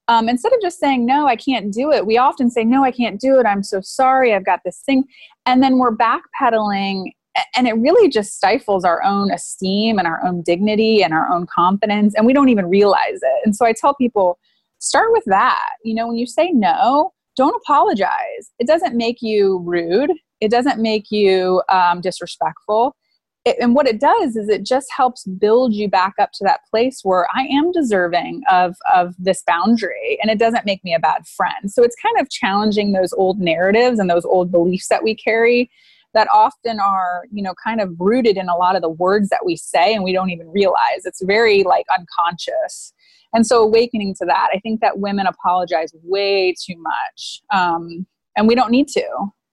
Um, 0.08 0.28
instead 0.28 0.52
of 0.52 0.60
just 0.60 0.78
saying, 0.78 1.06
no, 1.06 1.26
I 1.26 1.36
can't 1.36 1.72
do 1.72 1.92
it, 1.92 2.06
we 2.06 2.18
often 2.18 2.50
say, 2.50 2.64
no, 2.64 2.84
I 2.84 2.90
can't 2.90 3.20
do 3.20 3.38
it. 3.38 3.46
I'm 3.46 3.62
so 3.62 3.80
sorry. 3.80 4.34
I've 4.34 4.44
got 4.44 4.60
this 4.64 4.80
thing. 4.84 5.04
And 5.46 5.62
then 5.62 5.78
we're 5.78 5.96
backpedaling. 5.96 7.12
And 7.56 7.66
it 7.66 7.74
really 7.74 8.10
just 8.10 8.36
stifles 8.36 8.84
our 8.84 9.02
own 9.02 9.32
esteem 9.32 9.98
and 9.98 10.06
our 10.06 10.22
own 10.26 10.42
dignity 10.42 11.02
and 11.02 11.14
our 11.14 11.30
own 11.30 11.46
confidence. 11.46 12.14
And 12.14 12.26
we 12.26 12.32
don't 12.32 12.50
even 12.50 12.68
realize 12.68 13.20
it. 13.22 13.40
And 13.44 13.56
so 13.56 13.64
I 13.64 13.72
tell 13.72 13.94
people, 13.94 14.38
start 14.80 15.12
with 15.12 15.24
that. 15.26 15.70
You 15.84 15.94
know, 15.94 16.08
when 16.08 16.18
you 16.18 16.26
say 16.26 16.50
no, 16.50 17.12
don't 17.36 17.56
apologize. 17.56 18.50
It 18.58 18.66
doesn't 18.66 18.96
make 18.96 19.22
you 19.22 19.62
rude, 19.64 20.12
it 20.40 20.50
doesn't 20.50 20.82
make 20.82 21.10
you 21.10 21.62
um, 21.70 22.00
disrespectful 22.00 22.94
it, 23.44 23.56
and 23.60 23.74
what 23.74 23.88
it 23.88 24.00
does 24.00 24.36
is 24.36 24.48
it 24.48 24.64
just 24.64 24.88
helps 24.96 25.24
build 25.24 25.74
you 25.74 25.88
back 25.88 26.14
up 26.20 26.30
to 26.34 26.44
that 26.44 26.60
place 26.70 27.00
where 27.02 27.26
I 27.34 27.42
am 27.42 27.72
deserving 27.72 28.42
of 28.50 28.76
of 28.94 29.14
this 29.18 29.42
boundary 29.46 30.18
and 30.22 30.30
it 30.30 30.38
doesn't 30.38 30.66
make 30.66 30.84
me 30.84 30.94
a 30.94 31.00
bad 31.00 31.26
friend. 31.26 31.70
So 31.70 31.82
it's 31.82 31.96
kind 32.00 32.20
of 32.20 32.30
challenging 32.30 32.92
those 32.92 33.12
old 33.12 33.40
narratives 33.40 33.98
and 33.98 34.08
those 34.08 34.24
old 34.24 34.52
beliefs 34.52 34.88
that 34.88 35.02
we 35.02 35.14
carry 35.14 35.70
that 36.14 36.28
often 36.32 36.78
are, 36.78 37.24
you 37.32 37.42
know, 37.42 37.54
kind 37.62 37.80
of 37.80 37.94
rooted 37.98 38.36
in 38.36 38.48
a 38.48 38.56
lot 38.56 38.76
of 38.76 38.82
the 38.82 38.88
words 38.88 39.28
that 39.30 39.44
we 39.44 39.56
say 39.56 39.94
and 39.94 40.04
we 40.04 40.12
don't 40.12 40.30
even 40.30 40.48
realize. 40.48 41.04
It's 41.04 41.22
very 41.22 41.62
like 41.64 41.86
unconscious. 41.98 42.92
And 43.34 43.46
so 43.46 43.62
awakening 43.62 44.14
to 44.16 44.26
that, 44.26 44.50
I 44.52 44.58
think 44.58 44.80
that 44.82 44.98
women 44.98 45.26
apologize 45.26 45.90
way 46.02 46.54
too 46.62 46.76
much. 46.76 47.40
Um, 47.50 48.06
and 48.36 48.46
we 48.46 48.54
don't 48.54 48.70
need 48.70 48.88
to. 48.88 49.02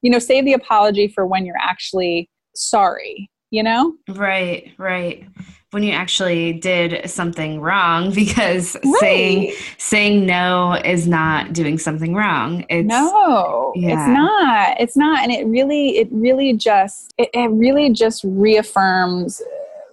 You 0.01 0.11
know, 0.11 0.19
save 0.19 0.45
the 0.45 0.53
apology 0.53 1.07
for 1.07 1.25
when 1.25 1.45
you're 1.45 1.55
actually 1.59 2.29
sorry 2.55 3.29
you 3.51 3.63
know? 3.63 3.95
Right, 4.09 4.71
right. 4.77 5.25
When 5.71 5.83
you 5.83 5.91
actually 5.91 6.53
did 6.53 7.09
something 7.09 7.61
wrong 7.61 8.11
because 8.15 8.75
right. 8.83 8.95
saying 8.99 9.53
saying 9.77 10.25
no 10.25 10.73
is 10.83 11.07
not 11.07 11.53
doing 11.53 11.77
something 11.77 12.15
wrong. 12.15 12.65
It's 12.69 12.87
No. 12.87 13.73
Yeah. 13.75 13.91
It's 13.91 14.17
not. 14.17 14.81
It's 14.81 14.97
not 14.97 15.19
and 15.19 15.31
it 15.31 15.45
really 15.45 15.97
it 15.97 16.07
really 16.11 16.53
just 16.53 17.13
it, 17.17 17.29
it 17.33 17.51
really 17.51 17.91
just 17.91 18.23
reaffirms 18.23 19.41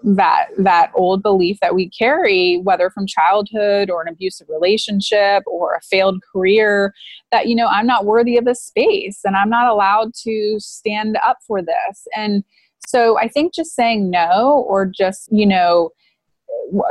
that 0.03 0.47
that 0.57 0.92
old 0.95 1.21
belief 1.21 1.59
that 1.61 1.75
we 1.75 1.90
carry 1.90 2.61
whether 2.62 2.88
from 2.90 3.07
childhood 3.07 3.90
or 3.90 4.01
an 4.01 4.09
abusive 4.09 4.47
relationship 4.49 5.42
or 5.47 5.75
a 5.75 5.81
failed 5.81 6.23
career 6.33 6.95
that 7.33 7.49
you 7.49 7.57
know 7.57 7.66
I'm 7.66 7.88
not 7.88 8.05
worthy 8.05 8.37
of 8.37 8.45
this 8.45 8.62
space 8.62 9.21
and 9.25 9.35
I'm 9.37 9.51
not 9.51 9.66
allowed 9.66 10.14
to 10.23 10.57
stand 10.61 11.19
up 11.25 11.38
for 11.45 11.61
this 11.61 12.07
and 12.14 12.45
so 12.87 13.18
I 13.18 13.29
think 13.29 13.55
just 13.55 13.75
saying 13.75 14.11
no 14.11 14.64
or 14.68 14.87
just, 14.87 15.29
you 15.31 15.46
know, 15.46 15.90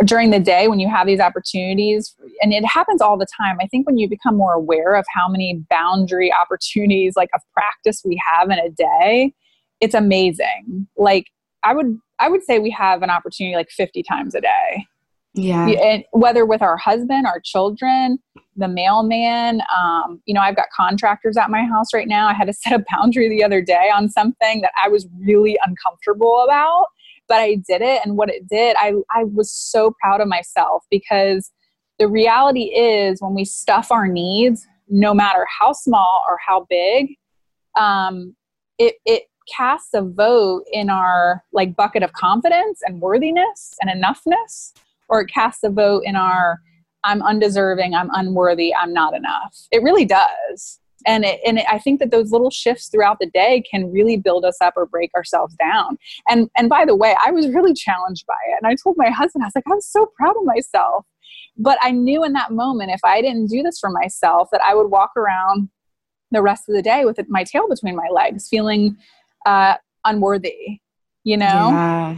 during 0.05 0.31
the 0.31 0.39
day 0.39 0.67
when 0.67 0.79
you 0.79 0.89
have 0.89 1.05
these 1.07 1.19
opportunities 1.19 2.15
and 2.41 2.53
it 2.53 2.63
happens 2.65 3.01
all 3.01 3.17
the 3.17 3.27
time 3.37 3.57
i 3.61 3.67
think 3.67 3.85
when 3.85 3.97
you 3.97 4.07
become 4.07 4.35
more 4.35 4.53
aware 4.53 4.95
of 4.95 5.05
how 5.13 5.27
many 5.27 5.61
boundary 5.69 6.31
opportunities 6.41 7.13
like 7.15 7.29
of 7.33 7.41
practice 7.53 8.01
we 8.05 8.21
have 8.25 8.49
in 8.49 8.57
a 8.59 8.69
day 8.69 9.33
it's 9.81 9.93
amazing. 9.93 10.87
Like 10.95 11.27
i 11.63 11.73
would 11.73 11.97
i 12.19 12.29
would 12.29 12.43
say 12.43 12.59
we 12.59 12.71
have 12.71 13.01
an 13.01 13.09
opportunity 13.09 13.55
like 13.55 13.69
50 13.69 14.03
times 14.03 14.35
a 14.35 14.41
day 14.41 14.85
yeah. 15.35 15.67
And 15.67 16.03
whether 16.11 16.45
with 16.45 16.61
our 16.61 16.77
husband 16.77 17.27
our 17.27 17.39
children 17.39 18.19
the 18.55 18.67
mailman 18.67 19.61
um, 19.77 20.21
you 20.25 20.33
know 20.33 20.41
i've 20.41 20.55
got 20.55 20.67
contractors 20.75 21.37
at 21.37 21.49
my 21.49 21.63
house 21.63 21.93
right 21.93 22.07
now. 22.07 22.27
I 22.27 22.33
had 22.33 22.47
to 22.47 22.53
set 22.53 22.73
a 22.73 22.83
boundary 22.91 23.29
the 23.29 23.43
other 23.43 23.61
day 23.61 23.89
on 23.93 24.09
something 24.09 24.61
that 24.61 24.71
i 24.83 24.87
was 24.87 25.07
really 25.19 25.57
uncomfortable 25.65 26.43
about 26.43 26.87
but 27.27 27.39
I 27.39 27.55
did 27.55 27.81
it. 27.81 28.01
And 28.05 28.17
what 28.17 28.29
it 28.29 28.47
did, 28.47 28.75
I, 28.77 28.93
I 29.11 29.23
was 29.23 29.51
so 29.51 29.93
proud 30.01 30.21
of 30.21 30.27
myself 30.27 30.85
because 30.89 31.51
the 31.99 32.07
reality 32.07 32.65
is 32.75 33.21
when 33.21 33.33
we 33.33 33.45
stuff 33.45 33.91
our 33.91 34.07
needs, 34.07 34.65
no 34.89 35.13
matter 35.13 35.45
how 35.59 35.73
small 35.73 36.23
or 36.29 36.37
how 36.45 36.65
big, 36.69 37.15
um, 37.77 38.35
it, 38.77 38.95
it 39.05 39.23
casts 39.55 39.93
a 39.93 40.01
vote 40.01 40.63
in 40.71 40.89
our 40.89 41.43
like 41.53 41.75
bucket 41.75 42.03
of 42.03 42.11
confidence 42.13 42.81
and 42.85 43.01
worthiness 43.01 43.75
and 43.81 43.89
enoughness, 43.89 44.73
or 45.09 45.21
it 45.21 45.27
casts 45.27 45.63
a 45.63 45.69
vote 45.69 46.03
in 46.05 46.15
our 46.15 46.59
I'm 47.03 47.21
undeserving, 47.21 47.93
I'm 47.93 48.09
unworthy, 48.13 48.73
I'm 48.73 48.91
not 48.91 49.13
enough. 49.13 49.55
It 49.71 49.83
really 49.83 50.05
does 50.05 50.79
and 51.05 51.23
it, 51.23 51.39
and 51.45 51.59
it, 51.59 51.65
I 51.69 51.79
think 51.79 51.99
that 51.99 52.11
those 52.11 52.31
little 52.31 52.49
shifts 52.49 52.87
throughout 52.89 53.19
the 53.19 53.27
day 53.27 53.63
can 53.69 53.91
really 53.91 54.17
build 54.17 54.45
us 54.45 54.57
up 54.61 54.73
or 54.75 54.85
break 54.85 55.13
ourselves 55.13 55.55
down. 55.55 55.97
And 56.27 56.49
and 56.55 56.69
by 56.69 56.85
the 56.85 56.95
way, 56.95 57.15
I 57.25 57.31
was 57.31 57.47
really 57.49 57.73
challenged 57.73 58.25
by 58.25 58.35
it, 58.49 58.59
and 58.61 58.71
I 58.71 58.75
told 58.81 58.97
my 58.97 59.09
husband, 59.09 59.43
I 59.43 59.47
was 59.47 59.55
like, 59.55 59.65
I'm 59.71 59.81
so 59.81 60.11
proud 60.17 60.35
of 60.37 60.45
myself. 60.45 61.05
But 61.57 61.77
I 61.81 61.91
knew 61.91 62.23
in 62.23 62.33
that 62.33 62.51
moment, 62.51 62.91
if 62.91 62.99
I 63.03 63.21
didn't 63.21 63.47
do 63.47 63.63
this 63.63 63.79
for 63.79 63.89
myself, 63.89 64.49
that 64.51 64.61
I 64.61 64.75
would 64.75 64.91
walk 64.91 65.11
around 65.15 65.69
the 66.31 66.41
rest 66.41 66.67
of 66.67 66.75
the 66.75 66.81
day 66.81 67.05
with 67.05 67.19
my 67.29 67.43
tail 67.43 67.69
between 67.69 67.95
my 67.95 68.07
legs, 68.11 68.47
feeling 68.49 68.97
uh, 69.45 69.75
unworthy. 70.03 70.79
You 71.23 71.37
know. 71.37 71.69
Yeah. 71.71 72.17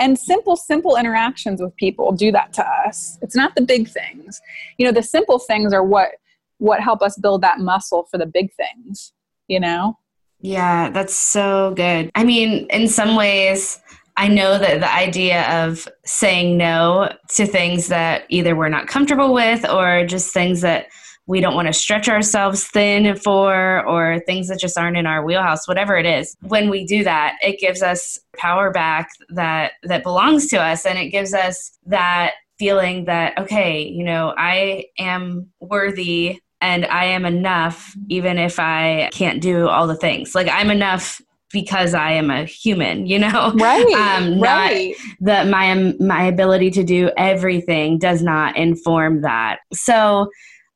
And 0.00 0.18
simple, 0.18 0.56
simple 0.56 0.96
interactions 0.96 1.60
with 1.60 1.74
people 1.76 2.12
do 2.12 2.30
that 2.32 2.52
to 2.54 2.66
us. 2.66 3.18
It's 3.22 3.36
not 3.36 3.54
the 3.54 3.62
big 3.62 3.88
things. 3.88 4.40
You 4.76 4.86
know, 4.86 4.92
the 4.92 5.02
simple 5.02 5.38
things 5.38 5.72
are 5.72 5.82
what 5.84 6.10
what 6.58 6.80
help 6.80 7.02
us 7.02 7.16
build 7.16 7.42
that 7.42 7.60
muscle 7.60 8.06
for 8.10 8.18
the 8.18 8.26
big 8.26 8.50
things, 8.54 9.12
you 9.46 9.60
know? 9.60 9.96
Yeah, 10.40 10.90
that's 10.90 11.14
so 11.14 11.72
good. 11.76 12.10
I 12.14 12.24
mean, 12.24 12.66
in 12.70 12.88
some 12.88 13.16
ways, 13.16 13.80
I 14.16 14.28
know 14.28 14.58
that 14.58 14.80
the 14.80 14.92
idea 14.92 15.64
of 15.64 15.88
saying 16.04 16.56
no 16.56 17.12
to 17.36 17.46
things 17.46 17.88
that 17.88 18.24
either 18.28 18.56
we're 18.56 18.68
not 18.68 18.88
comfortable 18.88 19.32
with 19.32 19.68
or 19.68 20.04
just 20.04 20.34
things 20.34 20.60
that 20.62 20.88
we 21.28 21.40
don't 21.40 21.54
want 21.54 21.68
to 21.68 21.72
stretch 21.72 22.08
ourselves 22.08 22.66
thin 22.66 23.14
for 23.16 23.86
or 23.86 24.18
things 24.26 24.48
that 24.48 24.58
just 24.58 24.76
aren't 24.76 24.96
in 24.96 25.06
our 25.06 25.24
wheelhouse 25.24 25.68
whatever 25.68 25.96
it 25.96 26.06
is 26.06 26.36
when 26.42 26.68
we 26.68 26.84
do 26.84 27.04
that 27.04 27.36
it 27.42 27.60
gives 27.60 27.82
us 27.82 28.18
power 28.36 28.70
back 28.70 29.08
that 29.28 29.72
that 29.84 30.02
belongs 30.02 30.48
to 30.48 30.56
us 30.56 30.84
and 30.84 30.98
it 30.98 31.10
gives 31.10 31.32
us 31.32 31.78
that 31.86 32.32
feeling 32.58 33.04
that 33.04 33.38
okay 33.38 33.82
you 33.82 34.02
know 34.02 34.34
i 34.36 34.84
am 34.98 35.48
worthy 35.60 36.40
and 36.60 36.86
I 36.86 37.04
am 37.04 37.24
enough 37.24 37.94
even 38.08 38.38
if 38.38 38.58
I 38.58 39.10
can't 39.12 39.40
do 39.40 39.68
all 39.68 39.86
the 39.86 39.94
things. 39.94 40.34
Like 40.34 40.48
I'm 40.50 40.70
enough 40.70 41.20
because 41.52 41.94
I 41.94 42.12
am 42.12 42.30
a 42.30 42.44
human, 42.44 43.06
you 43.06 43.18
know? 43.18 43.52
Right. 43.56 43.86
Um, 43.98 44.40
right. 44.40 44.94
that 45.20 45.48
my 45.48 45.94
my 46.00 46.24
ability 46.24 46.70
to 46.72 46.84
do 46.84 47.10
everything 47.16 47.98
does 47.98 48.22
not 48.22 48.56
inform 48.56 49.22
that. 49.22 49.60
So 49.72 50.30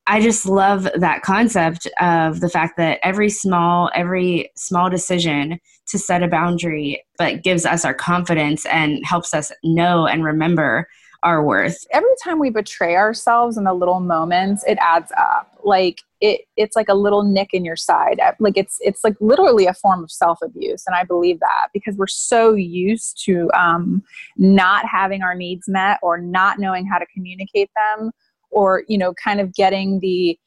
I 0.05 0.21
just 0.21 0.45
love 0.45 0.87
that 0.95 1.21
concept 1.21 1.87
of 1.99 2.41
the 2.41 2.49
fact 2.49 2.77
that 2.77 2.99
every 3.03 3.29
small 3.29 3.89
every 3.95 4.51
small 4.55 4.89
decision 4.89 5.59
to 5.87 5.97
set 5.99 6.23
a 6.23 6.27
boundary 6.27 7.03
but 7.17 7.43
gives 7.43 7.65
us 7.65 7.85
our 7.85 7.93
confidence 7.93 8.65
and 8.65 9.05
helps 9.05 9.33
us 9.33 9.51
know 9.63 10.05
and 10.05 10.23
remember 10.23 10.87
our 11.23 11.43
worth. 11.43 11.85
Every 11.91 12.09
time 12.21 12.37
we 12.37 12.49
betray 12.49 12.95
ourselves 12.97 13.57
in 13.57 13.63
the 13.63 13.73
little 13.73 14.01
moments, 14.01 14.63
it 14.67 14.77
adds 14.81 15.11
up. 15.17 15.57
Like 15.63 16.01
it 16.19 16.41
it's 16.57 16.75
like 16.75 16.89
a 16.89 16.93
little 16.93 17.23
nick 17.23 17.53
in 17.53 17.63
your 17.63 17.77
side. 17.77 18.19
Like 18.39 18.57
it's 18.57 18.77
it's 18.81 19.05
like 19.05 19.15
literally 19.21 19.65
a 19.65 19.73
form 19.73 20.03
of 20.03 20.11
self-abuse. 20.11 20.83
And 20.85 20.95
I 20.95 21.05
believe 21.05 21.39
that 21.39 21.69
because 21.73 21.95
we're 21.95 22.07
so 22.07 22.53
used 22.53 23.23
to 23.25 23.49
um, 23.53 24.03
not 24.35 24.85
having 24.85 25.23
our 25.23 25.33
needs 25.33 25.69
met 25.69 25.99
or 26.03 26.17
not 26.17 26.59
knowing 26.59 26.85
how 26.85 26.99
to 26.99 27.05
communicate 27.13 27.69
them 27.75 28.11
or, 28.53 28.83
you 28.87 28.97
know, 28.97 29.13
kind 29.23 29.39
of 29.39 29.53
getting 29.53 29.99
the 29.99 30.37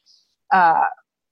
uh, 0.53 0.85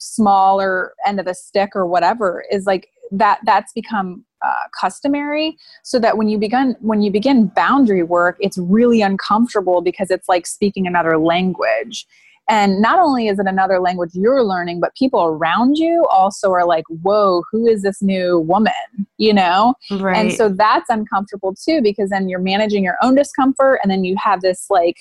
smaller 0.04 0.92
end 1.06 1.18
of 1.18 1.26
the 1.26 1.34
stick 1.34 1.70
or 1.74 1.86
whatever 1.86 2.44
is 2.50 2.66
like 2.66 2.88
that 3.10 3.38
that's 3.44 3.72
become 3.72 4.24
uh, 4.44 4.66
customary 4.78 5.56
so 5.82 5.98
that 5.98 6.18
when 6.18 6.28
you 6.28 6.38
begin 6.38 6.76
when 6.80 7.00
you 7.00 7.10
begin 7.10 7.46
boundary 7.48 8.02
work 8.02 8.36
it's 8.40 8.58
really 8.58 9.00
uncomfortable 9.00 9.80
because 9.80 10.10
it's 10.10 10.28
like 10.28 10.46
speaking 10.46 10.86
another 10.86 11.18
language. 11.18 12.06
And 12.46 12.82
not 12.82 12.98
only 12.98 13.28
is 13.28 13.38
it 13.38 13.46
another 13.46 13.80
language 13.80 14.10
you're 14.12 14.44
learning 14.44 14.80
but 14.80 14.94
people 14.94 15.24
around 15.24 15.78
you 15.78 16.04
also 16.10 16.50
are 16.52 16.66
like 16.66 16.84
whoa 16.88 17.42
who 17.50 17.66
is 17.66 17.82
this 17.82 18.02
new 18.02 18.40
woman? 18.40 18.72
You 19.16 19.32
know? 19.32 19.74
Right. 19.90 20.16
and 20.16 20.32
so 20.32 20.50
that's 20.50 20.90
uncomfortable 20.90 21.54
too 21.54 21.80
because 21.80 22.10
then 22.10 22.28
you're 22.28 22.40
managing 22.40 22.84
your 22.84 22.96
own 23.02 23.14
discomfort 23.14 23.80
and 23.82 23.90
then 23.90 24.04
you 24.04 24.16
have 24.22 24.42
this 24.42 24.66
like 24.68 24.96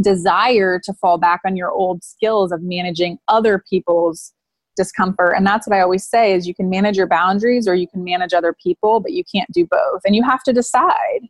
desire 0.00 0.80
to 0.84 0.92
fall 0.94 1.18
back 1.18 1.40
on 1.46 1.56
your 1.56 1.70
old 1.70 2.02
skills 2.02 2.52
of 2.52 2.62
managing 2.62 3.18
other 3.28 3.62
people's 3.70 4.32
discomfort. 4.76 5.34
And 5.36 5.46
that's 5.46 5.68
what 5.68 5.76
i 5.76 5.80
always 5.80 6.04
say 6.04 6.32
is 6.32 6.48
you 6.48 6.54
can 6.54 6.68
manage 6.68 6.96
your 6.96 7.06
boundaries 7.06 7.68
or 7.68 7.74
you 7.74 7.86
can 7.86 8.02
manage 8.02 8.32
other 8.32 8.52
people 8.52 8.98
but 8.98 9.12
you 9.12 9.22
can't 9.32 9.50
do 9.52 9.66
both 9.66 10.00
and 10.04 10.16
you 10.16 10.22
have 10.24 10.42
to 10.44 10.52
decide. 10.52 11.20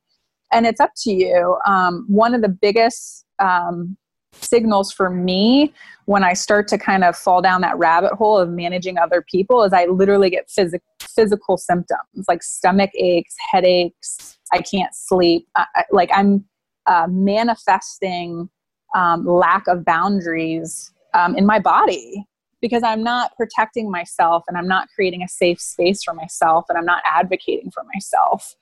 And 0.53 0.67
it's 0.67 0.81
up 0.81 0.93
to 1.03 1.13
you. 1.13 1.59
Um, 1.67 2.07
one 2.09 2.35
of 2.35 2.41
the 2.41 2.49
biggest 2.49 3.27
um, 3.39 3.97
signals 4.41 4.93
for 4.93 5.11
me 5.11 5.73
when 6.07 6.25
i 6.25 6.33
start 6.33 6.69
to 6.69 6.77
kind 6.77 7.05
of 7.05 7.17
fall 7.17 7.41
down 7.41 7.61
that 7.61 7.79
rabbit 7.79 8.13
hole 8.15 8.39
of 8.39 8.51
managing 8.51 8.99
other 8.99 9.25
people 9.31 9.63
is 9.63 9.73
i 9.73 9.85
literally 9.87 10.31
get 10.31 10.49
phys- 10.49 10.79
physical 11.01 11.57
symptoms 11.57 12.25
like 12.29 12.43
stomach 12.43 12.91
aches 12.97 13.35
headaches 13.53 14.37
i 14.53 14.61
can't 14.61 14.95
sleep. 14.95 15.47
I, 15.57 15.67
I, 15.77 15.85
like 15.91 16.11
i'm 16.13 16.45
uh, 16.87 17.07
manifesting 17.09 18.51
um, 18.95 19.27
lack 19.27 19.67
of 19.67 19.85
boundaries 19.85 20.93
um, 21.13 21.37
in 21.37 21.45
my 21.45 21.59
body 21.59 22.27
because 22.61 22.83
I'm 22.83 23.03
not 23.03 23.37
protecting 23.37 23.91
myself 23.91 24.45
and 24.49 24.57
I'm 24.57 24.67
not 24.67 24.89
creating 24.95 25.23
a 25.23 25.29
safe 25.29 25.61
space 25.61 26.03
for 26.03 26.15
myself 26.15 26.65
and 26.69 26.79
I'm 26.79 26.87
not 26.87 27.03
advocating 27.05 27.71
for 27.71 27.85
myself. 27.93 28.55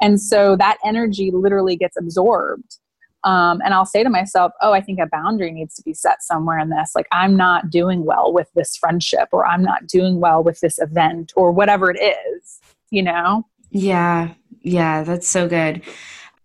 And 0.00 0.20
so 0.20 0.56
that 0.56 0.78
energy 0.84 1.30
literally 1.30 1.76
gets 1.76 1.96
absorbed. 1.98 2.78
Um, 3.22 3.60
and 3.62 3.74
I'll 3.74 3.84
say 3.84 4.02
to 4.02 4.08
myself, 4.08 4.52
oh, 4.62 4.72
I 4.72 4.80
think 4.80 4.98
a 4.98 5.06
boundary 5.06 5.52
needs 5.52 5.74
to 5.74 5.82
be 5.82 5.92
set 5.92 6.22
somewhere 6.22 6.58
in 6.58 6.70
this. 6.70 6.92
Like, 6.94 7.06
I'm 7.12 7.36
not 7.36 7.68
doing 7.68 8.06
well 8.06 8.32
with 8.32 8.48
this 8.54 8.78
friendship, 8.78 9.28
or 9.30 9.44
I'm 9.44 9.62
not 9.62 9.86
doing 9.86 10.20
well 10.20 10.42
with 10.42 10.60
this 10.60 10.78
event, 10.78 11.34
or 11.36 11.52
whatever 11.52 11.90
it 11.90 12.00
is, 12.00 12.60
you 12.88 13.02
know? 13.02 13.44
Yeah, 13.70 14.32
yeah, 14.62 15.02
that's 15.02 15.28
so 15.28 15.48
good. 15.48 15.82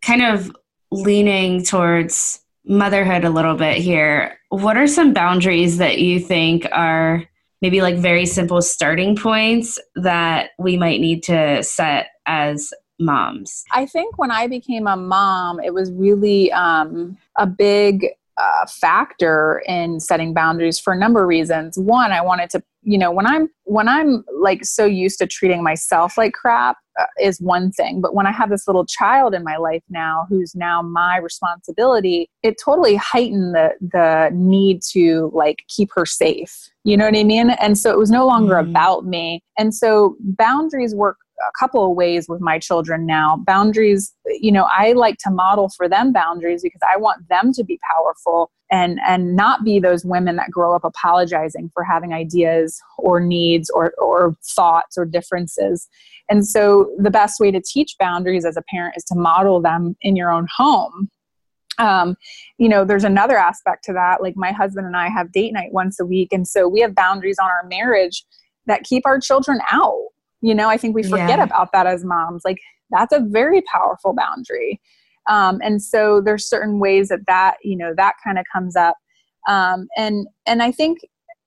Kind 0.02 0.22
of 0.22 0.54
leaning 0.92 1.64
towards 1.64 2.42
motherhood 2.68 3.24
a 3.24 3.30
little 3.30 3.56
bit 3.56 3.78
here, 3.78 4.40
what 4.50 4.78
are 4.78 4.88
some 4.88 5.14
boundaries 5.14 5.78
that 5.78 6.00
you 6.00 6.20
think 6.20 6.68
are 6.72 7.24
maybe 7.62 7.82
like 7.82 7.98
very 7.98 8.26
simple 8.26 8.62
starting 8.62 9.16
points 9.16 9.80
that 9.96 10.52
we 10.60 10.78
might 10.78 11.00
need 11.00 11.24
to 11.24 11.64
set 11.64 12.08
as 12.26 12.74
moms? 13.00 13.64
I 13.72 13.86
think 13.86 14.18
when 14.18 14.32
I 14.32 14.48
became 14.48 14.88
a 14.88 14.96
mom, 14.96 15.60
it 15.60 15.74
was 15.74 15.92
really 15.92 16.52
um, 16.52 17.18
a 17.38 17.46
big 17.46 18.08
uh, 18.38 18.66
factor 18.68 19.64
in 19.68 20.00
setting 20.00 20.34
boundaries 20.34 20.80
for 20.80 20.94
a 20.94 20.98
number 20.98 21.22
of 21.22 21.28
reasons. 21.28 21.78
One, 21.78 22.12
I 22.12 22.22
wanted 22.22 22.50
to, 22.52 22.64
you 22.82 22.98
know, 22.98 23.12
when 23.12 23.26
I'm 23.26 23.50
when 23.64 23.88
I'm 23.88 24.24
like 24.40 24.66
so 24.66 24.86
used 24.86 25.20
to 25.20 25.28
treating 25.28 25.64
myself 25.64 26.18
like 26.18 26.34
crap 26.34 26.78
uh, 27.00 27.06
is 27.20 27.40
one 27.40 27.72
thing, 27.72 28.02
but 28.02 28.14
when 28.14 28.28
I 28.28 28.32
have 28.32 28.50
this 28.50 28.68
little 28.68 28.86
child 28.86 29.34
in 29.34 29.44
my 29.44 29.58
life 29.58 29.84
now 29.90 30.26
who's 30.30 30.54
now 30.54 30.82
my 30.82 31.18
responsibility, 31.18 32.30
it 32.44 32.56
totally 32.64 32.96
heightened 32.96 33.56
the 33.56 33.72
the 33.80 34.30
need 34.34 34.82
to 34.92 35.32
like 35.34 35.64
keep 35.68 35.90
her 35.96 36.06
safe. 36.06 36.70
You 36.84 36.98
know 36.98 37.06
what 37.06 37.18
I 37.18 37.24
mean? 37.24 37.52
And 37.52 37.78
so 37.78 37.90
it 37.92 37.98
was 37.98 38.12
no 38.12 38.28
longer 38.28 38.56
mm-hmm. 38.56 38.70
about 38.70 39.06
me. 39.06 39.42
And 39.58 39.74
so 39.74 40.18
boundaries 40.20 40.94
work 40.94 41.18
a 41.40 41.52
couple 41.60 41.90
of 41.90 41.96
ways 41.96 42.28
with 42.28 42.42
my 42.42 42.60
children 42.60 43.06
now. 43.06 43.38
Boundaries, 43.46 44.14
you 44.26 44.52
know, 44.52 44.68
I 44.72 44.94
like 44.94 45.18
to 45.20 45.32
model 45.32 45.70
for 45.70 45.88
them 45.90 46.12
boundaries 46.14 46.62
because 46.62 46.82
I 46.92 46.98
want 46.98 47.28
them 47.30 47.52
to 47.54 47.64
be 47.64 47.80
powerful 47.96 48.52
and 48.72 49.00
and 49.06 49.36
not 49.36 49.64
be 49.64 49.80
those 49.80 50.04
women 50.04 50.38
that 50.38 50.50
grow 50.50 50.76
up 50.76 50.84
apologizing 50.84 51.70
for 51.74 51.84
having 51.84 52.14
ideas 52.14 52.80
or 52.98 53.20
needs 53.20 53.70
or 53.70 53.94
or 53.98 54.36
thoughts 54.56 54.98
or 54.98 55.06
differences. 55.06 55.88
And 56.30 56.48
so 56.48 56.92
the 56.98 57.12
best 57.12 57.40
way 57.40 57.52
to 57.52 57.62
teach 57.62 57.96
boundaries 58.00 58.46
as 58.46 58.58
a 58.58 58.64
parent 58.64 58.96
is 58.98 59.04
to 59.06 59.16
model 59.16 59.62
them 59.62 59.96
in 60.02 60.16
your 60.16 60.32
own 60.32 60.48
home 60.56 61.10
um, 61.78 62.16
you 62.58 62.70
know, 62.70 62.86
there's 62.86 63.04
another 63.04 63.38
aspect 63.38 63.84
to 63.86 63.94
that. 63.94 64.22
Like 64.22 64.36
my 64.36 64.52
husband 64.52 64.88
and 64.88 64.96
I 64.96 65.10
have 65.10 65.32
date 65.32 65.54
night 65.54 65.74
once 65.74 66.00
a 66.00 66.06
week. 66.06 66.30
And 66.32 66.48
so 66.48 66.68
we 66.68 66.82
have 66.82 66.96
boundaries 66.96 67.38
on 67.42 67.50
our 67.50 67.66
marriage 67.68 68.26
that 68.66 68.84
keep 68.84 69.06
our 69.06 69.20
children 69.20 69.60
out. 69.72 70.05
You 70.46 70.56
know, 70.56 70.70
I 70.70 70.78
think 70.78 70.96
we 70.96 71.04
forget 71.04 71.40
yeah. 71.40 71.44
about 71.44 71.72
that 71.74 71.88
as 71.88 72.04
moms. 72.04 72.44
Like 72.46 72.60
that's 72.90 73.14
a 73.14 73.20
very 73.20 73.62
powerful 73.62 74.14
boundary. 74.14 74.82
Um, 75.28 75.60
and 75.64 75.82
so 75.82 76.22
there's 76.22 76.48
certain 76.48 76.80
ways 76.80 77.10
that 77.10 77.26
that, 77.28 77.56
you 77.64 77.76
know, 77.76 77.94
that 77.98 78.16
kind 78.24 78.38
of 78.38 78.46
comes 78.52 78.76
up. 78.76 78.96
Um, 79.48 79.88
and, 79.98 80.28
and 80.46 80.62
I 80.62 80.72
think, 80.72 81.00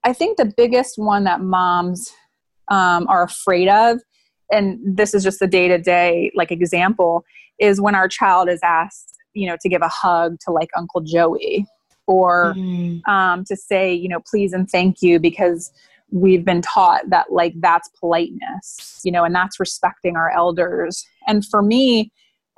I 0.05 0.13
think 0.13 0.37
the 0.37 0.53
biggest 0.57 0.99
one 0.99 1.25
that 1.25 1.41
moms 1.41 2.11
um, 2.69 3.07
are 3.09 3.23
afraid 3.23 3.69
of, 3.69 4.01
and 4.51 4.79
this 4.85 5.15
is 5.15 5.23
just 5.23 5.43
a 5.43 5.47
day 5.47 5.69
to 5.69 5.79
day 5.79 6.33
like 6.35 6.51
example, 6.51 7.25
is 7.59 7.81
when 7.81 7.95
our 7.95 8.09
child 8.09 8.49
is 8.49 8.61
asked 8.63 9.19
you 9.39 9.47
know 9.47 9.57
to 9.61 9.69
give 9.69 9.83
a 9.83 9.89
hug 9.89 10.39
to 10.41 10.51
like 10.51 10.69
uncle 10.77 11.01
joey 11.01 11.65
or 12.07 12.55
mm. 12.57 13.07
um, 13.07 13.45
to 13.45 13.57
say 13.57 13.93
you 13.93 14.09
know 14.09 14.21
please 14.29 14.53
and 14.53 14.69
thank 14.69 15.01
you 15.01 15.19
because 15.19 15.71
we've 16.11 16.45
been 16.45 16.63
taught 16.63 17.03
that 17.11 17.31
like 17.31 17.55
that's 17.61 17.89
politeness 18.01 19.01
you 19.05 19.13
know 19.13 19.25
and 19.25 19.35
that's 19.35 19.61
respecting 19.61 20.17
our 20.17 20.31
elders 20.31 21.05
and 21.27 21.45
for 21.47 21.63
me 21.63 22.11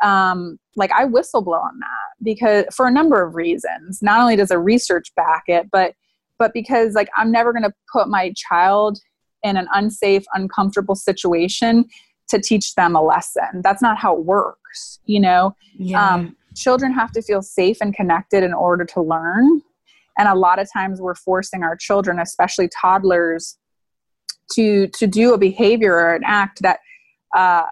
um, 0.03 0.59
like 0.77 0.93
i 0.93 1.05
whistleblow 1.05 1.63
on 1.63 1.79
that 1.81 2.23
because 2.23 2.65
for 2.75 2.87
a 2.87 2.91
number 2.91 3.23
of 3.23 3.35
reasons 3.35 4.01
not 4.03 4.21
only 4.21 4.37
does 4.37 4.49
the 4.49 4.59
research 4.59 5.15
back 5.15 5.45
it 5.47 5.69
but 5.71 5.95
but 6.39 6.53
because 6.53 6.95
like 6.95 7.09
i'm 7.17 7.31
never 7.31 7.53
going 7.53 7.65
to 7.65 7.73
put 7.93 8.09
my 8.09 8.33
child 8.37 8.99
in 9.43 9.57
an 9.57 9.67
unsafe 9.75 10.25
uncomfortable 10.35 10.95
situation 10.95 11.85
to 12.29 12.41
teach 12.41 12.75
them 12.77 12.95
a 12.95 13.03
lesson 13.03 13.61
that's 13.63 13.83
not 13.83 13.99
how 13.99 14.17
it 14.17 14.25
works 14.25 15.01
you 15.07 15.21
know 15.21 15.55
yeah. 15.77 16.15
um, 16.15 16.37
children 16.57 16.93
have 16.93 17.13
to 17.13 17.23
feel 17.23 17.43
safe 17.43 17.79
and 17.81 17.95
connected 17.95 18.43
in 18.43 18.53
order 18.53 18.85
to 18.85 19.03
learn. 19.03 19.63
And 20.19 20.29
a 20.29 20.35
lot 20.35 20.59
of 20.59 20.69
times 20.73 21.01
we're 21.01 21.15
forcing 21.15 21.63
our 21.63 21.77
children, 21.77 22.19
especially 22.19 22.69
toddlers, 22.81 23.59
to 24.53 24.89
to 24.89 25.07
do 25.07 25.33
a 25.33 25.39
behavior 25.39 25.95
or 25.95 26.15
an 26.15 26.23
act 26.25 26.63
that 26.63 26.81
uh, 27.37 27.65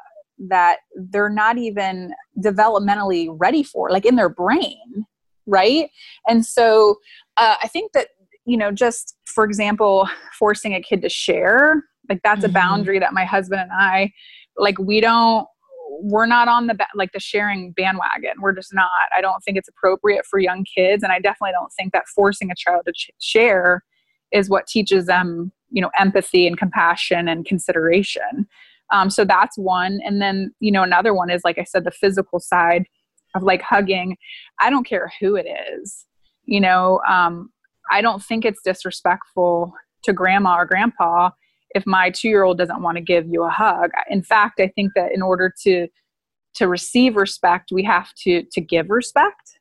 that 0.48 0.78
they're 1.10 1.28
not 1.28 1.58
even 1.58 2.12
developmentally 2.38 3.28
ready 3.38 3.62
for, 3.62 3.90
like 3.90 4.06
in 4.06 4.16
their 4.16 4.28
brain, 4.28 5.04
right? 5.46 5.90
And 6.28 6.46
so 6.46 6.96
uh, 7.36 7.56
I 7.62 7.68
think 7.68 7.92
that 7.92 8.08
you 8.46 8.56
know, 8.56 8.72
just 8.72 9.16
for 9.26 9.44
example, 9.44 10.08
forcing 10.38 10.74
a 10.74 10.80
kid 10.80 11.02
to 11.02 11.08
share, 11.08 11.84
like 12.08 12.20
that's 12.22 12.40
mm-hmm. 12.40 12.50
a 12.50 12.52
boundary 12.52 12.98
that 12.98 13.12
my 13.12 13.24
husband 13.24 13.60
and 13.60 13.70
I, 13.72 14.10
like, 14.56 14.78
we 14.78 15.00
don't 15.00 15.46
we're 15.88 16.26
not 16.26 16.48
on 16.48 16.66
the 16.66 16.76
like 16.94 17.12
the 17.12 17.20
sharing 17.20 17.72
bandwagon. 17.72 18.34
We're 18.40 18.52
just 18.52 18.74
not. 18.74 18.88
I 19.16 19.20
don't 19.20 19.42
think 19.42 19.56
it's 19.56 19.68
appropriate 19.68 20.26
for 20.26 20.38
young 20.38 20.64
kids 20.64 21.02
and 21.02 21.12
i 21.12 21.18
definitely 21.18 21.52
don't 21.52 21.72
think 21.72 21.92
that 21.92 22.08
forcing 22.08 22.50
a 22.50 22.54
child 22.54 22.82
to 22.86 22.92
ch- 22.92 23.10
share 23.18 23.84
is 24.32 24.50
what 24.50 24.66
teaches 24.66 25.06
them 25.06 25.52
you 25.70 25.82
know 25.82 25.90
empathy 25.98 26.46
and 26.46 26.58
compassion 26.58 27.28
and 27.28 27.46
consideration. 27.46 28.46
Um, 28.90 29.10
so 29.10 29.24
that's 29.24 29.58
one. 29.58 30.00
And 30.04 30.20
then 30.20 30.52
you 30.60 30.72
know 30.72 30.82
another 30.82 31.14
one 31.14 31.30
is 31.30 31.42
like 31.44 31.58
i 31.58 31.64
said 31.64 31.84
the 31.84 31.90
physical 31.90 32.40
side 32.40 32.86
of 33.34 33.42
like 33.42 33.62
hugging. 33.62 34.16
I 34.60 34.70
don't 34.70 34.86
care 34.86 35.12
who 35.20 35.36
it 35.36 35.46
is 35.72 36.06
you 36.48 36.60
know 36.60 37.00
um, 37.08 37.50
i 37.92 38.00
don't 38.00 38.22
think 38.24 38.44
it's 38.44 38.62
disrespectful 38.62 39.72
to 40.02 40.12
grandma 40.12 40.56
or 40.56 40.66
grandpa 40.66 41.30
if 41.74 41.86
my 41.86 42.10
two 42.10 42.28
year 42.28 42.44
old 42.44 42.58
doesn't 42.58 42.82
want 42.82 42.96
to 42.96 43.02
give 43.02 43.26
you 43.28 43.44
a 43.44 43.50
hug. 43.50 43.90
In 44.10 44.22
fact 44.22 44.60
i 44.60 44.68
think 44.68 44.92
that 44.94 45.12
in 45.12 45.22
order 45.22 45.52
to 45.64 45.88
to 46.54 46.68
receive 46.68 47.16
respect 47.16 47.70
we 47.72 47.84
have 47.84 48.12
to 48.22 48.42
to 48.52 48.60
give 48.60 48.90
respect. 48.90 49.58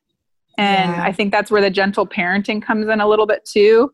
And 0.56 0.92
yeah. 0.92 1.02
i 1.02 1.12
think 1.12 1.32
that's 1.32 1.50
where 1.50 1.62
the 1.62 1.70
gentle 1.70 2.06
parenting 2.06 2.62
comes 2.62 2.88
in 2.88 3.00
a 3.00 3.08
little 3.08 3.26
bit 3.26 3.44
too. 3.44 3.92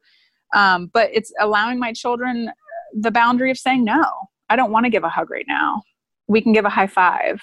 Um, 0.54 0.90
but 0.92 1.10
it's 1.12 1.32
allowing 1.40 1.78
my 1.78 1.92
children 1.92 2.50
the 2.96 3.10
boundary 3.10 3.50
of 3.50 3.58
saying 3.58 3.84
no. 3.84 4.04
I 4.48 4.56
don't 4.56 4.70
want 4.70 4.84
to 4.84 4.90
give 4.90 5.02
a 5.02 5.08
hug 5.08 5.30
right 5.30 5.46
now. 5.48 5.82
We 6.28 6.40
can 6.40 6.52
give 6.52 6.64
a 6.64 6.70
high 6.70 6.86
five 6.86 7.40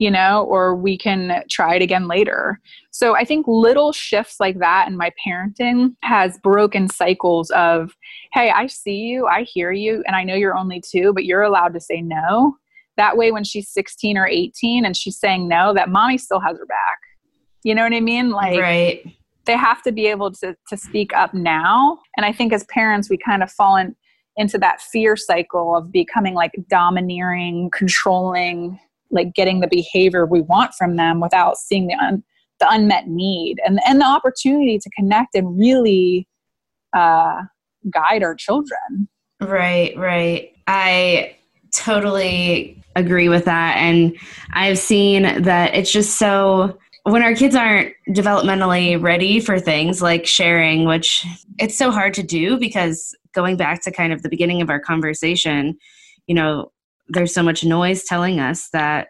you 0.00 0.10
know, 0.10 0.44
or 0.44 0.74
we 0.74 0.96
can 0.96 1.44
try 1.50 1.74
it 1.74 1.82
again 1.82 2.08
later. 2.08 2.58
So 2.90 3.14
I 3.14 3.24
think 3.24 3.46
little 3.46 3.92
shifts 3.92 4.40
like 4.40 4.58
that 4.58 4.88
in 4.88 4.96
my 4.96 5.12
parenting 5.24 5.94
has 6.02 6.38
broken 6.42 6.88
cycles 6.88 7.50
of, 7.50 7.94
hey, 8.32 8.50
I 8.50 8.66
see 8.66 8.96
you, 8.96 9.26
I 9.26 9.42
hear 9.42 9.72
you, 9.72 10.02
and 10.06 10.16
I 10.16 10.24
know 10.24 10.34
you're 10.34 10.56
only 10.56 10.80
two, 10.80 11.12
but 11.12 11.26
you're 11.26 11.42
allowed 11.42 11.74
to 11.74 11.80
say 11.80 12.00
no. 12.00 12.56
That 12.96 13.18
way, 13.18 13.30
when 13.30 13.44
she's 13.44 13.68
16 13.68 14.16
or 14.16 14.26
18 14.26 14.86
and 14.86 14.96
she's 14.96 15.20
saying 15.20 15.46
no, 15.46 15.74
that 15.74 15.90
mommy 15.90 16.16
still 16.16 16.40
has 16.40 16.56
her 16.56 16.66
back. 16.66 16.98
You 17.62 17.74
know 17.74 17.82
what 17.82 17.92
I 17.92 18.00
mean? 18.00 18.30
Like, 18.30 18.58
right. 18.58 19.04
they 19.44 19.56
have 19.56 19.82
to 19.82 19.92
be 19.92 20.06
able 20.06 20.32
to, 20.32 20.56
to 20.70 20.76
speak 20.78 21.12
up 21.14 21.34
now. 21.34 21.98
And 22.16 22.24
I 22.24 22.32
think 22.32 22.54
as 22.54 22.64
parents, 22.64 23.10
we 23.10 23.18
kind 23.18 23.42
of 23.42 23.52
fall 23.52 23.76
in, 23.76 23.94
into 24.38 24.56
that 24.58 24.80
fear 24.80 25.14
cycle 25.14 25.76
of 25.76 25.92
becoming 25.92 26.32
like 26.32 26.52
domineering, 26.70 27.70
controlling, 27.70 28.78
like 29.10 29.34
getting 29.34 29.60
the 29.60 29.68
behavior 29.68 30.26
we 30.26 30.40
want 30.40 30.72
from 30.74 30.96
them 30.96 31.20
without 31.20 31.56
seeing 31.56 31.86
the 31.86 31.94
un, 31.94 32.22
the 32.60 32.66
unmet 32.70 33.08
need 33.08 33.56
and 33.64 33.80
and 33.86 34.00
the 34.00 34.06
opportunity 34.06 34.78
to 34.78 34.90
connect 34.90 35.34
and 35.34 35.58
really 35.58 36.28
uh, 36.92 37.42
guide 37.92 38.22
our 38.22 38.34
children. 38.34 39.08
Right, 39.40 39.96
right. 39.96 40.52
I 40.66 41.36
totally 41.72 42.82
agree 42.96 43.28
with 43.28 43.44
that, 43.46 43.76
and 43.76 44.16
I've 44.52 44.78
seen 44.78 45.42
that 45.42 45.74
it's 45.74 45.90
just 45.90 46.18
so 46.18 46.78
when 47.04 47.22
our 47.22 47.34
kids 47.34 47.54
aren't 47.54 47.94
developmentally 48.10 49.00
ready 49.00 49.40
for 49.40 49.58
things 49.58 50.02
like 50.02 50.26
sharing, 50.26 50.84
which 50.84 51.24
it's 51.58 51.76
so 51.76 51.90
hard 51.90 52.12
to 52.14 52.22
do 52.22 52.58
because 52.58 53.16
going 53.32 53.56
back 53.56 53.82
to 53.82 53.90
kind 53.90 54.12
of 54.12 54.22
the 54.22 54.28
beginning 54.28 54.60
of 54.60 54.68
our 54.68 54.80
conversation, 54.80 55.78
you 56.26 56.34
know, 56.34 56.70
there's 57.10 57.34
so 57.34 57.42
much 57.42 57.64
noise 57.64 58.04
telling 58.04 58.40
us 58.40 58.68
that 58.72 59.08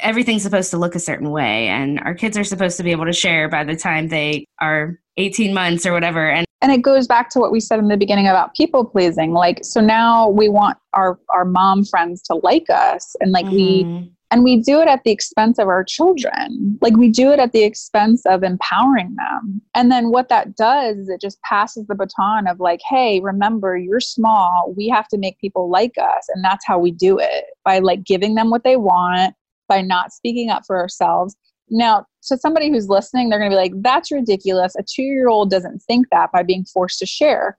everything's 0.00 0.42
supposed 0.42 0.70
to 0.70 0.76
look 0.76 0.94
a 0.94 1.00
certain 1.00 1.30
way 1.30 1.68
and 1.68 2.00
our 2.00 2.14
kids 2.14 2.36
are 2.36 2.44
supposed 2.44 2.76
to 2.76 2.82
be 2.82 2.90
able 2.90 3.04
to 3.04 3.12
share 3.12 3.48
by 3.48 3.62
the 3.62 3.76
time 3.76 4.08
they 4.08 4.44
are 4.60 4.98
18 5.16 5.54
months 5.54 5.86
or 5.86 5.92
whatever 5.92 6.28
and 6.30 6.44
and 6.62 6.72
it 6.72 6.82
goes 6.82 7.06
back 7.06 7.30
to 7.30 7.38
what 7.38 7.52
we 7.52 7.60
said 7.60 7.78
in 7.78 7.88
the 7.88 7.96
beginning 7.96 8.26
about 8.26 8.54
people 8.54 8.84
pleasing 8.84 9.32
like 9.32 9.60
so 9.62 9.80
now 9.80 10.28
we 10.28 10.48
want 10.48 10.76
our 10.94 11.18
our 11.28 11.44
mom 11.44 11.84
friends 11.84 12.20
to 12.22 12.34
like 12.42 12.68
us 12.68 13.14
and 13.20 13.30
like 13.30 13.46
mm-hmm. 13.46 13.54
we 13.94 14.12
and 14.30 14.44
we 14.44 14.60
do 14.60 14.80
it 14.80 14.86
at 14.88 15.02
the 15.04 15.10
expense 15.10 15.58
of 15.58 15.66
our 15.66 15.82
children. 15.82 16.78
Like 16.80 16.96
we 16.96 17.10
do 17.10 17.32
it 17.32 17.40
at 17.40 17.52
the 17.52 17.64
expense 17.64 18.24
of 18.26 18.44
empowering 18.44 19.16
them. 19.16 19.60
And 19.74 19.90
then 19.90 20.10
what 20.10 20.28
that 20.28 20.56
does 20.56 20.98
is 20.98 21.08
it 21.08 21.20
just 21.20 21.40
passes 21.42 21.86
the 21.86 21.96
baton 21.96 22.46
of 22.46 22.60
like 22.60 22.80
hey 22.88 23.20
remember 23.20 23.76
you're 23.76 24.00
small. 24.00 24.72
We 24.76 24.88
have 24.88 25.08
to 25.08 25.18
make 25.18 25.40
people 25.40 25.68
like 25.68 25.96
us. 25.98 26.28
And 26.32 26.44
that's 26.44 26.64
how 26.64 26.78
we 26.78 26.92
do 26.92 27.18
it 27.18 27.44
by 27.64 27.80
like 27.80 28.04
giving 28.04 28.34
them 28.36 28.50
what 28.50 28.64
they 28.64 28.76
want 28.76 29.34
by 29.68 29.82
not 29.82 30.12
speaking 30.12 30.50
up 30.50 30.62
for 30.66 30.78
ourselves. 30.78 31.36
Now 31.68 32.06
to 32.24 32.36
somebody 32.36 32.70
who's 32.70 32.88
listening 32.88 33.28
they're 33.28 33.38
going 33.38 33.50
to 33.50 33.56
be 33.56 33.60
like 33.60 33.82
that's 33.82 34.12
ridiculous. 34.12 34.76
A 34.76 34.82
two 34.82 35.02
year 35.02 35.28
old 35.28 35.50
doesn't 35.50 35.80
think 35.80 36.06
that 36.10 36.30
by 36.32 36.44
being 36.44 36.64
forced 36.64 37.00
to 37.00 37.06
share. 37.06 37.58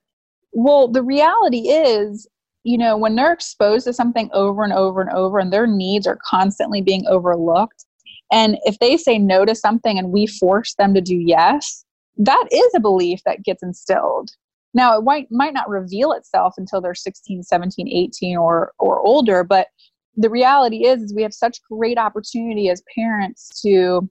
Well 0.53 0.88
the 0.88 1.03
reality 1.03 1.69
is 1.69 2.27
you 2.63 2.78
know, 2.78 2.97
when 2.97 3.15
they're 3.15 3.34
exposed 3.34 3.86
to 3.88 3.93
something 3.93 4.30
over 4.34 4.63
and 4.63 4.74
over 4.74 5.02
and 5.02 5.10
over 5.12 5.39
and 5.39 5.52
their 5.52 5.67
needs 5.67 6.06
are 6.06 6.19
constantly 6.24 6.82
being 6.82 7.06
overlooked, 7.08 7.86
and 8.32 8.58
if 8.63 8.80
they 8.80 8.97
say 8.97 9.17
no 9.17 9.45
to 9.45 9.56
something 9.56 9.97
and 9.97 10.12
we 10.12 10.28
force 10.28 10.76
them 10.76 10.93
to 10.93 11.02
do 11.02 11.15
yes, 11.15 11.86
that 12.17 12.47
is 12.52 12.71
a 12.76 12.80
belief 12.80 13.21
that 13.26 13.43
gets 13.43 13.63
instilled. 13.63 14.32
Now, 14.74 14.97
it 14.97 15.04
might, 15.04 15.28
might 15.32 15.54
not 15.54 15.69
reveal 15.69 16.13
itself 16.13 16.54
until 16.58 16.80
they're 16.80 16.95
16, 16.95 17.43
17, 17.43 17.88
18 17.89 18.38
or, 18.38 18.71
or 18.80 19.02
older, 19.02 19.43
but 19.43 19.67
the 20.15 20.30
reality 20.30 20.86
is, 20.86 21.02
is 21.02 21.13
we 21.13 21.24
have 21.24 21.34
such 21.34 21.60
great 21.69 21.97
opportunity 21.97 22.69
as 22.69 22.84
parents 22.95 23.62
to 23.62 24.10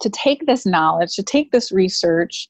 to 0.00 0.10
take 0.10 0.46
this 0.46 0.66
knowledge, 0.66 1.14
to 1.14 1.22
take 1.22 1.52
this 1.52 1.70
research, 1.70 2.48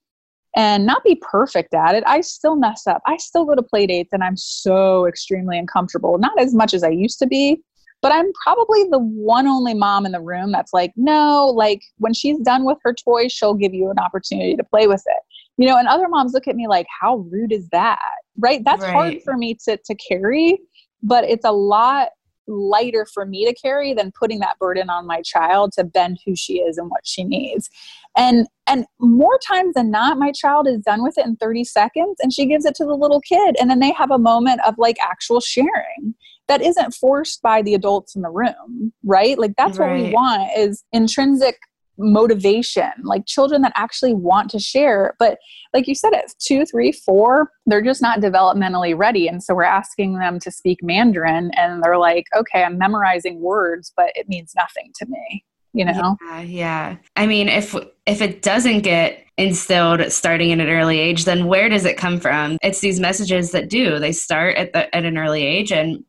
and 0.54 0.84
not 0.84 1.02
be 1.04 1.14
perfect 1.16 1.74
at 1.74 1.94
it. 1.94 2.04
I 2.06 2.20
still 2.20 2.56
mess 2.56 2.86
up. 2.86 3.02
I 3.06 3.16
still 3.16 3.44
go 3.44 3.54
to 3.54 3.62
play 3.62 3.86
dates 3.86 4.12
and 4.12 4.22
I'm 4.22 4.36
so 4.36 5.06
extremely 5.06 5.58
uncomfortable. 5.58 6.18
Not 6.18 6.38
as 6.38 6.54
much 6.54 6.74
as 6.74 6.82
I 6.82 6.90
used 6.90 7.18
to 7.20 7.26
be, 7.26 7.62
but 8.02 8.12
I'm 8.12 8.32
probably 8.42 8.84
the 8.90 8.98
one 8.98 9.46
only 9.46 9.74
mom 9.74 10.04
in 10.04 10.12
the 10.12 10.20
room 10.20 10.52
that's 10.52 10.72
like, 10.72 10.92
no, 10.96 11.46
like 11.46 11.80
when 11.98 12.12
she's 12.12 12.38
done 12.40 12.64
with 12.64 12.78
her 12.82 12.92
toys, 12.92 13.32
she'll 13.32 13.54
give 13.54 13.72
you 13.72 13.90
an 13.90 13.98
opportunity 13.98 14.56
to 14.56 14.64
play 14.64 14.86
with 14.86 15.02
it. 15.06 15.22
You 15.56 15.68
know, 15.68 15.78
and 15.78 15.88
other 15.88 16.08
moms 16.08 16.32
look 16.32 16.48
at 16.48 16.56
me 16.56 16.66
like, 16.66 16.86
how 17.00 17.18
rude 17.30 17.52
is 17.52 17.68
that? 17.68 18.00
Right? 18.38 18.62
That's 18.64 18.82
right. 18.82 18.92
hard 18.92 19.14
for 19.24 19.36
me 19.36 19.56
to 19.66 19.76
to 19.76 19.94
carry, 19.94 20.58
but 21.02 21.24
it's 21.24 21.44
a 21.44 21.52
lot 21.52 22.08
lighter 22.46 23.06
for 23.12 23.24
me 23.24 23.46
to 23.46 23.54
carry 23.54 23.94
than 23.94 24.12
putting 24.18 24.40
that 24.40 24.58
burden 24.58 24.90
on 24.90 25.06
my 25.06 25.22
child 25.22 25.72
to 25.72 25.84
bend 25.84 26.18
who 26.24 26.34
she 26.34 26.54
is 26.54 26.78
and 26.78 26.90
what 26.90 27.06
she 27.06 27.24
needs. 27.24 27.70
And 28.16 28.46
and 28.66 28.84
more 29.00 29.38
times 29.46 29.74
than 29.74 29.90
not 29.90 30.18
my 30.18 30.32
child 30.32 30.68
is 30.68 30.80
done 30.80 31.02
with 31.02 31.18
it 31.18 31.26
in 31.26 31.36
30 31.36 31.64
seconds 31.64 32.16
and 32.20 32.32
she 32.32 32.46
gives 32.46 32.64
it 32.64 32.74
to 32.76 32.84
the 32.84 32.94
little 32.94 33.20
kid. 33.20 33.56
And 33.60 33.70
then 33.70 33.80
they 33.80 33.92
have 33.92 34.10
a 34.10 34.18
moment 34.18 34.60
of 34.66 34.74
like 34.78 34.96
actual 35.02 35.40
sharing 35.40 36.14
that 36.48 36.62
isn't 36.62 36.94
forced 36.94 37.40
by 37.42 37.62
the 37.62 37.74
adults 37.74 38.14
in 38.14 38.22
the 38.22 38.30
room 38.30 38.92
right? 39.04 39.38
Like 39.38 39.54
that's 39.56 39.78
right. 39.78 39.90
what 39.90 40.06
we 40.06 40.12
want 40.12 40.50
is 40.56 40.84
intrinsic 40.92 41.58
motivation 41.98 42.90
like 43.04 43.26
children 43.26 43.62
that 43.62 43.72
actually 43.74 44.14
want 44.14 44.50
to 44.50 44.58
share. 44.58 45.14
But 45.18 45.38
like 45.74 45.86
you 45.86 45.94
said 45.94 46.10
it's 46.12 46.34
two 46.34 46.64
three 46.64 46.92
four 46.92 47.50
they're 47.66 47.82
just 47.82 48.02
not 48.02 48.20
developmentally 48.20 48.96
ready. 48.96 49.28
And 49.28 49.42
so 49.42 49.54
we're 49.54 49.64
asking 49.64 50.18
them 50.18 50.38
to 50.40 50.50
speak 50.50 50.82
mandarin 50.82 51.50
and 51.56 51.82
they're 51.82 51.98
like 51.98 52.26
okay 52.36 52.64
i'm 52.64 52.78
memorizing 52.78 53.40
words 53.40 53.92
but 53.96 54.10
it 54.14 54.28
means 54.28 54.52
nothing 54.56 54.92
to 54.96 55.06
me 55.06 55.44
you 55.74 55.84
know? 55.84 56.16
Yeah, 56.22 56.40
yeah. 56.42 56.96
I 57.16 57.26
mean 57.26 57.48
if 57.48 57.74
if 58.06 58.20
it 58.20 58.42
doesn't 58.42 58.80
get 58.80 59.24
instilled 59.38 60.12
starting 60.12 60.52
at 60.52 60.60
an 60.60 60.68
early 60.68 60.98
age 60.98 61.24
then 61.24 61.46
where 61.46 61.68
does 61.68 61.84
it 61.84 61.96
come 61.96 62.20
from? 62.20 62.58
It's 62.62 62.80
these 62.80 63.00
messages 63.00 63.52
that 63.52 63.70
do. 63.70 63.98
They 63.98 64.12
start 64.12 64.56
at 64.56 64.72
the 64.72 64.94
at 64.94 65.04
an 65.04 65.16
early 65.16 65.44
age 65.44 65.72
and 65.72 66.04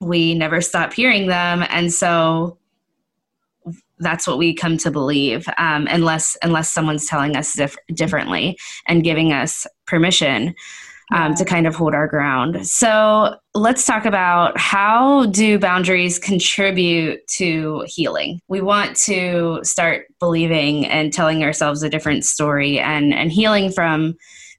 we 0.00 0.34
never 0.34 0.60
stop 0.60 0.92
hearing 0.92 1.26
them. 1.26 1.64
And 1.68 1.92
so 1.92 2.58
that's 4.04 4.26
what 4.26 4.38
we 4.38 4.54
come 4.54 4.78
to 4.78 4.90
believe 4.90 5.46
um, 5.58 5.88
unless 5.90 6.36
unless 6.42 6.70
someone's 6.70 7.06
telling 7.06 7.36
us 7.36 7.54
dif- 7.54 7.76
differently 7.94 8.56
and 8.86 9.02
giving 9.02 9.32
us 9.32 9.66
permission 9.86 10.54
um, 11.12 11.32
yeah. 11.32 11.34
to 11.34 11.44
kind 11.44 11.66
of 11.66 11.74
hold 11.74 11.94
our 11.94 12.06
ground. 12.06 12.66
So 12.66 13.36
let's 13.54 13.84
talk 13.84 14.04
about 14.04 14.58
how 14.58 15.26
do 15.26 15.58
boundaries 15.58 16.18
contribute 16.18 17.26
to 17.36 17.84
healing? 17.86 18.40
We 18.48 18.60
want 18.60 18.96
to 19.04 19.60
start 19.62 20.06
believing 20.18 20.86
and 20.86 21.12
telling 21.12 21.42
ourselves 21.42 21.82
a 21.82 21.90
different 21.90 22.24
story 22.24 22.78
and 22.78 23.12
and 23.12 23.32
healing 23.32 23.70
from 23.70 24.14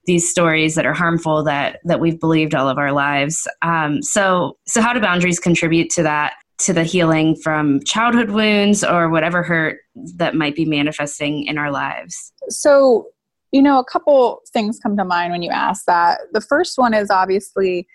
these 0.05 0.29
stories 0.29 0.75
that 0.75 0.85
are 0.85 0.93
harmful 0.93 1.43
that 1.43 1.79
that 1.83 1.99
we've 1.99 2.19
believed 2.19 2.53
all 2.53 2.69
of 2.69 2.77
our 2.77 2.91
lives. 2.91 3.47
Um, 3.61 4.01
so 4.01 4.57
so 4.67 4.81
how 4.81 4.93
do 4.93 4.99
boundaries 4.99 5.39
contribute 5.39 5.89
to 5.91 6.03
that 6.03 6.33
to 6.57 6.73
the 6.73 6.83
healing 6.83 7.35
from 7.35 7.81
childhood 7.83 8.31
wounds 8.31 8.83
or 8.83 9.09
whatever 9.09 9.43
hurt 9.43 9.79
that 10.15 10.35
might 10.35 10.55
be 10.55 10.65
manifesting 10.65 11.45
in 11.45 11.57
our 11.57 11.71
lives? 11.71 12.31
So, 12.49 13.07
you 13.51 13.61
know, 13.61 13.79
a 13.79 13.85
couple 13.85 14.41
things 14.53 14.79
come 14.81 14.95
to 14.97 15.05
mind 15.05 15.31
when 15.31 15.41
you 15.41 15.49
ask 15.49 15.85
that. 15.85 16.21
The 16.33 16.41
first 16.41 16.77
one 16.77 16.93
is 16.93 17.09
obviously 17.09 17.87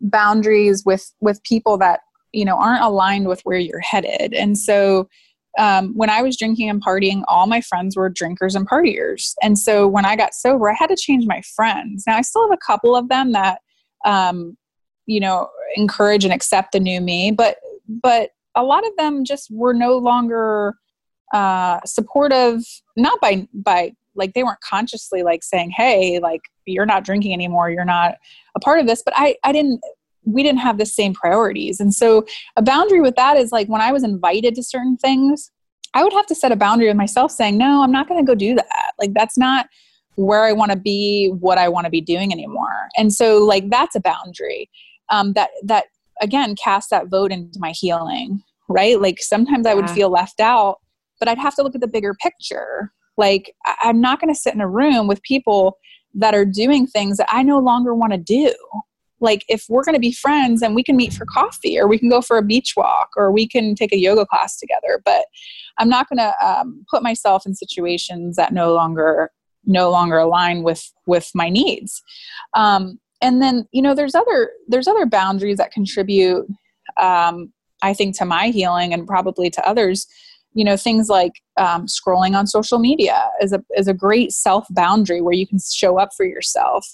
boundaries 0.00 0.82
with 0.84 1.10
with 1.20 1.42
people 1.42 1.78
that 1.78 2.00
you 2.32 2.44
know 2.44 2.56
aren't 2.56 2.82
aligned 2.82 3.28
with 3.28 3.40
where 3.42 3.58
you're 3.58 3.80
headed, 3.80 4.34
and 4.34 4.58
so. 4.58 5.08
Um, 5.58 5.94
when 5.94 6.10
I 6.10 6.20
was 6.20 6.36
drinking 6.36 6.68
and 6.68 6.84
partying, 6.84 7.22
all 7.28 7.46
my 7.46 7.62
friends 7.62 7.96
were 7.96 8.10
drinkers 8.10 8.54
and 8.54 8.68
partiers. 8.68 9.32
And 9.42 9.58
so 9.58 9.88
when 9.88 10.04
I 10.04 10.14
got 10.14 10.34
sober, 10.34 10.68
I 10.68 10.74
had 10.74 10.88
to 10.88 10.96
change 10.96 11.24
my 11.26 11.40
friends. 11.54 12.04
Now, 12.06 12.18
I 12.18 12.20
still 12.20 12.46
have 12.46 12.52
a 12.52 12.66
couple 12.66 12.94
of 12.94 13.08
them 13.08 13.32
that, 13.32 13.62
um, 14.04 14.58
you 15.06 15.18
know, 15.18 15.48
encourage 15.74 16.26
and 16.26 16.34
accept 16.34 16.72
the 16.72 16.78
new 16.78 17.00
me, 17.00 17.30
but 17.30 17.56
but 17.88 18.30
a 18.54 18.62
lot 18.62 18.86
of 18.86 18.96
them 18.96 19.24
just 19.24 19.50
were 19.50 19.74
no 19.74 19.98
longer 19.98 20.74
uh, 21.34 21.80
supportive 21.84 22.62
not 22.96 23.20
by 23.20 23.46
by 23.52 23.92
like 24.14 24.32
they 24.32 24.42
weren't 24.42 24.60
consciously 24.60 25.22
like 25.22 25.42
saying 25.42 25.70
hey 25.70 26.18
like 26.20 26.40
you're 26.64 26.86
not 26.86 27.04
drinking 27.04 27.32
anymore 27.32 27.70
you're 27.70 27.84
not 27.84 28.14
a 28.54 28.60
part 28.60 28.78
of 28.78 28.86
this 28.86 29.02
but 29.04 29.12
i 29.16 29.34
i 29.44 29.52
didn't 29.52 29.80
we 30.26 30.42
didn't 30.42 30.58
have 30.58 30.76
the 30.76 30.86
same 30.86 31.14
priorities. 31.14 31.80
And 31.80 31.94
so 31.94 32.26
a 32.56 32.62
boundary 32.62 33.00
with 33.00 33.14
that 33.16 33.36
is 33.36 33.52
like 33.52 33.68
when 33.68 33.80
i 33.80 33.92
was 33.92 34.04
invited 34.04 34.54
to 34.56 34.62
certain 34.62 34.96
things 34.96 35.50
i 35.94 36.02
would 36.02 36.12
have 36.12 36.26
to 36.26 36.34
set 36.34 36.52
a 36.52 36.56
boundary 36.56 36.88
with 36.88 36.96
myself 36.96 37.30
saying 37.30 37.56
no 37.56 37.82
i'm 37.82 37.92
not 37.92 38.08
going 38.08 38.22
to 38.22 38.28
go 38.28 38.34
do 38.34 38.54
that. 38.54 38.92
Like 38.98 39.14
that's 39.14 39.38
not 39.38 39.66
where 40.16 40.44
i 40.44 40.52
want 40.52 40.72
to 40.72 40.78
be 40.78 41.32
what 41.38 41.58
i 41.58 41.68
want 41.68 41.84
to 41.84 41.90
be 41.90 42.00
doing 42.00 42.32
anymore. 42.32 42.88
And 42.96 43.12
so 43.12 43.38
like 43.38 43.70
that's 43.70 43.94
a 43.94 44.00
boundary 44.00 44.68
um, 45.08 45.32
that 45.34 45.50
that 45.64 45.84
again 46.20 46.54
cast 46.56 46.90
that 46.90 47.08
vote 47.08 47.32
into 47.32 47.58
my 47.58 47.70
healing 47.70 48.42
right? 48.68 49.00
Like 49.00 49.20
sometimes 49.20 49.66
i 49.66 49.74
would 49.74 49.88
feel 49.90 50.10
left 50.10 50.40
out 50.40 50.78
but 51.18 51.28
i'd 51.28 51.38
have 51.38 51.54
to 51.54 51.62
look 51.62 51.74
at 51.74 51.80
the 51.80 51.88
bigger 51.88 52.14
picture. 52.14 52.92
Like 53.16 53.54
I- 53.64 53.76
i'm 53.84 54.00
not 54.00 54.20
going 54.20 54.32
to 54.32 54.38
sit 54.38 54.54
in 54.54 54.60
a 54.60 54.68
room 54.68 55.06
with 55.06 55.22
people 55.22 55.78
that 56.14 56.34
are 56.34 56.44
doing 56.44 56.86
things 56.86 57.18
that 57.18 57.28
i 57.30 57.42
no 57.42 57.58
longer 57.58 57.94
want 57.94 58.12
to 58.12 58.18
do. 58.18 58.52
Like 59.20 59.44
if 59.48 59.64
we're 59.68 59.84
going 59.84 59.94
to 59.94 60.00
be 60.00 60.12
friends 60.12 60.60
and 60.62 60.74
we 60.74 60.82
can 60.82 60.96
meet 60.96 61.14
for 61.14 61.24
coffee 61.24 61.78
or 61.78 61.88
we 61.88 61.98
can 61.98 62.10
go 62.10 62.20
for 62.20 62.36
a 62.36 62.42
beach 62.42 62.74
walk 62.76 63.10
or 63.16 63.32
we 63.32 63.48
can 63.48 63.74
take 63.74 63.92
a 63.92 63.98
yoga 63.98 64.26
class 64.26 64.58
together 64.58 65.00
but 65.04 65.24
i'm 65.78 65.88
not 65.88 66.08
going 66.08 66.18
to 66.18 66.46
um, 66.46 66.84
put 66.90 67.02
myself 67.02 67.46
in 67.46 67.54
situations 67.54 68.36
that 68.36 68.52
no 68.52 68.74
longer 68.74 69.30
no 69.66 69.90
longer 69.90 70.18
align 70.18 70.62
with 70.62 70.92
with 71.06 71.30
my 71.34 71.48
needs. 71.48 72.02
Um, 72.54 73.00
and 73.20 73.40
then 73.40 73.66
you 73.72 73.82
know 73.82 73.94
there's 73.94 74.14
other 74.14 74.50
there's 74.68 74.88
other 74.88 75.06
boundaries 75.06 75.58
that 75.58 75.72
contribute 75.72 76.46
um, 77.00 77.52
i 77.82 77.92
think 77.92 78.16
to 78.16 78.24
my 78.24 78.48
healing 78.48 78.92
and 78.92 79.06
probably 79.06 79.50
to 79.50 79.66
others. 79.68 80.06
You 80.54 80.64
know 80.64 80.78
things 80.78 81.10
like 81.10 81.32
um, 81.58 81.84
scrolling 81.86 82.34
on 82.34 82.46
social 82.46 82.78
media 82.78 83.30
is 83.42 83.52
a 83.52 83.62
is 83.76 83.88
a 83.88 83.94
great 83.94 84.32
self 84.32 84.66
boundary 84.70 85.20
where 85.20 85.34
you 85.34 85.46
can 85.46 85.58
show 85.58 85.98
up 85.98 86.10
for 86.16 86.24
yourself. 86.24 86.86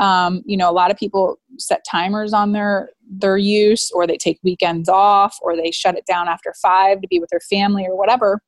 Um, 0.00 0.42
you 0.46 0.56
know 0.56 0.70
a 0.70 0.72
lot 0.72 0.90
of 0.90 0.96
people 0.96 1.38
set 1.58 1.84
timers 1.90 2.32
on 2.32 2.52
their 2.52 2.88
their 3.06 3.36
use 3.36 3.90
or 3.90 4.06
they 4.06 4.16
take 4.16 4.40
weekends 4.42 4.88
off 4.88 5.36
or 5.42 5.54
they 5.54 5.70
shut 5.70 5.98
it 5.98 6.06
down 6.06 6.26
after 6.26 6.54
five 6.62 7.02
to 7.02 7.08
be 7.08 7.18
with 7.18 7.28
their 7.28 7.40
family 7.40 7.84
or 7.86 7.96
whatever. 7.98 8.40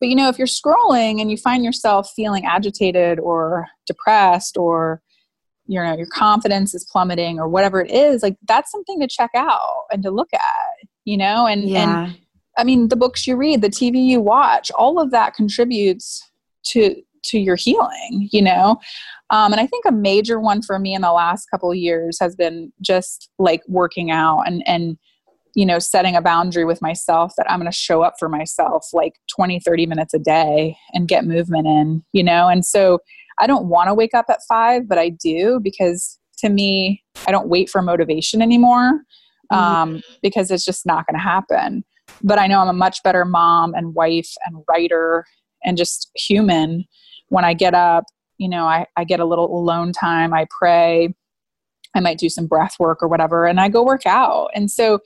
But 0.00 0.08
you 0.08 0.16
know 0.16 0.30
if 0.30 0.38
you're 0.38 0.46
scrolling 0.46 1.20
and 1.20 1.30
you 1.30 1.36
find 1.36 1.62
yourself 1.62 2.10
feeling 2.16 2.46
agitated 2.46 3.20
or 3.20 3.66
depressed 3.86 4.56
or 4.56 5.02
you 5.66 5.80
know 5.80 5.96
your 5.96 6.06
confidence 6.06 6.74
is 6.74 6.86
plummeting 6.90 7.38
or 7.38 7.48
whatever 7.48 7.80
it 7.80 7.90
is 7.90 8.22
like 8.22 8.36
that's 8.46 8.70
something 8.70 9.00
to 9.00 9.08
check 9.08 9.30
out 9.34 9.84
and 9.92 10.02
to 10.02 10.10
look 10.10 10.28
at 10.32 10.88
you 11.04 11.16
know 11.16 11.46
and 11.46 11.68
yeah. 11.68 12.04
and 12.04 12.18
i 12.58 12.64
mean 12.64 12.88
the 12.88 12.96
books 12.96 13.26
you 13.26 13.36
read 13.36 13.60
the 13.60 13.68
tv 13.68 14.04
you 14.04 14.20
watch 14.20 14.70
all 14.72 15.00
of 15.00 15.10
that 15.10 15.34
contributes 15.34 16.30
to 16.64 16.96
to 17.22 17.38
your 17.38 17.56
healing 17.56 18.28
you 18.32 18.42
know 18.42 18.76
um, 19.30 19.52
and 19.52 19.60
i 19.60 19.66
think 19.66 19.84
a 19.86 19.92
major 19.92 20.40
one 20.40 20.62
for 20.62 20.78
me 20.78 20.94
in 20.94 21.02
the 21.02 21.12
last 21.12 21.46
couple 21.50 21.70
of 21.70 21.76
years 21.76 22.18
has 22.20 22.34
been 22.34 22.72
just 22.80 23.30
like 23.38 23.62
working 23.68 24.10
out 24.10 24.42
and 24.46 24.62
and 24.66 24.96
you 25.54 25.66
know 25.66 25.78
setting 25.78 26.16
a 26.16 26.22
boundary 26.22 26.64
with 26.64 26.82
myself 26.82 27.32
that 27.36 27.50
i'm 27.50 27.60
going 27.60 27.70
to 27.70 27.76
show 27.76 28.02
up 28.02 28.14
for 28.18 28.28
myself 28.28 28.88
like 28.92 29.14
20 29.34 29.60
30 29.60 29.86
minutes 29.86 30.14
a 30.14 30.18
day 30.18 30.76
and 30.92 31.08
get 31.08 31.24
movement 31.24 31.66
in 31.66 32.02
you 32.12 32.24
know 32.24 32.48
and 32.48 32.64
so 32.64 32.98
I 33.42 33.48
don't 33.48 33.66
want 33.66 33.88
to 33.88 33.94
wake 33.94 34.14
up 34.14 34.26
at 34.28 34.38
five, 34.48 34.88
but 34.88 34.98
I 34.98 35.08
do 35.08 35.58
because 35.60 36.16
to 36.38 36.48
me, 36.48 37.02
I 37.26 37.32
don't 37.32 37.48
wait 37.48 37.68
for 37.68 37.82
motivation 37.82 38.40
anymore 38.40 39.00
mm-hmm. 39.52 39.56
um, 39.56 39.90
mm-hmm. 39.96 40.14
because 40.22 40.52
it's 40.52 40.64
just 40.64 40.86
not 40.86 41.06
going 41.08 41.18
to 41.18 41.22
happen. 41.22 41.84
But 42.22 42.38
I 42.38 42.46
know 42.46 42.60
I'm 42.60 42.68
a 42.68 42.72
much 42.72 43.02
better 43.02 43.24
mom 43.24 43.74
and 43.74 43.96
wife 43.96 44.30
and 44.46 44.62
writer 44.68 45.24
and 45.64 45.76
just 45.76 46.08
human 46.14 46.84
when 47.30 47.44
I 47.44 47.52
get 47.52 47.74
up. 47.74 48.04
You 48.38 48.48
know, 48.48 48.64
I, 48.64 48.86
I 48.96 49.02
get 49.02 49.18
a 49.18 49.24
little 49.24 49.46
alone 49.56 49.92
time, 49.92 50.32
I 50.32 50.46
pray, 50.56 51.12
I 51.96 52.00
might 52.00 52.18
do 52.18 52.28
some 52.28 52.46
breath 52.46 52.76
work 52.78 53.02
or 53.02 53.08
whatever, 53.08 53.44
and 53.46 53.60
I 53.60 53.68
go 53.68 53.84
work 53.84 54.06
out. 54.06 54.50
And 54.54 54.70
so, 54.70 55.00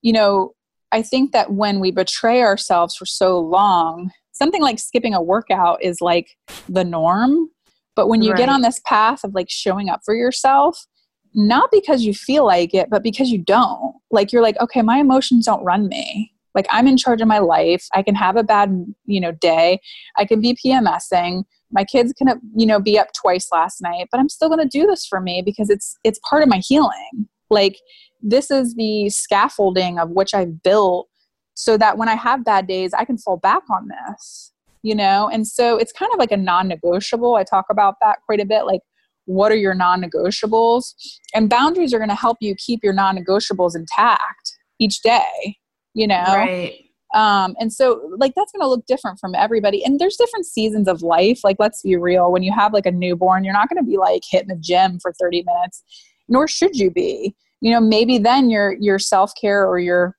you 0.00 0.12
know, 0.14 0.52
I 0.92 1.02
think 1.02 1.32
that 1.32 1.52
when 1.52 1.78
we 1.78 1.90
betray 1.90 2.42
ourselves 2.42 2.94
for 2.96 3.06
so 3.06 3.38
long, 3.38 4.10
something 4.32 4.62
like 4.62 4.78
skipping 4.78 5.14
a 5.14 5.22
workout 5.22 5.82
is 5.82 6.00
like 6.00 6.36
the 6.68 6.84
norm 6.84 7.48
but 7.94 8.08
when 8.08 8.22
you 8.22 8.30
right. 8.30 8.38
get 8.38 8.48
on 8.48 8.62
this 8.62 8.80
path 8.86 9.24
of 9.24 9.34
like 9.34 9.50
showing 9.50 9.88
up 9.88 10.00
for 10.04 10.14
yourself, 10.14 10.86
not 11.34 11.70
because 11.70 12.02
you 12.02 12.14
feel 12.14 12.44
like 12.44 12.74
it, 12.74 12.88
but 12.90 13.02
because 13.02 13.30
you 13.30 13.38
don't. 13.38 13.94
Like 14.10 14.32
you're 14.32 14.42
like, 14.42 14.58
okay, 14.60 14.82
my 14.82 14.98
emotions 14.98 15.46
don't 15.46 15.64
run 15.64 15.88
me. 15.88 16.32
Like 16.54 16.66
I'm 16.70 16.86
in 16.86 16.96
charge 16.96 17.20
of 17.20 17.28
my 17.28 17.38
life. 17.38 17.86
I 17.94 18.02
can 18.02 18.14
have 18.14 18.36
a 18.36 18.42
bad, 18.42 18.86
you 19.06 19.20
know, 19.20 19.32
day. 19.32 19.80
I 20.16 20.24
can 20.24 20.40
be 20.40 20.56
PMSing. 20.64 21.44
My 21.70 21.84
kids 21.84 22.12
can, 22.12 22.28
you 22.54 22.66
know, 22.66 22.78
be 22.78 22.98
up 22.98 23.08
twice 23.14 23.48
last 23.50 23.80
night, 23.80 24.08
but 24.10 24.20
I'm 24.20 24.28
still 24.28 24.48
going 24.48 24.60
to 24.60 24.78
do 24.78 24.86
this 24.86 25.06
for 25.06 25.20
me 25.20 25.42
because 25.44 25.70
it's 25.70 25.96
it's 26.04 26.20
part 26.28 26.42
of 26.42 26.48
my 26.48 26.58
healing. 26.58 27.28
Like 27.48 27.78
this 28.20 28.50
is 28.50 28.74
the 28.74 29.08
scaffolding 29.08 29.98
of 29.98 30.10
which 30.10 30.34
I've 30.34 30.62
built 30.62 31.08
so 31.54 31.76
that 31.78 31.98
when 31.98 32.08
I 32.08 32.14
have 32.14 32.44
bad 32.44 32.66
days, 32.66 32.92
I 32.94 33.04
can 33.04 33.18
fall 33.18 33.36
back 33.36 33.62
on 33.70 33.88
this 33.88 34.51
you 34.82 34.94
know? 34.94 35.28
And 35.32 35.46
so 35.46 35.76
it's 35.76 35.92
kind 35.92 36.12
of 36.12 36.18
like 36.18 36.32
a 36.32 36.36
non-negotiable. 36.36 37.34
I 37.34 37.44
talk 37.44 37.66
about 37.70 37.96
that 38.00 38.18
quite 38.26 38.40
a 38.40 38.46
bit 38.46 38.64
like 38.66 38.80
what 39.26 39.52
are 39.52 39.56
your 39.56 39.74
non-negotiables? 39.74 40.94
And 41.32 41.48
boundaries 41.48 41.94
are 41.94 41.98
going 41.98 42.08
to 42.08 42.14
help 42.14 42.38
you 42.40 42.56
keep 42.56 42.80
your 42.82 42.92
non-negotiables 42.92 43.76
intact 43.76 44.56
each 44.80 45.00
day 45.02 45.56
you 45.94 46.06
know? 46.06 46.24
Right. 46.26 46.84
Um, 47.14 47.54
and 47.58 47.72
so 47.72 48.00
like 48.16 48.32
that's 48.34 48.52
going 48.52 48.62
to 48.62 48.68
look 48.68 48.86
different 48.86 49.18
from 49.18 49.34
everybody. 49.34 49.84
And 49.84 50.00
there's 50.00 50.16
different 50.16 50.46
seasons 50.46 50.88
of 50.88 51.02
life 51.02 51.40
like 51.44 51.56
let's 51.58 51.82
be 51.82 51.96
real 51.96 52.32
when 52.32 52.42
you 52.42 52.52
have 52.54 52.72
like 52.72 52.86
a 52.86 52.90
newborn 52.90 53.44
you're 53.44 53.52
not 53.52 53.68
going 53.68 53.84
to 53.84 53.88
be 53.88 53.98
like 53.98 54.22
hitting 54.28 54.48
the 54.48 54.56
gym 54.56 54.98
for 54.98 55.12
30 55.20 55.44
minutes 55.44 55.82
nor 56.28 56.48
should 56.48 56.76
you 56.76 56.90
be. 56.90 57.34
You 57.60 57.70
know 57.70 57.80
maybe 57.80 58.18
then 58.18 58.50
your 58.50 58.74
your 58.80 58.98
self-care 58.98 59.66
or 59.66 59.78
your 59.78 60.16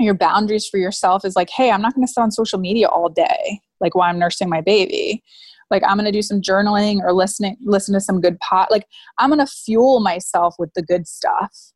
your 0.00 0.14
boundaries 0.14 0.66
for 0.66 0.78
yourself 0.78 1.24
is 1.24 1.36
like 1.36 1.48
hey 1.50 1.70
i'm 1.70 1.80
not 1.80 1.94
going 1.94 2.04
to 2.04 2.12
sit 2.12 2.20
on 2.20 2.32
social 2.32 2.58
media 2.58 2.88
all 2.88 3.08
day 3.08 3.60
like 3.80 3.94
while 3.94 4.08
I'm 4.08 4.18
nursing 4.18 4.48
my 4.48 4.60
baby. 4.60 5.22
Like 5.70 5.82
I'm 5.86 5.96
going 5.96 6.04
to 6.04 6.12
do 6.12 6.22
some 6.22 6.40
journaling 6.40 7.00
or 7.02 7.12
listening 7.12 7.56
listen 7.62 7.94
to 7.94 8.00
some 8.00 8.20
good 8.20 8.38
pot. 8.40 8.70
Like 8.70 8.86
I'm 9.18 9.30
going 9.30 9.44
to 9.44 9.52
fuel 9.52 10.00
myself 10.00 10.54
with 10.58 10.72
the 10.74 10.82
good 10.82 11.06
stuff. 11.06 11.72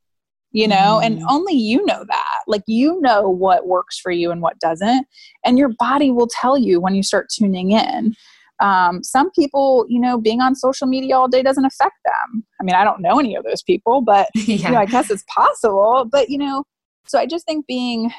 you 0.52 0.66
know, 0.66 1.00
mm. 1.00 1.04
and 1.04 1.22
only 1.28 1.54
you 1.54 1.84
know 1.84 2.04
that. 2.08 2.38
Like, 2.46 2.62
you 2.66 3.00
know 3.00 3.28
what 3.28 3.66
works 3.66 3.98
for 3.98 4.10
you 4.10 4.30
and 4.30 4.40
what 4.40 4.58
doesn't. 4.60 5.06
And 5.44 5.58
your 5.58 5.70
body 5.78 6.10
will 6.10 6.28
tell 6.28 6.56
you 6.56 6.80
when 6.80 6.94
you 6.94 7.02
start 7.02 7.28
tuning 7.30 7.72
in. 7.72 8.14
Um, 8.60 9.04
some 9.04 9.30
people, 9.32 9.86
you 9.88 10.00
know, 10.00 10.18
being 10.18 10.40
on 10.40 10.54
social 10.54 10.86
media 10.86 11.16
all 11.16 11.28
day 11.28 11.42
doesn't 11.42 11.64
affect 11.64 11.94
them. 12.04 12.44
I 12.60 12.64
mean, 12.64 12.74
I 12.74 12.82
don't 12.82 13.00
know 13.00 13.18
any 13.18 13.36
of 13.36 13.44
those 13.44 13.62
people, 13.62 14.00
but 14.00 14.28
yeah. 14.34 14.56
you 14.68 14.70
know, 14.70 14.78
I 14.78 14.86
guess 14.86 15.10
it's 15.10 15.24
possible. 15.32 16.06
But 16.10 16.28
you 16.28 16.38
know, 16.38 16.64
so 17.06 17.18
I 17.18 17.26
just 17.26 17.46
think 17.46 17.66
being 17.66 18.10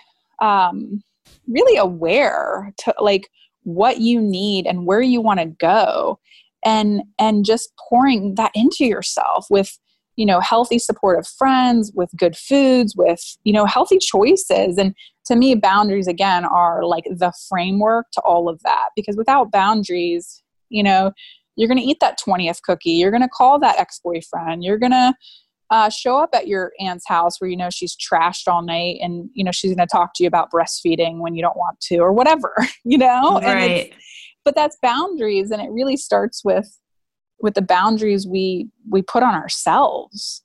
um, 0.42 1.04
really 1.48 1.78
aware 1.78 2.74
to 2.80 2.94
like 3.00 3.28
what 3.64 4.00
you 4.00 4.22
need 4.22 4.66
and 4.66 4.86
where 4.86 5.02
you 5.02 5.22
want 5.22 5.40
to 5.40 5.46
go, 5.46 6.20
and 6.64 7.02
and 7.18 7.46
just 7.46 7.72
pouring 7.90 8.36
that 8.36 8.52
into 8.56 8.86
yourself 8.86 9.48
with 9.50 9.78
you 10.16 10.26
know 10.26 10.40
healthy 10.40 10.80
supportive 10.80 11.28
friends 11.28 11.92
with 11.96 12.10
good 12.18 12.36
foods 12.36 12.96
with 12.96 13.22
you 13.44 13.54
know 13.54 13.66
healthy 13.66 13.98
choices. 13.98 14.78
And 14.78 14.94
to 15.30 15.36
me 15.36 15.56
boundaries 15.56 16.08
again 16.08 16.44
are 16.44 16.84
like 16.84 17.06
the 17.06 17.32
framework 17.48 18.08
to 18.14 18.22
all 18.22 18.50
of 18.50 18.62
that 18.64 18.90
because 18.96 19.16
without 19.16 19.52
boundaries 19.52 20.44
you 20.70 20.84
know 20.84 21.12
you're 21.56 21.68
going 21.68 21.78
to 21.78 21.84
eat 21.84 22.00
that 22.02 22.18
20th 22.20 22.62
cookie 22.64 22.92
you're 22.92 23.12
going 23.12 23.22
to 23.22 23.30
call 23.30 23.60
that 23.60 23.80
ex-boyfriend 23.80 24.64
you're 24.64 24.80
going 24.80 24.92
to 24.92 25.14
uh, 25.72 25.90
show 25.90 26.18
up 26.18 26.30
at 26.34 26.48
your 26.48 26.72
aunt's 26.80 27.08
house 27.08 27.40
where 27.40 27.50
you 27.50 27.58
know 27.58 27.70
she's 27.70 27.96
trashed 27.96 28.48
all 28.48 28.62
night 28.62 28.98
and 29.02 29.30
you 29.34 29.44
know 29.44 29.52
she's 29.52 29.74
going 29.74 29.88
to 29.88 29.92
talk 29.92 30.12
to 30.16 30.24
you 30.24 30.28
about 30.28 30.52
breastfeeding 30.52 31.20
when 31.20 31.36
you 31.36 31.42
don't 31.42 31.58
want 31.58 31.80
to 31.80 31.98
or 31.98 32.12
whatever 32.12 32.54
you 32.84 32.98
know 32.98 33.40
right. 33.42 33.94
but 34.44 34.56
that's 34.56 34.78
boundaries 34.82 35.52
and 35.52 35.62
it 35.62 35.70
really 35.72 35.98
starts 35.98 36.44
with 36.44 36.78
with 37.42 37.54
the 37.54 37.62
boundaries 37.62 38.28
we 38.28 38.68
we 38.90 39.02
put 39.02 39.24
on 39.24 39.36
ourselves 39.36 40.44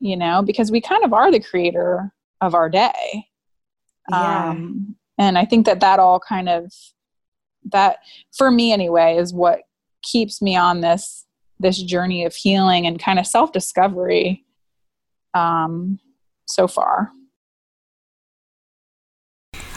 you 0.00 0.16
know 0.16 0.42
because 0.42 0.70
we 0.70 0.80
kind 0.80 1.04
of 1.04 1.12
are 1.12 1.30
the 1.30 1.40
creator 1.40 2.12
of 2.40 2.54
our 2.54 2.68
day 2.68 3.26
yeah. 4.10 4.50
Um, 4.50 4.96
and 5.18 5.38
I 5.38 5.44
think 5.44 5.66
that 5.66 5.80
that 5.80 5.98
all 5.98 6.20
kind 6.20 6.48
of 6.48 6.72
that 7.70 7.98
for 8.36 8.50
me 8.50 8.72
anyway 8.72 9.16
is 9.16 9.32
what 9.32 9.60
keeps 10.02 10.42
me 10.42 10.56
on 10.56 10.80
this 10.80 11.24
this 11.60 11.82
journey 11.82 12.24
of 12.24 12.34
healing 12.34 12.86
and 12.86 13.00
kind 13.00 13.18
of 13.18 13.26
self 13.26 13.52
discovery 13.52 14.43
um, 15.34 15.98
so 16.46 16.66
far. 16.66 17.10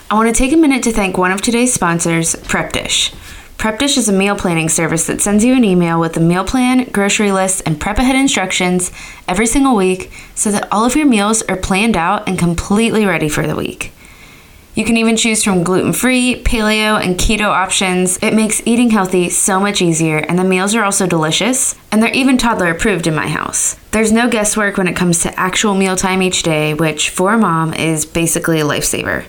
I 0.10 0.16
want 0.16 0.34
to 0.34 0.38
take 0.38 0.54
a 0.54 0.58
minute 0.58 0.84
to 0.84 0.94
thank 0.94 1.18
one 1.18 1.32
of 1.32 1.42
today's 1.42 1.74
sponsors, 1.74 2.36
Prep 2.36 2.72
Dish. 2.72 3.12
Prep 3.58 3.80
Dish 3.80 3.98
is 3.98 4.08
a 4.08 4.14
meal 4.14 4.36
planning 4.36 4.70
service 4.70 5.08
that 5.08 5.20
sends 5.20 5.44
you 5.44 5.54
an 5.56 5.64
email 5.64 6.00
with 6.00 6.16
a 6.16 6.22
meal 6.22 6.46
plan, 6.46 6.86
grocery 6.92 7.32
list, 7.32 7.64
and 7.66 7.82
prep 7.82 7.98
ahead 7.98 8.16
instructions 8.16 8.92
every 9.28 9.48
single 9.48 9.76
week 9.76 10.12
so 10.36 10.52
that 10.52 10.68
all 10.72 10.86
of 10.86 10.96
your 10.96 11.08
meals 11.08 11.42
are 11.44 11.58
planned 11.58 11.98
out 11.98 12.28
and 12.28 12.38
completely 12.38 13.06
ready 13.06 13.28
for 13.28 13.48
the 13.48 13.56
week. 13.56 13.92
You 14.78 14.86
can 14.86 14.98
even 14.98 15.18
choose 15.18 15.44
from 15.44 15.64
gluten 15.64 15.92
free, 15.92 16.44
paleo, 16.44 17.04
and 17.04 17.18
keto 17.18 17.48
options. 17.48 18.20
It 18.22 18.36
makes 18.36 18.62
eating 18.64 18.92
healthy 18.92 19.28
so 19.32 19.60
much 19.60 19.82
easier, 19.82 20.18
and 20.18 20.38
the 20.38 20.44
meals 20.44 20.76
are 20.76 20.84
also 20.84 21.08
delicious, 21.08 21.74
and 21.92 22.00
they're 22.00 22.14
even 22.14 22.38
toddler 22.38 22.70
approved 22.70 23.08
in 23.08 23.16
my 23.16 23.28
house. 23.28 23.76
There's 23.90 24.12
no 24.12 24.30
guesswork 24.30 24.78
when 24.78 24.88
it 24.88 24.96
comes 24.96 25.24
to 25.24 25.40
actual 25.40 25.74
mealtime 25.74 26.22
each 26.22 26.44
day, 26.44 26.76
which 26.76 27.10
for 27.10 27.34
a 27.34 27.40
mom 27.40 27.74
is 27.74 28.06
basically 28.06 28.60
a 28.60 28.66
lifesaver. 28.66 29.26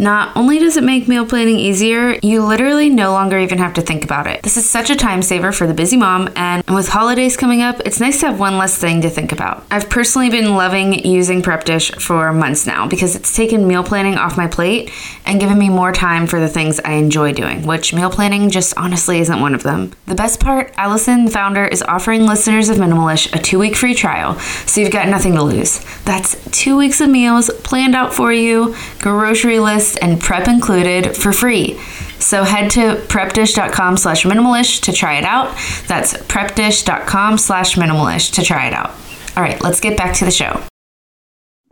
Not 0.00 0.36
only 0.36 0.60
does 0.60 0.76
it 0.76 0.84
make 0.84 1.08
meal 1.08 1.26
planning 1.26 1.58
easier, 1.58 2.20
you 2.22 2.44
literally 2.44 2.88
no 2.88 3.10
longer 3.10 3.36
even 3.36 3.58
have 3.58 3.74
to 3.74 3.82
think 3.82 4.04
about 4.04 4.28
it. 4.28 4.44
This 4.44 4.56
is 4.56 4.68
such 4.68 4.90
a 4.90 4.96
time 4.96 5.22
saver 5.22 5.50
for 5.50 5.66
the 5.66 5.74
busy 5.74 5.96
mom, 5.96 6.30
and 6.36 6.62
with 6.68 6.86
holidays 6.86 7.36
coming 7.36 7.62
up, 7.62 7.80
it's 7.84 7.98
nice 7.98 8.20
to 8.20 8.26
have 8.26 8.38
one 8.38 8.58
less 8.58 8.78
thing 8.78 9.00
to 9.00 9.10
think 9.10 9.32
about. 9.32 9.64
I've 9.72 9.90
personally 9.90 10.30
been 10.30 10.54
loving 10.54 11.04
using 11.04 11.42
Prep 11.42 11.64
Dish 11.64 11.90
for 11.96 12.32
months 12.32 12.64
now 12.64 12.86
because 12.86 13.16
it's 13.16 13.34
taken 13.34 13.66
meal 13.66 13.82
planning 13.82 14.14
off 14.14 14.36
my 14.36 14.46
plate 14.46 14.92
and 15.26 15.40
given 15.40 15.58
me 15.58 15.68
more 15.68 15.90
time 15.92 16.28
for 16.28 16.38
the 16.38 16.48
things 16.48 16.78
I 16.84 16.92
enjoy 16.92 17.32
doing, 17.32 17.66
which 17.66 17.92
meal 17.92 18.10
planning 18.10 18.50
just 18.50 18.74
honestly 18.76 19.18
isn't 19.18 19.40
one 19.40 19.54
of 19.54 19.64
them. 19.64 19.92
The 20.06 20.14
best 20.14 20.38
part, 20.38 20.72
Allison, 20.76 21.24
the 21.24 21.32
founder, 21.32 21.66
is 21.66 21.82
offering 21.82 22.24
listeners 22.24 22.68
of 22.68 22.76
Minimalish 22.76 23.34
a 23.34 23.42
two 23.42 23.58
week 23.58 23.74
free 23.74 23.94
trial, 23.94 24.38
so 24.38 24.80
you've 24.80 24.92
got 24.92 25.08
nothing 25.08 25.34
to 25.34 25.42
lose. 25.42 25.80
That's 26.04 26.36
two 26.52 26.76
weeks 26.76 27.00
of 27.00 27.10
meals 27.10 27.50
planned 27.64 27.96
out 27.96 28.14
for 28.14 28.32
you, 28.32 28.76
grocery 29.00 29.58
list 29.58 29.87
and 29.96 30.20
prep 30.20 30.48
included 30.48 31.16
for 31.16 31.32
free. 31.32 31.78
So 32.18 32.44
head 32.44 32.70
to 32.72 32.96
prepdish.com 33.08 33.96
slash 33.96 34.24
minimalish 34.24 34.82
to 34.82 34.92
try 34.92 35.18
it 35.18 35.24
out. 35.24 35.56
That's 35.86 36.14
prepdish.com 36.14 37.38
slash 37.38 37.76
minimalish 37.76 38.32
to 38.34 38.42
try 38.42 38.66
it 38.66 38.74
out. 38.74 38.90
All 39.36 39.42
right, 39.42 39.62
let's 39.62 39.80
get 39.80 39.96
back 39.96 40.14
to 40.16 40.24
the 40.24 40.30
show. 40.30 40.60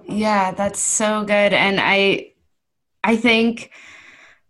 Yeah, 0.09 0.53
that's 0.53 0.81
so 0.81 1.25
good. 1.25 1.53
And 1.53 1.81
I 1.81 2.33
I 3.03 3.17
think 3.17 3.71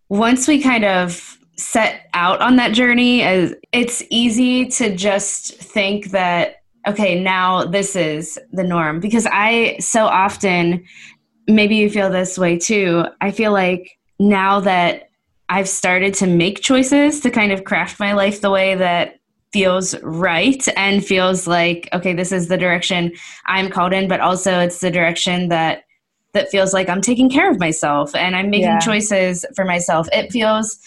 once 0.08 0.46
we 0.46 0.62
kind 0.62 0.84
of 0.84 1.38
set 1.56 2.08
out 2.14 2.40
on 2.40 2.56
that 2.56 2.72
journey, 2.72 3.22
as 3.22 3.54
it's 3.72 4.02
easy 4.10 4.66
to 4.66 4.94
just 4.94 5.54
think 5.54 6.10
that 6.10 6.56
okay, 6.86 7.20
now 7.20 7.64
this 7.64 7.96
is 7.96 8.38
the 8.52 8.62
norm 8.62 9.00
because 9.00 9.26
I 9.30 9.76
so 9.80 10.06
often 10.06 10.84
maybe 11.46 11.76
you 11.76 11.90
feel 11.90 12.10
this 12.10 12.38
way 12.38 12.58
too. 12.58 13.04
I 13.20 13.30
feel 13.30 13.52
like 13.52 13.98
now 14.18 14.60
that 14.60 15.10
I've 15.48 15.68
started 15.68 16.14
to 16.14 16.26
make 16.26 16.60
choices 16.60 17.20
to 17.20 17.30
kind 17.30 17.52
of 17.52 17.64
craft 17.64 18.00
my 18.00 18.12
life 18.12 18.40
the 18.40 18.50
way 18.50 18.74
that 18.74 19.20
feels 19.52 19.98
right 20.02 20.66
and 20.76 21.04
feels 21.04 21.46
like 21.46 21.88
okay 21.92 22.12
this 22.12 22.32
is 22.32 22.48
the 22.48 22.58
direction 22.58 23.12
I'm 23.46 23.70
called 23.70 23.92
in 23.92 24.08
but 24.08 24.20
also 24.20 24.58
it's 24.58 24.80
the 24.80 24.90
direction 24.90 25.48
that 25.48 25.84
that 26.32 26.50
feels 26.50 26.74
like 26.74 26.88
I'm 26.88 27.00
taking 27.00 27.30
care 27.30 27.50
of 27.50 27.58
myself 27.58 28.14
and 28.14 28.36
I'm 28.36 28.50
making 28.50 28.66
yeah. 28.66 28.78
choices 28.80 29.46
for 29.54 29.64
myself. 29.64 30.06
It 30.12 30.30
feels 30.30 30.78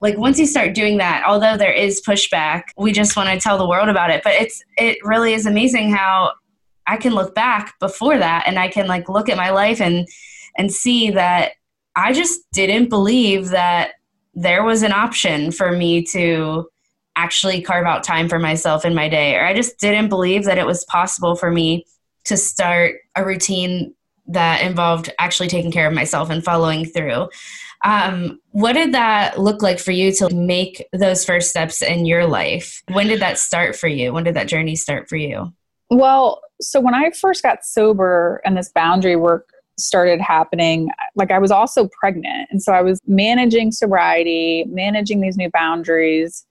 like 0.00 0.18
once 0.18 0.38
you 0.38 0.46
start 0.46 0.74
doing 0.74 0.98
that 0.98 1.24
although 1.26 1.56
there 1.56 1.72
is 1.72 2.02
pushback 2.06 2.64
we 2.76 2.92
just 2.92 3.16
want 3.16 3.28
to 3.28 3.38
tell 3.38 3.56
the 3.56 3.68
world 3.68 3.88
about 3.88 4.10
it 4.10 4.22
but 4.22 4.34
it's 4.34 4.62
it 4.76 4.98
really 5.02 5.32
is 5.32 5.46
amazing 5.46 5.92
how 5.92 6.32
I 6.88 6.96
can 6.96 7.14
look 7.14 7.34
back 7.34 7.78
before 7.78 8.18
that 8.18 8.44
and 8.46 8.58
I 8.58 8.68
can 8.68 8.86
like 8.86 9.08
look 9.08 9.28
at 9.28 9.36
my 9.36 9.50
life 9.50 9.80
and 9.80 10.08
and 10.56 10.72
see 10.72 11.10
that 11.10 11.52
I 11.94 12.12
just 12.12 12.40
didn't 12.52 12.88
believe 12.88 13.50
that 13.50 13.92
there 14.34 14.64
was 14.64 14.82
an 14.82 14.92
option 14.92 15.52
for 15.52 15.72
me 15.72 16.02
to 16.12 16.68
actually 17.16 17.60
carve 17.60 17.86
out 17.86 18.04
time 18.04 18.28
for 18.28 18.38
myself 18.38 18.84
in 18.84 18.94
my 18.94 19.08
day 19.08 19.34
or 19.36 19.44
I 19.44 19.54
just 19.54 19.78
didn't 19.78 20.08
believe 20.08 20.44
that 20.44 20.58
it 20.58 20.66
was 20.66 20.84
possible 20.84 21.36
for 21.36 21.50
me 21.50 21.84
to 22.24 22.36
start 22.36 22.96
a 23.16 23.24
routine 23.24 23.94
that 24.28 24.62
involved 24.62 25.10
actually 25.18 25.48
taking 25.48 25.72
care 25.72 25.86
of 25.86 25.94
myself 25.94 26.30
and 26.30 26.44
following 26.44 26.84
through. 26.84 27.28
Um, 27.84 28.40
what 28.50 28.74
did 28.74 28.92
that 28.92 29.38
look 29.38 29.62
like 29.62 29.78
for 29.78 29.92
you 29.92 30.12
to 30.12 30.32
make 30.34 30.84
those 30.92 31.24
first 31.24 31.48
steps 31.48 31.80
in 31.80 32.06
your 32.06 32.26
life? 32.26 32.82
When 32.92 33.06
did 33.06 33.20
that 33.20 33.38
start 33.38 33.76
for 33.76 33.88
you? 33.88 34.12
When 34.12 34.24
did 34.24 34.34
that 34.34 34.48
journey 34.48 34.76
start 34.76 35.08
for 35.08 35.16
you? 35.16 35.52
Well, 35.90 36.42
so 36.60 36.80
when 36.80 36.94
I 36.94 37.10
first 37.10 37.42
got 37.42 37.64
sober 37.64 38.40
and 38.44 38.56
this 38.56 38.70
boundary 38.70 39.16
work 39.16 39.50
started 39.78 40.20
happening, 40.20 40.90
like 41.14 41.30
I 41.30 41.38
was 41.38 41.50
also 41.50 41.88
pregnant. 41.88 42.48
And 42.50 42.62
so 42.62 42.72
I 42.72 42.82
was 42.82 43.00
managing 43.06 43.72
sobriety, 43.72 44.64
managing 44.68 45.20
these 45.20 45.36
new 45.36 45.50
boundaries, 45.50 46.44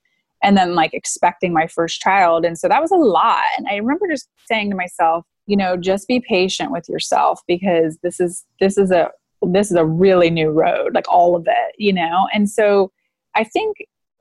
and 0.44 0.56
then 0.56 0.76
like 0.76 0.94
expecting 0.94 1.54
my 1.54 1.68
first 1.68 2.00
child. 2.00 2.46
And 2.46 2.58
so 2.58 2.68
that 2.68 2.82
was 2.82 2.92
a 2.92 2.96
lot. 2.96 3.44
And 3.58 3.68
I 3.68 3.76
remember 3.76 4.08
just 4.08 4.30
saying 4.46 4.70
to 4.70 4.76
myself, 4.76 5.26
you 5.46 5.58
know, 5.58 5.78
just 5.78 6.08
be 6.08 6.20
patient 6.20 6.72
with 6.72 6.88
yourself 6.88 7.42
because 7.48 7.98
this 8.04 8.20
is 8.20 8.46
this 8.60 8.78
is 8.78 8.92
a 8.92 9.10
this 9.42 9.72
is 9.72 9.78
a 9.78 9.86
really 9.86 10.30
new 10.30 10.50
road, 10.50 10.94
like 10.94 11.08
all 11.10 11.36
of 11.36 11.46
it, 11.48 11.76
you 11.78 11.94
know? 11.94 12.28
And 12.34 12.50
so 12.50 12.92
I 13.36 13.44
think 13.44 13.78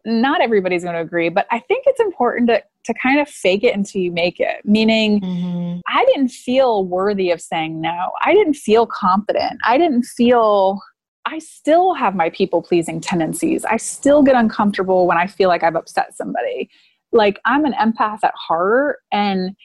not 0.07 0.41
everybody's 0.41 0.85
going 0.85 0.95
to 0.95 1.01
agree, 1.01 1.29
but 1.29 1.47
I 1.51 1.59
think 1.59 1.85
it's 1.87 2.01
important 2.01 2.49
to 2.49 2.63
to 2.85 2.95
kind 3.03 3.19
of 3.19 3.29
fake 3.29 3.65
it 3.65 3.75
until 3.75 4.01
you 4.01 4.13
make 4.13 4.39
it. 4.39 4.65
Meaning, 4.65 5.21
mm-hmm. 5.21 5.81
I 5.89 6.05
didn't 6.05 6.29
feel 6.29 6.85
worthy 6.85 7.33
of 7.33 7.41
saying 7.41 7.81
no. 7.81 8.13
I 8.23 8.33
didn't 8.33 8.55
feel 8.55 8.87
confident. 8.87 9.59
I 9.65 9.77
didn't 9.77 10.05
feel. 10.05 10.81
I 11.25 11.41
still 11.41 11.95
have 11.95 12.15
my 12.15 12.31
people 12.31 12.63
pleasing 12.63 13.01
tendencies. 13.01 13.65
I 13.65 13.79
still 13.79 14.23
get 14.23 14.37
uncomfortable 14.37 15.09
when 15.09 15.19
I 15.19 15.27
feel 15.27 15.49
like 15.49 15.65
I've 15.65 15.75
upset 15.75 16.17
somebody. 16.17 16.71
Like 17.11 17.41
I'm 17.45 17.65
an 17.65 17.73
empath 17.73 18.21
at 18.23 18.35
heart, 18.35 19.01
and 19.13 19.57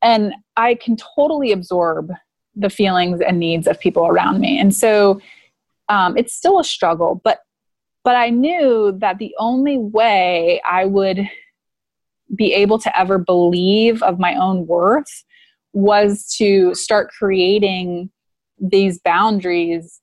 and 0.00 0.32
I 0.56 0.74
can 0.76 0.96
totally 0.96 1.52
absorb 1.52 2.10
the 2.54 2.70
feelings 2.70 3.20
and 3.20 3.38
needs 3.38 3.66
of 3.66 3.78
people 3.78 4.06
around 4.06 4.40
me. 4.40 4.58
And 4.58 4.74
so 4.74 5.20
um, 5.88 6.16
it's 6.16 6.34
still 6.34 6.58
a 6.58 6.64
struggle, 6.64 7.20
but 7.22 7.40
but 8.04 8.16
I 8.16 8.30
knew 8.30 8.92
that 8.98 9.18
the 9.18 9.34
only 9.38 9.78
way 9.78 10.60
I 10.68 10.84
would 10.84 11.28
be 12.34 12.52
able 12.54 12.78
to 12.78 12.98
ever 12.98 13.18
believe 13.18 14.02
of 14.02 14.18
my 14.18 14.34
own 14.34 14.66
worth 14.66 15.24
was 15.72 16.34
to 16.38 16.74
start 16.74 17.10
creating 17.10 18.10
these 18.58 19.00
boundaries 19.00 20.00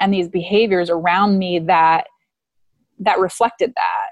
and 0.00 0.12
these 0.12 0.28
behaviors 0.28 0.90
around 0.90 1.38
me 1.38 1.58
that 1.58 2.06
that 3.00 3.18
reflected 3.18 3.72
that. 3.74 4.10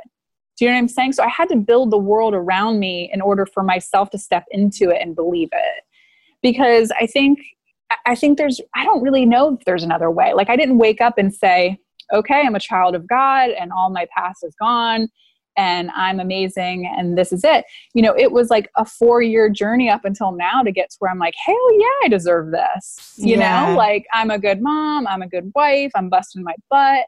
Do 0.56 0.64
you 0.64 0.70
know 0.70 0.76
what 0.76 0.80
i'm 0.80 0.88
saying? 0.88 1.12
So 1.12 1.22
i 1.22 1.28
had 1.28 1.48
to 1.48 1.56
build 1.56 1.90
the 1.90 1.98
world 1.98 2.34
around 2.34 2.78
me 2.78 3.10
in 3.12 3.20
order 3.20 3.46
for 3.46 3.62
myself 3.62 4.10
to 4.10 4.18
step 4.18 4.44
into 4.50 4.90
it 4.90 5.00
and 5.00 5.14
believe 5.14 5.50
it. 5.52 5.84
Because 6.42 6.92
i 7.00 7.06
think 7.06 7.38
I 8.06 8.14
think 8.14 8.38
there's, 8.38 8.60
I 8.74 8.84
don't 8.84 9.02
really 9.02 9.26
know 9.26 9.54
if 9.54 9.64
there's 9.64 9.82
another 9.82 10.10
way. 10.10 10.32
Like, 10.34 10.48
I 10.48 10.56
didn't 10.56 10.78
wake 10.78 11.00
up 11.00 11.18
and 11.18 11.34
say, 11.34 11.78
okay, 12.12 12.42
I'm 12.44 12.54
a 12.54 12.60
child 12.60 12.94
of 12.94 13.06
God 13.08 13.50
and 13.50 13.72
all 13.72 13.90
my 13.90 14.06
past 14.16 14.44
is 14.44 14.54
gone 14.60 15.08
and 15.56 15.90
I'm 15.94 16.20
amazing 16.20 16.90
and 16.96 17.16
this 17.16 17.32
is 17.32 17.44
it. 17.44 17.64
You 17.94 18.02
know, 18.02 18.14
it 18.16 18.32
was 18.32 18.50
like 18.50 18.70
a 18.76 18.84
four 18.84 19.22
year 19.22 19.48
journey 19.48 19.90
up 19.90 20.04
until 20.04 20.32
now 20.32 20.62
to 20.62 20.72
get 20.72 20.90
to 20.90 20.96
where 20.98 21.10
I'm 21.10 21.18
like, 21.18 21.34
hell 21.36 21.78
yeah, 21.78 22.04
I 22.04 22.08
deserve 22.08 22.50
this. 22.50 23.14
You 23.16 23.36
yeah. 23.36 23.66
know, 23.66 23.76
like 23.76 24.06
I'm 24.12 24.30
a 24.30 24.38
good 24.38 24.62
mom, 24.62 25.06
I'm 25.06 25.22
a 25.22 25.28
good 25.28 25.52
wife, 25.54 25.92
I'm 25.94 26.08
busting 26.08 26.42
my 26.42 26.54
butt, 26.70 27.06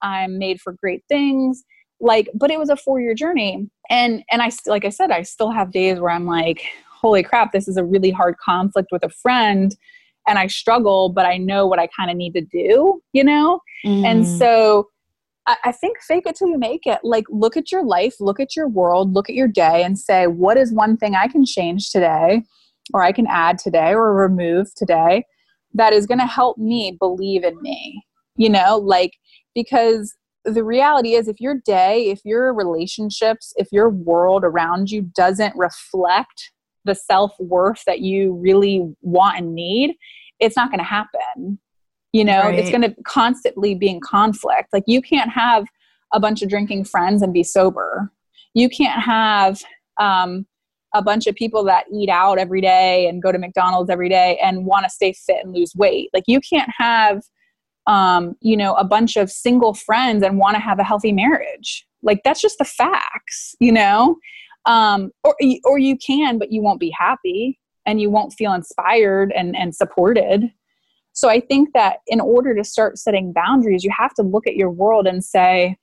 I'm 0.00 0.38
made 0.38 0.60
for 0.60 0.72
great 0.72 1.04
things. 1.08 1.64
Like, 2.00 2.28
but 2.34 2.50
it 2.50 2.58
was 2.58 2.70
a 2.70 2.76
four 2.76 3.00
year 3.00 3.14
journey. 3.14 3.68
And 3.90 4.24
and 4.30 4.42
I 4.42 4.50
like 4.66 4.84
I 4.84 4.90
said, 4.90 5.10
I 5.10 5.22
still 5.22 5.50
have 5.50 5.72
days 5.72 6.00
where 6.00 6.10
I'm 6.10 6.26
like, 6.26 6.64
holy 6.90 7.22
crap, 7.22 7.52
this 7.52 7.68
is 7.68 7.76
a 7.76 7.84
really 7.84 8.10
hard 8.10 8.36
conflict 8.38 8.88
with 8.90 9.04
a 9.04 9.10
friend 9.10 9.76
and 10.26 10.38
I 10.38 10.46
struggle, 10.46 11.08
but 11.08 11.26
I 11.26 11.36
know 11.36 11.66
what 11.66 11.78
I 11.78 11.88
kind 11.96 12.10
of 12.10 12.16
need 12.16 12.32
to 12.34 12.40
do, 12.40 13.00
you 13.12 13.24
know? 13.24 13.60
Mm. 13.84 14.04
And 14.04 14.26
so 14.26 14.88
I, 15.46 15.56
I 15.64 15.72
think 15.72 15.98
fake 16.02 16.24
it 16.26 16.36
till 16.36 16.48
you 16.48 16.58
make 16.58 16.82
it. 16.86 17.00
Like, 17.02 17.24
look 17.28 17.56
at 17.56 17.72
your 17.72 17.84
life, 17.84 18.14
look 18.20 18.40
at 18.40 18.54
your 18.54 18.68
world, 18.68 19.14
look 19.14 19.28
at 19.28 19.34
your 19.34 19.48
day, 19.48 19.82
and 19.82 19.98
say, 19.98 20.26
what 20.26 20.56
is 20.56 20.72
one 20.72 20.96
thing 20.96 21.14
I 21.14 21.28
can 21.28 21.44
change 21.44 21.90
today, 21.90 22.42
or 22.94 23.02
I 23.02 23.12
can 23.12 23.26
add 23.28 23.58
today, 23.58 23.94
or 23.94 24.14
remove 24.14 24.74
today 24.74 25.24
that 25.74 25.92
is 25.92 26.06
going 26.06 26.20
to 26.20 26.26
help 26.26 26.58
me 26.58 26.96
believe 26.98 27.44
in 27.44 27.60
me? 27.62 28.04
You 28.36 28.50
know, 28.50 28.78
like, 28.78 29.12
because 29.54 30.14
the 30.44 30.64
reality 30.64 31.14
is 31.14 31.28
if 31.28 31.40
your 31.40 31.56
day 31.64 32.10
if 32.10 32.20
your 32.24 32.52
relationships 32.52 33.52
if 33.56 33.68
your 33.70 33.88
world 33.88 34.42
around 34.44 34.90
you 34.90 35.02
doesn't 35.14 35.54
reflect 35.56 36.50
the 36.84 36.94
self-worth 36.94 37.82
that 37.86 38.00
you 38.00 38.34
really 38.34 38.94
want 39.02 39.38
and 39.38 39.54
need 39.54 39.96
it's 40.42 40.56
not 40.56 40.70
going 40.70 40.80
to 40.80 40.84
happen. 40.84 41.58
You 42.12 42.26
know 42.26 42.42
right. 42.42 42.58
it's 42.58 42.68
going 42.68 42.82
to 42.82 42.94
constantly 43.06 43.74
be 43.74 43.88
in 43.88 44.00
conflict. 44.00 44.68
Like 44.72 44.84
you 44.86 45.00
can't 45.00 45.30
have 45.30 45.64
a 46.12 46.20
bunch 46.20 46.42
of 46.42 46.50
drinking 46.50 46.84
friends 46.84 47.22
and 47.22 47.32
be 47.32 47.42
sober. 47.42 48.12
You 48.52 48.68
can't 48.68 49.00
have 49.00 49.62
um, 49.98 50.46
a 50.92 51.00
bunch 51.00 51.26
of 51.26 51.34
people 51.34 51.64
that 51.64 51.86
eat 51.90 52.10
out 52.10 52.38
every 52.38 52.60
day 52.60 53.06
and 53.08 53.22
go 53.22 53.32
to 53.32 53.38
mcdonald's 53.38 53.88
every 53.88 54.10
day 54.10 54.38
and 54.42 54.66
want 54.66 54.84
to 54.84 54.90
stay 54.90 55.14
fit 55.14 55.42
and 55.42 55.54
lose 55.54 55.74
weight. 55.74 56.10
Like 56.12 56.24
you 56.26 56.40
can't 56.40 56.70
have 56.76 57.22
um, 57.86 58.34
you 58.42 58.58
know 58.58 58.74
a 58.74 58.84
bunch 58.84 59.16
of 59.16 59.30
single 59.30 59.72
friends 59.72 60.22
and 60.22 60.36
want 60.36 60.56
to 60.56 60.60
have 60.60 60.78
a 60.78 60.84
healthy 60.84 61.12
marriage. 61.12 61.86
Like 62.02 62.20
that's 62.24 62.42
just 62.42 62.58
the 62.58 62.66
facts 62.66 63.54
you 63.58 63.72
know 63.72 64.18
um, 64.66 65.10
or, 65.24 65.34
or 65.64 65.78
you 65.78 65.96
can 65.96 66.38
but 66.38 66.52
you 66.52 66.62
won't 66.62 66.80
be 66.80 66.90
happy 66.90 67.58
and 67.84 68.00
you 68.00 68.10
won't 68.10 68.32
feel 68.32 68.52
inspired 68.52 69.32
and, 69.32 69.56
and 69.56 69.74
supported 69.74 70.52
so 71.12 71.28
I 71.28 71.40
think 71.40 71.72
that 71.74 71.98
in 72.06 72.20
order 72.20 72.54
to 72.54 72.64
start 72.64 72.98
setting 72.98 73.32
boundaries, 73.32 73.84
you 73.84 73.90
have 73.96 74.14
to 74.14 74.22
look 74.22 74.46
at 74.46 74.56
your 74.56 74.70
world 74.70 75.06
and 75.06 75.22
say, 75.22 75.76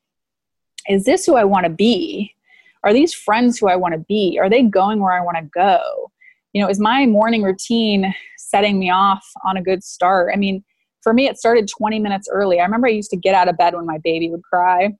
is 0.88 1.06
this 1.06 1.26
who 1.26 1.36
I 1.36 1.44
want 1.44 1.66
to 1.66 1.70
be? 1.70 2.34
Are 2.84 2.94
these 2.94 3.14
friends 3.14 3.60
who 3.60 3.68
I 3.68 3.76
want 3.76 3.94
to 3.94 4.00
be? 4.00 4.40
Are 4.42 4.50
they 4.50 4.64
going 4.64 5.00
where 5.02 5.14
I 5.14 5.22
want 5.22 5.38
to 5.38 5.44
go? 5.44 6.12
You 6.54 6.64
know, 6.64 6.70
is 6.70 6.80
my 6.80 7.06
morning 7.06 7.44
routine 7.44 8.14
setting 8.38 8.80
me 8.80 8.90
off 8.90 9.24
on 9.46 9.58
a 9.58 9.62
good 9.62 9.84
start? 9.84 10.32
I 10.34 10.38
mean, 10.38 10.64
for 11.02 11.14
me, 11.14 11.28
it 11.28 11.38
started 11.38 11.70
20 11.70 12.00
minutes 12.00 12.28
early. 12.32 12.60
I 12.60 12.64
remember 12.64 12.88
I 12.88 12.92
used 12.92 13.12
to 13.12 13.18
get 13.18 13.36
out 13.36 13.48
of 13.48 13.58
bed 13.58 13.76
when 13.76 13.86
my 13.86 14.00
baby 14.00 14.30
would 14.32 14.44
cry, 14.44 14.92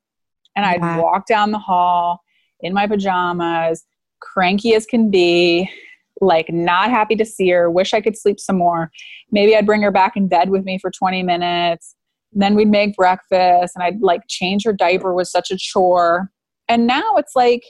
and 0.54 0.64
I'd 0.64 0.98
walk 0.98 1.26
down 1.26 1.50
the 1.50 1.58
hall 1.58 2.20
in 2.62 2.74
my 2.74 2.86
pajamas, 2.86 3.84
cranky 4.20 4.74
as 4.74 4.86
can 4.86 5.10
be, 5.10 5.70
like 6.20 6.52
not 6.52 6.90
happy 6.90 7.16
to 7.16 7.24
see 7.24 7.48
her, 7.50 7.70
wish 7.70 7.94
I 7.94 8.00
could 8.00 8.16
sleep 8.16 8.38
some 8.38 8.58
more. 8.58 8.90
Maybe 9.30 9.56
I'd 9.56 9.66
bring 9.66 9.82
her 9.82 9.90
back 9.90 10.16
in 10.16 10.28
bed 10.28 10.50
with 10.50 10.64
me 10.64 10.78
for 10.78 10.90
20 10.90 11.22
minutes. 11.22 11.96
Then 12.32 12.54
we'd 12.54 12.68
make 12.68 12.94
breakfast 12.94 13.74
and 13.74 13.82
I'd 13.82 14.00
like 14.00 14.22
change 14.28 14.64
her 14.64 14.72
diaper 14.72 15.14
was 15.14 15.30
such 15.30 15.50
a 15.50 15.56
chore. 15.56 16.30
And 16.68 16.86
now 16.86 17.16
it's 17.16 17.34
like, 17.34 17.62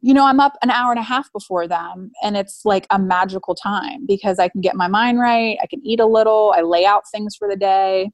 you 0.00 0.12
know, 0.12 0.26
I'm 0.26 0.38
up 0.38 0.52
an 0.62 0.70
hour 0.70 0.90
and 0.90 1.00
a 1.00 1.04
half 1.04 1.32
before 1.32 1.66
them 1.66 2.12
and 2.22 2.36
it's 2.36 2.60
like 2.64 2.86
a 2.90 2.98
magical 2.98 3.54
time 3.54 4.04
because 4.06 4.38
I 4.38 4.48
can 4.48 4.60
get 4.60 4.76
my 4.76 4.86
mind 4.86 5.18
right. 5.18 5.56
I 5.62 5.66
can 5.66 5.80
eat 5.84 5.98
a 5.98 6.06
little. 6.06 6.52
I 6.54 6.60
lay 6.60 6.84
out 6.84 7.04
things 7.10 7.34
for 7.36 7.48
the 7.48 7.56
day. 7.56 8.10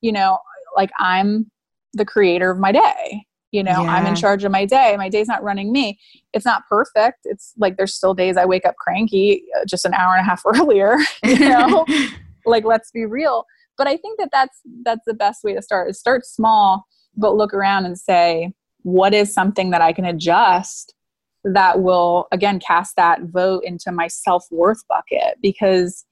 You 0.00 0.12
know, 0.12 0.38
like 0.74 0.90
I'm 0.98 1.50
the 1.92 2.06
creator 2.06 2.50
of 2.50 2.58
my 2.58 2.72
day 2.72 3.26
you 3.52 3.62
know 3.62 3.82
yeah. 3.82 3.94
i'm 3.94 4.06
in 4.06 4.14
charge 4.14 4.44
of 4.44 4.52
my 4.52 4.64
day 4.64 4.94
my 4.96 5.08
day's 5.08 5.28
not 5.28 5.42
running 5.42 5.72
me. 5.72 5.98
It's 6.32 6.44
not 6.44 6.62
perfect. 6.68 7.20
It's 7.24 7.54
like 7.56 7.76
there's 7.76 7.94
still 7.94 8.14
days 8.14 8.36
i 8.36 8.44
wake 8.44 8.66
up 8.66 8.76
cranky 8.76 9.44
uh, 9.56 9.64
just 9.64 9.84
an 9.84 9.94
hour 9.94 10.14
and 10.14 10.20
a 10.20 10.24
half 10.24 10.42
earlier 10.46 10.96
you 11.24 11.38
know? 11.38 11.84
Like 12.48 12.64
let's 12.64 12.92
be 12.92 13.04
real. 13.04 13.44
But 13.76 13.88
i 13.88 13.96
think 13.96 14.18
that 14.18 14.28
that's 14.32 14.60
that's 14.84 15.04
the 15.06 15.14
best 15.14 15.44
way 15.44 15.54
to 15.54 15.62
start 15.62 15.90
is 15.90 15.98
start 15.98 16.24
small 16.24 16.86
but 17.16 17.36
look 17.36 17.52
around 17.52 17.86
and 17.86 17.98
say 17.98 18.52
what 18.82 19.12
is 19.14 19.32
something 19.34 19.70
that 19.70 19.82
i 19.82 19.92
can 19.92 20.04
adjust 20.04 20.94
that 21.44 21.80
will 21.80 22.26
again 22.32 22.58
cast 22.58 22.96
that 22.96 23.20
vote 23.22 23.62
into 23.64 23.92
my 23.92 24.08
self-worth 24.08 24.82
bucket? 24.88 25.38
Because 25.40 26.04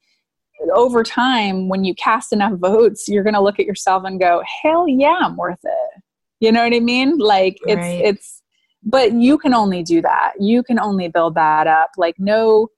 over 0.73 1.03
time 1.03 1.67
when 1.67 1.83
you 1.83 1.93
cast 1.95 2.31
enough 2.31 2.53
votes 2.53 3.07
you're 3.07 3.23
going 3.23 3.33
to 3.33 3.41
look 3.41 3.59
at 3.59 3.65
yourself 3.65 4.03
and 4.05 4.19
go 4.19 4.41
hell 4.63 4.87
yeah 4.87 5.17
i'm 5.21 5.35
worth 5.35 5.59
it 5.63 6.01
you 6.39 6.51
know 6.51 6.63
what 6.63 6.75
I 6.75 6.79
mean? 6.79 7.17
Like 7.17 7.57
it's 7.65 7.77
right. 7.77 8.01
it's 8.03 8.41
but 8.83 9.13
you 9.13 9.37
can 9.37 9.53
only 9.53 9.81
do 9.81 10.01
that. 10.01 10.33
You 10.39 10.61
can 10.63 10.79
only 10.79 11.07
build 11.07 11.35
that 11.35 11.67
up. 11.67 11.91
Like 11.97 12.15
no 12.19 12.69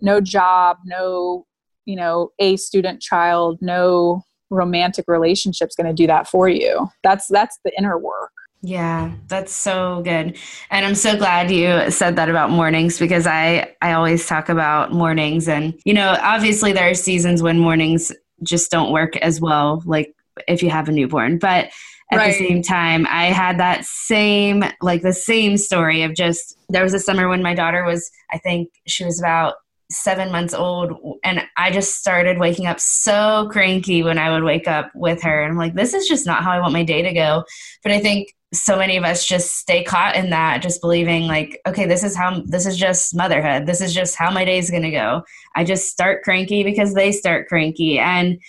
no 0.00 0.20
job, 0.20 0.78
no, 0.84 1.46
you 1.84 1.96
know, 1.96 2.30
a 2.38 2.56
student 2.56 3.00
child, 3.00 3.58
no 3.60 4.24
romantic 4.50 5.04
relationship's 5.06 5.76
going 5.76 5.86
to 5.86 5.92
do 5.92 6.06
that 6.06 6.28
for 6.28 6.48
you. 6.48 6.88
That's 7.02 7.26
that's 7.28 7.58
the 7.64 7.72
inner 7.78 7.98
work. 7.98 8.32
Yeah, 8.62 9.12
that's 9.28 9.54
so 9.54 10.02
good. 10.04 10.36
And 10.70 10.84
I'm 10.84 10.94
so 10.94 11.16
glad 11.16 11.50
you 11.50 11.90
said 11.90 12.16
that 12.16 12.28
about 12.28 12.50
mornings 12.50 12.98
because 12.98 13.26
I 13.26 13.74
I 13.80 13.92
always 13.92 14.26
talk 14.26 14.48
about 14.48 14.92
mornings 14.92 15.48
and 15.48 15.78
you 15.84 15.94
know, 15.94 16.16
obviously 16.20 16.72
there 16.72 16.90
are 16.90 16.94
seasons 16.94 17.42
when 17.42 17.58
mornings 17.58 18.12
just 18.42 18.70
don't 18.70 18.92
work 18.92 19.16
as 19.18 19.38
well 19.38 19.82
like 19.84 20.14
if 20.48 20.62
you 20.62 20.70
have 20.70 20.88
a 20.88 20.92
newborn. 20.92 21.38
But 21.38 21.70
at 22.10 22.16
right. 22.16 22.36
the 22.36 22.48
same 22.48 22.62
time. 22.62 23.06
I 23.08 23.26
had 23.26 23.58
that 23.58 23.84
same 23.84 24.64
like 24.80 25.02
the 25.02 25.12
same 25.12 25.56
story 25.56 26.02
of 26.02 26.14
just 26.14 26.56
there 26.68 26.82
was 26.82 26.94
a 26.94 26.98
summer 26.98 27.28
when 27.28 27.42
my 27.42 27.54
daughter 27.54 27.84
was 27.84 28.10
i 28.32 28.38
think 28.38 28.68
she 28.86 29.04
was 29.04 29.18
about 29.20 29.54
seven 29.90 30.30
months 30.30 30.54
old 30.54 31.18
and 31.24 31.42
i 31.56 31.70
just 31.70 31.96
started 31.96 32.38
waking 32.38 32.66
up 32.66 32.78
so 32.78 33.48
cranky 33.50 34.02
when 34.04 34.18
i 34.18 34.30
would 34.30 34.44
wake 34.44 34.68
up 34.68 34.90
with 34.94 35.22
her. 35.22 35.42
And 35.42 35.52
i'm 35.52 35.58
like 35.58 35.74
this 35.74 35.94
is 35.94 36.06
just 36.06 36.26
not 36.26 36.42
how 36.44 36.52
i 36.52 36.60
want 36.60 36.72
my 36.72 36.84
day 36.84 37.02
to 37.02 37.12
go. 37.12 37.44
But 37.82 37.92
i 37.92 38.00
think 38.00 38.34
so 38.52 38.76
many 38.76 38.96
of 38.96 39.04
us 39.04 39.24
just 39.24 39.56
stay 39.56 39.84
caught 39.84 40.16
in 40.16 40.30
that 40.30 40.60
just 40.60 40.80
believing 40.80 41.28
like 41.28 41.60
okay 41.68 41.86
this 41.86 42.02
is 42.02 42.16
how 42.16 42.42
this 42.46 42.66
is 42.66 42.76
just 42.76 43.14
motherhood. 43.14 43.66
This 43.66 43.80
is 43.80 43.94
just 43.94 44.16
how 44.16 44.30
my 44.30 44.44
day 44.44 44.58
is 44.58 44.70
going 44.70 44.82
to 44.82 44.90
go. 44.90 45.22
I 45.54 45.64
just 45.64 45.88
start 45.88 46.22
cranky 46.22 46.62
because 46.62 46.94
they 46.94 47.12
start 47.12 47.48
cranky. 47.48 47.98
And 47.98 48.40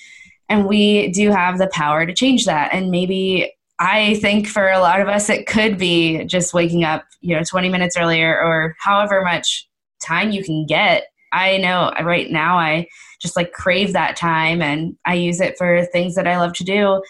and 0.51 0.67
we 0.67 1.07
do 1.11 1.31
have 1.31 1.57
the 1.57 1.67
power 1.67 2.05
to 2.05 2.13
change 2.13 2.45
that. 2.45 2.73
And 2.73 2.91
maybe 2.91 3.53
I 3.79 4.15
think 4.15 4.47
for 4.47 4.69
a 4.69 4.79
lot 4.79 4.99
of 4.99 5.07
us, 5.07 5.29
it 5.29 5.47
could 5.47 5.77
be 5.77 6.25
just 6.25 6.53
waking 6.53 6.83
up, 6.83 7.05
you 7.21 7.33
know, 7.33 7.41
20 7.41 7.69
minutes 7.69 7.95
earlier 7.95 8.37
or 8.37 8.75
however 8.77 9.21
much 9.21 9.69
time 10.03 10.31
you 10.31 10.43
can 10.43 10.65
get. 10.65 11.05
I 11.31 11.55
know 11.55 11.93
right 12.03 12.29
now 12.29 12.57
I 12.57 12.87
just 13.21 13.37
like 13.37 13.53
crave 13.53 13.93
that 13.93 14.17
time 14.17 14.61
and 14.61 14.97
I 15.05 15.13
use 15.13 15.39
it 15.39 15.57
for 15.57 15.85
things 15.85 16.15
that 16.15 16.27
I 16.27 16.37
love 16.37 16.51
to 16.55 16.65
do. 16.65 17.01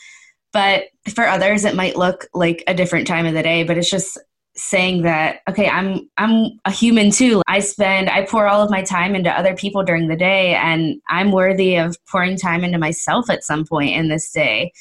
But 0.53 0.83
for 1.15 1.25
others, 1.25 1.65
it 1.65 1.75
might 1.75 1.97
look 1.97 2.27
like 2.35 2.63
a 2.67 2.75
different 2.75 3.07
time 3.07 3.25
of 3.25 3.33
the 3.33 3.41
day, 3.41 3.63
but 3.63 3.79
it's 3.79 3.89
just 3.89 4.19
saying 4.61 5.01
that 5.01 5.39
okay 5.49 5.67
i'm 5.67 6.09
i'm 6.17 6.51
a 6.65 6.71
human 6.71 7.09
too. 7.11 7.41
I 7.47 7.59
spend 7.59 8.09
i 8.09 8.25
pour 8.25 8.47
all 8.47 8.61
of 8.61 8.69
my 8.69 8.83
time 8.83 9.15
into 9.15 9.29
other 9.29 9.55
people 9.55 9.83
during 9.83 10.07
the 10.07 10.15
day 10.15 10.53
and 10.55 11.01
i'm 11.09 11.31
worthy 11.31 11.77
of 11.77 11.97
pouring 12.09 12.37
time 12.37 12.63
into 12.63 12.77
myself 12.77 13.29
at 13.29 13.43
some 13.43 13.65
point 13.65 13.95
in 13.95 14.09
this 14.09 14.31
day. 14.31 14.71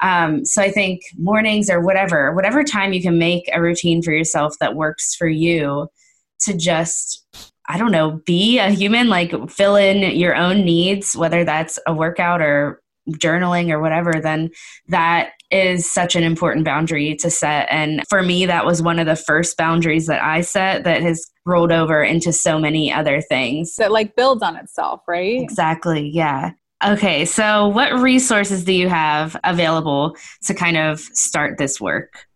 Um, 0.00 0.44
so 0.44 0.60
i 0.60 0.70
think 0.70 1.02
mornings 1.16 1.70
or 1.70 1.80
whatever 1.80 2.34
whatever 2.34 2.62
time 2.64 2.92
you 2.92 3.00
can 3.00 3.18
make 3.18 3.48
a 3.52 3.62
routine 3.62 4.02
for 4.02 4.12
yourself 4.12 4.56
that 4.60 4.76
works 4.76 5.14
for 5.14 5.28
you 5.28 5.88
to 6.40 6.56
just 6.56 7.24
i 7.68 7.78
don't 7.78 7.92
know 7.92 8.20
be 8.26 8.58
a 8.58 8.70
human 8.70 9.08
like 9.08 9.32
fill 9.48 9.76
in 9.76 10.16
your 10.16 10.34
own 10.34 10.64
needs 10.64 11.16
whether 11.16 11.44
that's 11.44 11.78
a 11.86 11.94
workout 11.94 12.42
or 12.42 12.82
journaling 13.10 13.70
or 13.70 13.80
whatever, 13.80 14.20
then 14.20 14.50
that 14.88 15.32
is 15.54 15.90
such 15.90 16.16
an 16.16 16.24
important 16.24 16.64
boundary 16.64 17.14
to 17.16 17.30
set. 17.30 17.68
And 17.70 18.02
for 18.08 18.22
me, 18.22 18.44
that 18.46 18.66
was 18.66 18.82
one 18.82 18.98
of 18.98 19.06
the 19.06 19.14
first 19.14 19.56
boundaries 19.56 20.06
that 20.08 20.22
I 20.22 20.40
set 20.40 20.82
that 20.82 21.00
has 21.02 21.30
rolled 21.46 21.70
over 21.70 22.02
into 22.02 22.32
so 22.32 22.58
many 22.58 22.92
other 22.92 23.20
things. 23.20 23.76
That 23.76 23.92
like 23.92 24.16
builds 24.16 24.42
on 24.42 24.56
itself, 24.56 25.02
right? 25.06 25.40
Exactly. 25.40 26.10
Yeah. 26.12 26.50
Okay. 26.84 27.24
So, 27.24 27.68
what 27.68 27.92
resources 27.94 28.64
do 28.64 28.72
you 28.72 28.88
have 28.88 29.36
available 29.44 30.16
to 30.42 30.54
kind 30.54 30.76
of 30.76 31.00
start 31.00 31.56
this 31.56 31.80
work? 31.80 32.26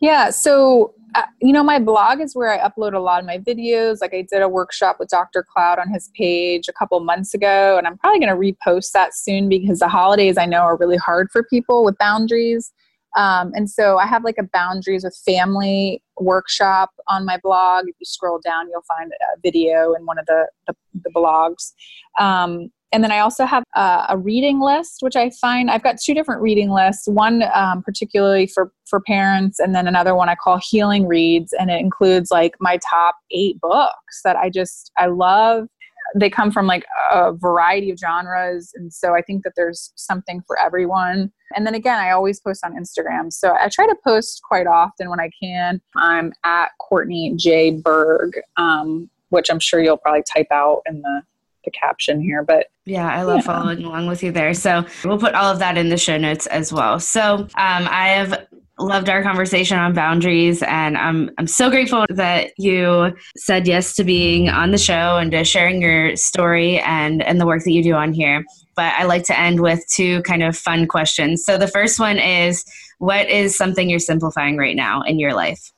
Yeah. 0.00 0.30
So, 0.30 0.94
uh, 1.14 1.22
you 1.40 1.52
know, 1.52 1.62
my 1.62 1.78
blog 1.78 2.20
is 2.20 2.34
where 2.34 2.52
I 2.52 2.58
upload 2.68 2.94
a 2.94 2.98
lot 2.98 3.20
of 3.20 3.26
my 3.26 3.38
videos. 3.38 4.00
Like 4.00 4.14
I 4.14 4.26
did 4.30 4.42
a 4.42 4.48
workshop 4.48 4.96
with 4.98 5.08
Dr. 5.08 5.42
Cloud 5.42 5.78
on 5.78 5.88
his 5.88 6.10
page 6.14 6.68
a 6.68 6.72
couple 6.72 6.98
months 7.00 7.34
ago, 7.34 7.78
and 7.78 7.86
I'm 7.86 7.96
probably 7.98 8.20
going 8.20 8.30
to 8.30 8.36
repost 8.36 8.92
that 8.92 9.14
soon 9.14 9.48
because 9.48 9.78
the 9.78 9.88
holidays 9.88 10.36
I 10.36 10.46
know 10.46 10.62
are 10.62 10.76
really 10.76 10.96
hard 10.96 11.28
for 11.30 11.42
people 11.44 11.84
with 11.84 11.96
boundaries. 11.98 12.72
Um, 13.16 13.52
and 13.54 13.70
so 13.70 13.96
I 13.96 14.06
have 14.06 14.22
like 14.22 14.36
a 14.38 14.44
boundaries 14.52 15.02
with 15.02 15.18
family 15.24 16.02
workshop 16.20 16.90
on 17.08 17.24
my 17.24 17.38
blog. 17.42 17.84
If 17.88 17.96
you 17.98 18.04
scroll 18.04 18.38
down, 18.44 18.68
you'll 18.68 18.82
find 18.82 19.10
a 19.10 19.40
video 19.40 19.94
in 19.94 20.04
one 20.04 20.18
of 20.18 20.26
the, 20.26 20.46
the, 20.66 20.74
the 20.92 21.10
blogs. 21.10 21.72
Um, 22.18 22.70
and 22.92 23.04
then 23.04 23.12
I 23.12 23.18
also 23.18 23.44
have 23.44 23.64
a, 23.74 24.06
a, 24.10 24.18
reading 24.18 24.60
list, 24.60 24.98
which 25.00 25.16
I 25.16 25.30
find 25.30 25.70
I've 25.70 25.82
got 25.82 25.96
two 26.02 26.14
different 26.14 26.40
reading 26.40 26.70
lists. 26.70 27.06
One 27.06 27.42
um, 27.54 27.82
particularly 27.82 28.46
for 28.46 28.72
for 28.86 29.00
parents, 29.00 29.58
and 29.58 29.74
then 29.74 29.86
another 29.86 30.14
one 30.14 30.28
I 30.28 30.34
call 30.34 30.58
Healing 30.62 31.06
Reads, 31.06 31.52
and 31.58 31.70
it 31.70 31.80
includes 31.80 32.30
like 32.30 32.54
my 32.60 32.78
top 32.88 33.16
eight 33.30 33.60
books 33.60 34.22
that 34.24 34.36
I 34.36 34.50
just 34.50 34.90
I 34.96 35.06
love. 35.06 35.68
They 36.16 36.30
come 36.30 36.50
from 36.50 36.66
like 36.66 36.86
a 37.12 37.34
variety 37.34 37.90
of 37.90 37.98
genres, 37.98 38.72
and 38.74 38.90
so 38.92 39.14
I 39.14 39.20
think 39.20 39.44
that 39.44 39.52
there's 39.56 39.92
something 39.96 40.42
for 40.46 40.58
everyone. 40.58 41.30
And 41.54 41.66
then 41.66 41.74
again, 41.74 41.98
I 41.98 42.12
always 42.12 42.40
post 42.40 42.64
on 42.64 42.74
Instagram, 42.74 43.30
so 43.30 43.54
I 43.60 43.68
try 43.68 43.86
to 43.86 43.96
post 44.02 44.40
quite 44.42 44.66
often 44.66 45.10
when 45.10 45.20
I 45.20 45.30
can. 45.42 45.82
I'm 45.96 46.32
at 46.44 46.70
Courtney 46.80 47.34
J 47.36 47.72
Berg, 47.72 48.40
um, 48.56 49.10
which 49.28 49.50
I'm 49.50 49.60
sure 49.60 49.82
you'll 49.82 49.98
probably 49.98 50.22
type 50.22 50.48
out 50.50 50.80
in 50.86 51.02
the 51.02 51.22
the 51.68 51.78
caption 51.78 52.20
here. 52.20 52.42
But 52.42 52.66
yeah, 52.86 53.08
I 53.08 53.22
love 53.22 53.38
yeah. 53.38 53.42
following 53.42 53.84
along 53.84 54.06
with 54.06 54.22
you 54.22 54.32
there. 54.32 54.54
So 54.54 54.84
we'll 55.04 55.18
put 55.18 55.34
all 55.34 55.52
of 55.52 55.58
that 55.58 55.76
in 55.76 55.88
the 55.88 55.98
show 55.98 56.16
notes 56.16 56.46
as 56.46 56.72
well. 56.72 56.98
So 56.98 57.34
um, 57.34 57.48
I 57.56 58.08
have 58.08 58.46
loved 58.78 59.08
our 59.08 59.22
conversation 59.22 59.76
on 59.76 59.92
boundaries 59.92 60.62
and 60.62 60.96
I'm 60.96 61.30
I'm 61.36 61.48
so 61.48 61.68
grateful 61.68 62.06
that 62.10 62.52
you 62.58 63.12
said 63.36 63.66
yes 63.66 63.96
to 63.96 64.04
being 64.04 64.48
on 64.48 64.70
the 64.70 64.78
show 64.78 65.18
and 65.18 65.32
to 65.32 65.42
sharing 65.44 65.82
your 65.82 66.14
story 66.16 66.78
and 66.80 67.20
and 67.22 67.40
the 67.40 67.46
work 67.46 67.64
that 67.64 67.72
you 67.72 67.82
do 67.82 67.94
on 67.94 68.12
here. 68.12 68.44
But 68.76 68.94
I 68.96 69.04
like 69.04 69.24
to 69.24 69.38
end 69.38 69.60
with 69.60 69.84
two 69.92 70.22
kind 70.22 70.44
of 70.44 70.56
fun 70.56 70.86
questions. 70.86 71.44
So 71.44 71.58
the 71.58 71.66
first 71.66 71.98
one 71.98 72.18
is 72.18 72.64
what 72.98 73.28
is 73.28 73.56
something 73.56 73.90
you're 73.90 73.98
simplifying 73.98 74.56
right 74.56 74.76
now 74.76 75.02
in 75.02 75.18
your 75.18 75.34
life? 75.34 75.72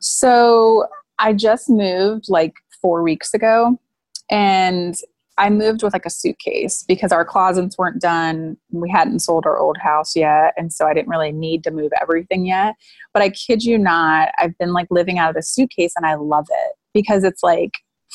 So 0.00 0.86
I 1.18 1.32
just 1.32 1.70
moved 1.70 2.26
like 2.28 2.54
4 2.82 3.02
weeks 3.02 3.32
ago 3.34 3.80
and 4.30 4.96
I 5.38 5.50
moved 5.50 5.82
with 5.82 5.92
like 5.92 6.04
a 6.04 6.10
suitcase 6.10 6.84
because 6.86 7.12
our 7.12 7.24
closets 7.24 7.78
weren't 7.78 8.02
done. 8.02 8.56
We 8.72 8.90
hadn't 8.90 9.20
sold 9.20 9.46
our 9.46 9.58
old 9.58 9.78
house 9.78 10.16
yet. 10.16 10.52
And 10.56 10.72
so 10.72 10.86
I 10.86 10.92
didn't 10.92 11.08
really 11.08 11.32
need 11.32 11.62
to 11.64 11.70
move 11.70 11.92
everything 12.02 12.44
yet. 12.44 12.74
But 13.14 13.22
I 13.22 13.30
kid 13.30 13.62
you 13.62 13.78
not, 13.78 14.30
I've 14.38 14.58
been 14.58 14.72
like 14.72 14.88
living 14.90 15.18
out 15.18 15.30
of 15.30 15.36
the 15.36 15.42
suitcase 15.42 15.92
and 15.96 16.04
I 16.04 16.16
love 16.16 16.46
it 16.50 16.72
because 16.92 17.22
it's 17.22 17.42
like 17.42 17.70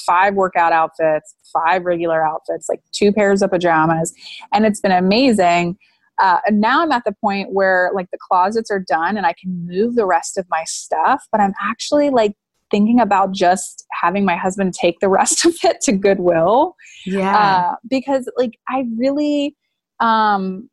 five 0.06 0.36
workout 0.36 0.74
outfits, 0.74 1.34
five 1.52 1.86
regular 1.86 2.28
outfits, 2.28 2.68
like 2.68 2.82
two 2.92 3.14
pairs 3.14 3.42
of 3.42 3.52
pajamas. 3.52 4.14
And 4.54 4.66
it's 4.66 4.82
been 4.82 4.92
amazing. 4.92 5.78
Uh, 6.22 6.40
and 6.46 6.60
now 6.60 6.82
I'm 6.84 6.92
at 6.92 7.04
the 7.06 7.16
point 7.22 7.54
where 7.54 7.90
like 7.96 8.12
the 8.12 8.20
closets 8.20 8.70
are 8.70 8.80
done 8.80 9.18
and 9.18 9.26
I 9.26 9.34
can 9.34 9.66
move 9.66 9.96
the 9.96 10.06
rest 10.06 10.38
of 10.38 10.46
my 10.50 10.64
stuff, 10.66 11.26
but 11.32 11.40
I'm 11.42 11.54
actually 11.62 12.10
like 12.10 12.36
thinking 12.74 13.00
about 13.00 13.32
just 13.32 13.86
having 13.92 14.26
my 14.26 14.36
husband 14.36 14.74
take 14.74 15.00
the 15.00 15.08
rest 15.08 15.46
of 15.46 15.54
it 15.64 15.80
to 15.82 15.92
Goodwill. 15.92 16.76
Yeah. 17.06 17.38
Uh, 17.38 17.76
because 17.88 18.30
like 18.36 18.58
I 18.68 18.86
really 18.98 19.56
um 20.00 20.70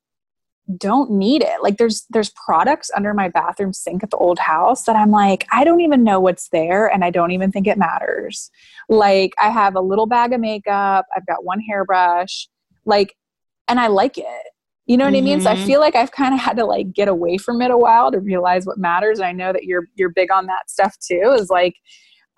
don't 0.79 1.11
need 1.11 1.43
it. 1.43 1.63
Like 1.63 1.77
there's 1.77 2.07
there's 2.11 2.31
products 2.31 2.91
under 2.97 3.13
my 3.13 3.29
bathroom 3.29 3.73
sink 3.73 4.03
at 4.03 4.11
the 4.11 4.17
old 4.17 4.39
house 4.39 4.85
that 4.85 4.97
I'm 4.97 5.11
like 5.11 5.47
I 5.53 5.63
don't 5.63 5.81
even 5.81 6.03
know 6.05 6.21
what's 6.21 6.49
there 6.51 6.87
and 6.87 7.05
I 7.05 7.11
don't 7.11 7.33
even 7.33 7.53
think 7.53 7.67
it 7.67 7.77
matters. 7.77 8.51
Like 8.89 9.33
I 9.39 9.51
have 9.51 9.75
a 9.75 9.81
little 9.81 10.07
bag 10.07 10.33
of 10.33 10.41
makeup, 10.41 11.05
I've 11.15 11.27
got 11.27 11.45
one 11.45 11.61
hairbrush, 11.61 12.49
like 12.87 13.15
and 13.69 13.79
I 13.79 13.89
like 13.89 14.17
it. 14.17 14.47
You 14.91 14.97
know 14.97 15.05
what 15.05 15.15
mm-hmm. 15.15 15.19
I 15.19 15.31
mean? 15.31 15.41
So 15.41 15.51
I 15.51 15.55
mm-hmm. 15.55 15.67
feel 15.67 15.79
like 15.79 15.95
I've 15.95 16.11
kind 16.11 16.35
of 16.35 16.41
had 16.41 16.57
to 16.57 16.65
like 16.65 16.93
get 16.93 17.07
away 17.07 17.39
from 17.39 17.63
it 17.63 17.71
a 17.71 17.79
while 17.79 18.11
to 18.11 18.19
realize 18.19 18.67
what 18.67 18.77
matters. 18.77 19.21
And 19.21 19.29
I 19.29 19.31
know 19.31 19.53
that 19.53 19.63
you're 19.63 19.85
you're 19.95 20.09
big 20.09 20.33
on 20.33 20.47
that 20.47 20.69
stuff 20.69 20.97
too. 20.99 21.33
Is 21.39 21.49
like, 21.49 21.77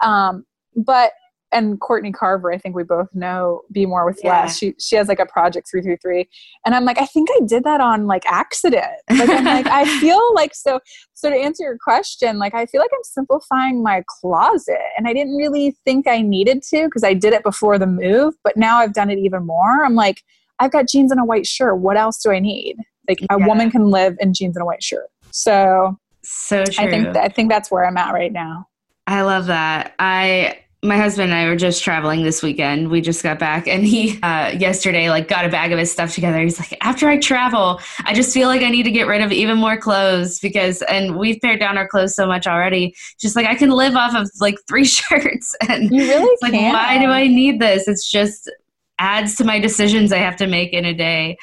um, 0.03 0.45
but 0.77 1.13
and 1.51 1.81
Courtney 1.81 2.13
Carver, 2.13 2.53
I 2.53 2.59
think 2.59 2.77
we 2.77 2.83
both 2.83 3.09
know 3.15 3.63
Be 3.73 3.87
More 3.87 4.05
with 4.05 4.21
yeah. 4.23 4.43
Less. 4.43 4.59
She 4.59 4.75
she 4.79 4.97
has 4.97 5.09
like 5.09 5.19
a 5.19 5.25
project 5.25 5.71
three 5.71 5.81
through 5.81 5.97
three, 6.03 6.29
and 6.67 6.75
I'm 6.75 6.85
like, 6.85 7.01
I 7.01 7.07
think 7.07 7.31
I 7.33 7.41
did 7.47 7.65
that 7.65 7.81
on 7.81 8.07
like 8.07 8.27
accident. 8.27 8.85
Like 9.09 9.31
I'm 9.31 9.47
like, 9.47 9.69
I 9.69 9.87
feel 10.01 10.21
like 10.35 10.55
so. 10.55 10.79
So 11.15 11.31
to 11.31 11.35
answer 11.35 11.65
your 11.65 11.79
question, 11.83 12.39
like 12.39 12.53
I 12.53 12.67
feel 12.67 12.83
like 12.83 12.91
I'm 12.93 13.05
simplifying 13.05 13.83
my 13.83 14.05
closet, 14.21 14.77
and 14.99 15.09
I 15.09 15.15
didn't 15.15 15.37
really 15.37 15.75
think 15.87 16.07
I 16.07 16.21
needed 16.21 16.63
to 16.65 16.85
because 16.85 17.03
I 17.03 17.15
did 17.15 17.33
it 17.33 17.45
before 17.45 17.79
the 17.79 17.87
move, 17.87 18.35
but 18.45 18.59
now 18.59 18.77
I've 18.77 18.93
done 18.93 19.09
it 19.09 19.19
even 19.19 19.47
more. 19.47 19.87
I'm 19.87 19.95
like, 19.95 20.23
I've 20.59 20.71
got 20.71 20.89
jeans 20.89 21.11
and 21.11 21.21
a 21.21 21.25
white 21.25 21.47
shirt. 21.47 21.79
What 21.79 21.97
else 21.97 22.23
do 22.23 22.31
I 22.31 22.39
need? 22.39 22.77
Like 23.09 23.19
a 23.31 23.39
woman 23.39 23.71
can 23.71 23.91
live 23.91 24.17
in 24.21 24.33
jeans 24.33 24.57
and 24.57 24.63
a 24.63 24.67
white 24.67 24.83
shirt. 24.83 25.09
So 25.31 25.99
so 26.23 26.65
true. 26.65 26.85
I 26.85 26.91
think 26.91 27.17
I 27.17 27.29
think 27.29 27.51
that's 27.51 27.71
where 27.71 27.85
I'm 27.85 27.97
at 27.97 28.13
right 28.13 28.33
now. 28.33 28.69
I 29.07 29.23
love 29.23 29.47
that. 29.47 29.95
I 29.99 30.59
my 30.85 30.97
husband 30.97 31.31
and 31.31 31.41
I 31.41 31.47
were 31.47 31.55
just 31.55 31.85
traveling 31.85 32.25
this 32.25 32.43
weekend. 32.43 32.91
We 32.91 33.01
just 33.01 33.23
got 33.23 33.39
back, 33.39 33.69
and 33.69 33.85
he 33.85 34.19
uh, 34.23 34.49
yesterday 34.51 35.11
like 35.11 35.29
got 35.29 35.45
a 35.45 35.49
bag 35.49 35.73
of 35.73 35.79
his 35.79 35.93
stuff 35.93 36.15
together. 36.15 36.41
He's 36.41 36.59
like, 36.59 36.77
after 36.81 37.09
I 37.09 37.19
travel, 37.19 37.81
I 38.05 38.15
just 38.15 38.35
feel 38.35 38.49
like 38.49 38.63
I 38.63 38.69
need 38.69 38.83
to 38.85 38.91
get 38.91 39.07
rid 39.07 39.23
of 39.23 39.31
even 39.31 39.59
more 39.59 39.77
clothes 39.77 40.41
because, 40.41 40.83
and 40.83 41.17
we've 41.17 41.41
pared 41.41 41.61
down 41.61 41.79
our 41.79 41.87
clothes 41.87 42.17
so 42.17 42.27
much 42.27 42.47
already. 42.47 42.95
Just 43.21 43.37
like 43.37 43.47
I 43.47 43.55
can 43.55 43.71
live 43.71 43.95
off 43.95 44.15
of 44.15 44.29
like 44.41 44.57
three 44.69 44.85
shirts, 44.87 45.55
and 45.69 45.91
you 45.91 46.03
really 46.03 46.37
like 46.43 46.53
can. 46.53 46.73
why 46.73 46.99
do 46.99 47.07
I 47.07 47.29
need 47.29 47.61
this? 47.61 47.87
It's 47.87 48.11
just 48.11 48.51
adds 49.03 49.35
to 49.35 49.45
my 49.45 49.59
decisions 49.59 50.13
I 50.13 50.19
have 50.19 50.37
to 50.37 50.47
make 50.47 50.73
in 50.73 50.85
a 50.85 50.95
day. 50.95 51.37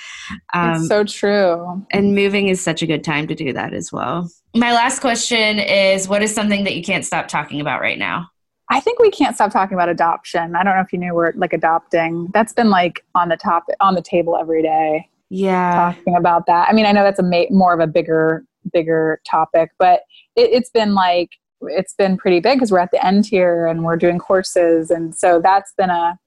Um, 0.53 0.76
it's 0.76 0.88
so 0.88 1.03
true. 1.03 1.86
And 1.91 2.16
moving 2.16 2.47
is 2.47 2.62
such 2.62 2.82
a 2.82 2.88
good 2.88 3.03
time 3.03 3.28
to 3.28 3.36
do 3.36 3.51
that 3.51 3.74
as 3.74 3.91
well. 3.91 4.32
My 4.55 4.72
last 4.72 5.01
question 5.01 5.60
is 5.60 6.07
what 6.07 6.24
is 6.24 6.34
something 6.34 6.64
that 6.64 6.76
you 6.76 6.82
can't 6.82 7.05
stop 7.05 7.28
talking 7.28 7.60
about 7.60 7.82
right 7.82 7.99
now? 7.99 8.28
I 8.72 8.80
think 8.80 8.99
we 8.99 9.12
can't 9.12 9.36
stop 9.36 9.51
talking 9.51 9.76
about 9.76 9.89
adoption. 9.89 10.55
I 10.55 10.64
don't 10.64 10.76
know 10.76 10.82
if 10.82 10.93
you 10.93 10.99
knew 10.99 11.14
we're 11.14 11.34
like 11.36 11.53
adopting. 11.53 12.30
That's 12.34 12.53
been 12.53 12.70
like 12.70 13.03
on 13.14 13.28
the 13.28 13.38
top 13.38 13.66
on 13.82 13.93
the 13.93 14.01
table 14.01 14.38
every 14.39 14.62
day. 14.62 15.10
Yeah. 15.30 15.93
Talking 15.95 16.16
about 16.16 16.45
that. 16.45 16.70
I 16.70 16.74
mean, 16.74 16.86
I 16.86 16.93
know 16.93 17.03
that's 17.03 17.20
a 17.20 17.24
ma- 17.24 17.49
more 17.49 17.74
of 17.74 17.82
a 17.82 17.88
bigger 17.88 18.45
bigger 18.72 19.22
topic, 19.30 19.72
but 19.80 20.01
it, 20.36 20.49
it's 20.51 20.70
been 20.70 20.93
like 20.93 21.32
it's 21.62 21.93
been 21.93 22.16
pretty 22.16 22.39
big 22.39 22.57
because 22.57 22.72
we're 22.72 22.80
at 22.80 22.91
the 22.91 23.05
end 23.05 23.26
here 23.26 23.68
and 23.68 23.84
we're 23.84 23.97
doing 23.97 24.18
courses 24.18 24.89
and 24.89 25.14
so 25.14 25.41
that's 25.43 25.74
been 25.74 25.89
a 25.89 26.18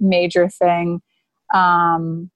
major 0.00 0.48
thing 0.48 1.02
um, 1.54 2.30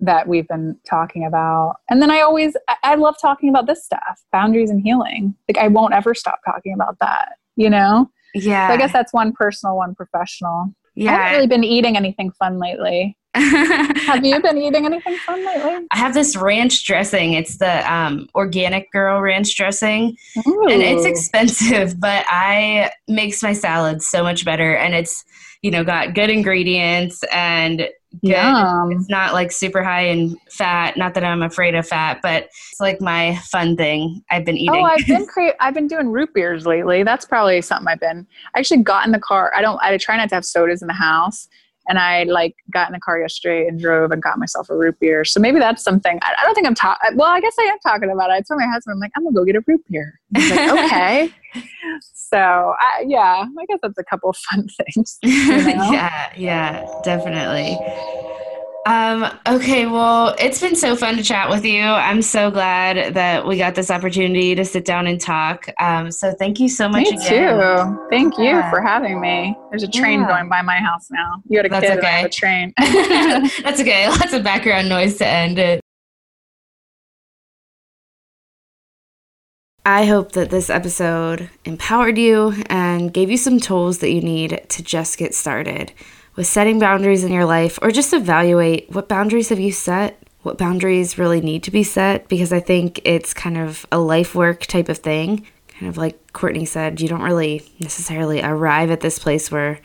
that 0.00 0.28
we've 0.28 0.46
been 0.46 0.78
talking 0.88 1.24
about. 1.24 1.76
And 1.88 2.02
then 2.02 2.10
I 2.10 2.20
always, 2.20 2.56
I, 2.68 2.76
I 2.82 2.94
love 2.96 3.16
talking 3.20 3.48
about 3.48 3.66
this 3.66 3.84
stuff 3.84 4.22
boundaries 4.32 4.70
and 4.70 4.80
healing. 4.80 5.34
Like, 5.48 5.58
I 5.58 5.68
won't 5.68 5.94
ever 5.94 6.14
stop 6.14 6.40
talking 6.44 6.74
about 6.74 6.98
that, 7.00 7.30
you 7.56 7.70
know? 7.70 8.10
Yeah. 8.34 8.68
So 8.68 8.74
I 8.74 8.76
guess 8.76 8.92
that's 8.92 9.12
one 9.12 9.32
personal, 9.32 9.76
one 9.76 9.94
professional. 9.94 10.74
Yeah. 10.94 11.12
I 11.12 11.14
haven't 11.14 11.32
really 11.36 11.46
been 11.46 11.64
eating 11.64 11.96
anything 11.96 12.30
fun 12.32 12.58
lately. 12.58 13.16
have 14.06 14.24
you 14.24 14.40
been 14.40 14.56
eating 14.56 14.86
anything 14.86 15.16
fun 15.18 15.44
lately? 15.44 15.86
I 15.90 15.98
have 15.98 16.14
this 16.14 16.36
ranch 16.36 16.86
dressing. 16.86 17.34
It's 17.34 17.58
the 17.58 17.92
um, 17.92 18.28
organic 18.34 18.90
girl 18.92 19.20
ranch 19.20 19.54
dressing, 19.56 20.16
Ooh. 20.46 20.68
and 20.68 20.80
it's 20.82 21.04
expensive, 21.04 22.00
but 22.00 22.24
I 22.28 22.90
makes 23.08 23.42
my 23.42 23.52
salad 23.52 24.02
so 24.02 24.22
much 24.22 24.44
better. 24.44 24.74
And 24.74 24.94
it's 24.94 25.24
you 25.60 25.70
know 25.70 25.84
got 25.84 26.14
good 26.14 26.30
ingredients 26.30 27.22
and 27.30 27.78
good. 28.22 28.30
Yum. 28.30 28.92
It's 28.92 29.10
not 29.10 29.34
like 29.34 29.52
super 29.52 29.82
high 29.84 30.06
in 30.06 30.38
fat. 30.48 30.96
Not 30.96 31.12
that 31.12 31.24
I'm 31.24 31.42
afraid 31.42 31.74
of 31.74 31.86
fat, 31.86 32.20
but 32.22 32.44
it's 32.44 32.80
like 32.80 33.02
my 33.02 33.36
fun 33.50 33.76
thing. 33.76 34.22
I've 34.30 34.46
been 34.46 34.56
eating. 34.56 34.80
Oh, 34.80 34.84
I've 34.84 35.06
been 35.06 35.26
cre- 35.32 35.56
I've 35.60 35.74
been 35.74 35.88
doing 35.88 36.10
root 36.10 36.32
beers 36.32 36.64
lately. 36.64 37.02
That's 37.02 37.26
probably 37.26 37.60
something 37.60 37.88
I've 37.88 38.00
been. 38.00 38.26
I 38.54 38.60
actually 38.60 38.82
got 38.82 39.04
in 39.04 39.12
the 39.12 39.18
car. 39.18 39.52
I 39.54 39.60
don't. 39.60 39.78
I 39.82 39.94
try 39.98 40.16
not 40.16 40.30
to 40.30 40.36
have 40.36 40.44
sodas 40.46 40.80
in 40.80 40.88
the 40.88 40.94
house 40.94 41.48
and 41.88 41.98
I 41.98 42.24
like 42.24 42.56
got 42.72 42.88
in 42.88 42.92
the 42.92 43.00
car 43.00 43.20
yesterday 43.20 43.66
and 43.66 43.80
drove 43.80 44.10
and 44.10 44.22
got 44.22 44.38
myself 44.38 44.68
a 44.70 44.76
root 44.76 44.98
beer. 45.00 45.24
So 45.24 45.40
maybe 45.40 45.58
that's 45.58 45.82
something. 45.82 46.18
I, 46.22 46.34
I 46.38 46.44
don't 46.44 46.54
think 46.54 46.66
I'm 46.66 46.74
talking. 46.74 47.16
Well, 47.16 47.28
I 47.28 47.40
guess 47.40 47.54
I 47.58 47.64
am 47.64 47.78
talking 47.80 48.10
about 48.10 48.30
it. 48.30 48.34
I 48.34 48.40
told 48.42 48.60
my 48.60 48.66
husband, 48.66 48.94
I'm 48.94 49.00
like, 49.00 49.12
I'm 49.16 49.24
gonna 49.24 49.34
go 49.34 49.44
get 49.44 49.56
a 49.56 49.62
root 49.66 49.84
beer. 49.88 50.20
He's 50.34 50.50
like, 50.50 50.70
okay. 50.84 51.30
so 52.14 52.38
I, 52.38 53.04
yeah, 53.06 53.44
I 53.46 53.64
guess 53.68 53.78
that's 53.82 53.98
a 53.98 54.04
couple 54.04 54.30
of 54.30 54.36
fun 54.36 54.68
things. 54.94 55.18
You 55.22 55.56
know? 55.76 55.92
yeah, 55.92 56.32
yeah, 56.36 56.86
definitely. 57.04 57.78
Um, 58.86 59.28
okay, 59.48 59.86
well, 59.86 60.36
it's 60.38 60.60
been 60.60 60.76
so 60.76 60.94
fun 60.94 61.16
to 61.16 61.22
chat 61.24 61.50
with 61.50 61.64
you. 61.64 61.82
I'm 61.82 62.22
so 62.22 62.52
glad 62.52 63.14
that 63.14 63.44
we 63.44 63.58
got 63.58 63.74
this 63.74 63.90
opportunity 63.90 64.54
to 64.54 64.64
sit 64.64 64.84
down 64.84 65.08
and 65.08 65.20
talk. 65.20 65.68
Um, 65.80 66.12
so 66.12 66.32
thank 66.32 66.60
you 66.60 66.68
so 66.68 66.88
much. 66.88 67.02
Me 67.02 67.16
again. 67.16 67.58
too. 67.58 68.06
Thank 68.10 68.38
yeah. 68.38 68.64
you 68.64 68.70
for 68.70 68.80
having 68.80 69.20
me. 69.20 69.56
There's 69.70 69.82
a 69.82 69.88
train 69.88 70.20
yeah. 70.20 70.28
going 70.28 70.48
by 70.48 70.62
my 70.62 70.76
house 70.76 71.08
now. 71.10 71.42
You 71.48 71.58
had 71.58 71.66
a 71.66 71.68
That's 71.68 71.86
kid 71.88 71.98
okay. 71.98 72.24
a 72.24 72.28
train. 72.28 72.72
That's 72.78 73.80
okay. 73.80 74.08
Lots 74.08 74.32
of 74.32 74.44
background 74.44 74.88
noise 74.88 75.16
to 75.16 75.26
end 75.26 75.58
it. 75.58 75.80
I 79.84 80.04
hope 80.06 80.32
that 80.32 80.50
this 80.50 80.70
episode 80.70 81.50
empowered 81.64 82.18
you 82.18 82.54
and 82.66 83.12
gave 83.12 83.30
you 83.30 83.36
some 83.36 83.58
tools 83.58 83.98
that 83.98 84.12
you 84.12 84.20
need 84.20 84.64
to 84.68 84.82
just 84.82 85.18
get 85.18 85.34
started 85.34 85.92
with 86.36 86.46
setting 86.46 86.78
boundaries 86.78 87.24
in 87.24 87.32
your 87.32 87.46
life 87.46 87.78
or 87.82 87.90
just 87.90 88.12
evaluate 88.12 88.90
what 88.90 89.08
boundaries 89.08 89.48
have 89.48 89.58
you 89.58 89.72
set, 89.72 90.22
what 90.42 90.58
boundaries 90.58 91.18
really 91.18 91.40
need 91.40 91.62
to 91.64 91.70
be 91.70 91.82
set, 91.82 92.28
because 92.28 92.52
I 92.52 92.60
think 92.60 93.00
it's 93.04 93.34
kind 93.34 93.56
of 93.56 93.86
a 93.90 93.98
life 93.98 94.34
work 94.34 94.66
type 94.66 94.88
of 94.88 94.98
thing. 94.98 95.46
Kind 95.68 95.88
of 95.88 95.96
like 95.96 96.32
Courtney 96.32 96.66
said, 96.66 97.00
you 97.00 97.08
don't 97.08 97.22
really 97.22 97.62
necessarily 97.80 98.42
arrive 98.42 98.90
at 98.90 99.00
this 99.00 99.18
place 99.18 99.50
where 99.50 99.80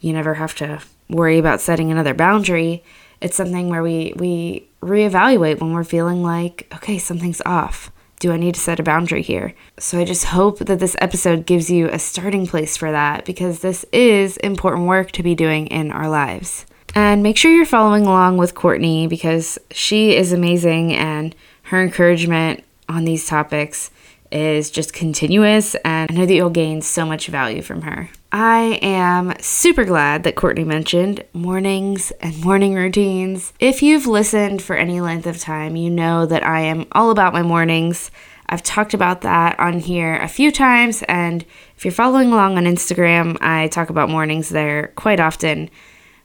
you 0.00 0.12
never 0.12 0.34
have 0.34 0.54
to 0.56 0.80
worry 1.08 1.38
about 1.38 1.60
setting 1.60 1.90
another 1.90 2.14
boundary. 2.14 2.84
It's 3.20 3.36
something 3.36 3.68
where 3.68 3.82
we, 3.82 4.12
we 4.16 4.68
reevaluate 4.82 5.60
when 5.60 5.72
we're 5.72 5.84
feeling 5.84 6.22
like, 6.22 6.68
okay, 6.74 6.98
something's 6.98 7.40
off 7.46 7.90
do 8.24 8.32
I 8.32 8.38
need 8.38 8.54
to 8.54 8.60
set 8.60 8.80
a 8.80 8.82
boundary 8.82 9.20
here? 9.20 9.52
So 9.78 9.98
I 9.98 10.06
just 10.06 10.24
hope 10.24 10.58
that 10.60 10.78
this 10.78 10.96
episode 10.98 11.44
gives 11.44 11.68
you 11.68 11.90
a 11.90 11.98
starting 11.98 12.46
place 12.46 12.74
for 12.74 12.90
that 12.90 13.26
because 13.26 13.58
this 13.60 13.84
is 13.92 14.38
important 14.38 14.86
work 14.86 15.12
to 15.12 15.22
be 15.22 15.34
doing 15.34 15.66
in 15.66 15.92
our 15.92 16.08
lives. 16.08 16.64
And 16.94 17.22
make 17.22 17.36
sure 17.36 17.52
you're 17.52 17.66
following 17.66 18.06
along 18.06 18.38
with 18.38 18.54
Courtney 18.54 19.06
because 19.06 19.58
she 19.72 20.16
is 20.16 20.32
amazing 20.32 20.94
and 20.94 21.36
her 21.64 21.82
encouragement 21.82 22.64
on 22.88 23.04
these 23.04 23.26
topics 23.26 23.90
is 24.34 24.70
just 24.70 24.92
continuous, 24.92 25.76
and 25.76 26.10
I 26.10 26.14
know 26.14 26.26
that 26.26 26.34
you'll 26.34 26.50
gain 26.50 26.82
so 26.82 27.06
much 27.06 27.28
value 27.28 27.62
from 27.62 27.82
her. 27.82 28.10
I 28.32 28.80
am 28.82 29.32
super 29.38 29.84
glad 29.84 30.24
that 30.24 30.34
Courtney 30.34 30.64
mentioned 30.64 31.24
mornings 31.32 32.10
and 32.20 32.38
morning 32.44 32.74
routines. 32.74 33.52
If 33.60 33.80
you've 33.80 34.08
listened 34.08 34.60
for 34.60 34.74
any 34.74 35.00
length 35.00 35.26
of 35.26 35.38
time, 35.38 35.76
you 35.76 35.88
know 35.88 36.26
that 36.26 36.44
I 36.44 36.62
am 36.62 36.86
all 36.92 37.10
about 37.10 37.32
my 37.32 37.42
mornings. 37.42 38.10
I've 38.48 38.62
talked 38.62 38.92
about 38.92 39.20
that 39.20 39.58
on 39.60 39.78
here 39.78 40.16
a 40.16 40.28
few 40.28 40.50
times, 40.50 41.04
and 41.04 41.44
if 41.76 41.84
you're 41.84 41.92
following 41.92 42.32
along 42.32 42.58
on 42.58 42.64
Instagram, 42.64 43.38
I 43.40 43.68
talk 43.68 43.88
about 43.88 44.10
mornings 44.10 44.48
there 44.48 44.88
quite 44.96 45.20
often. 45.20 45.70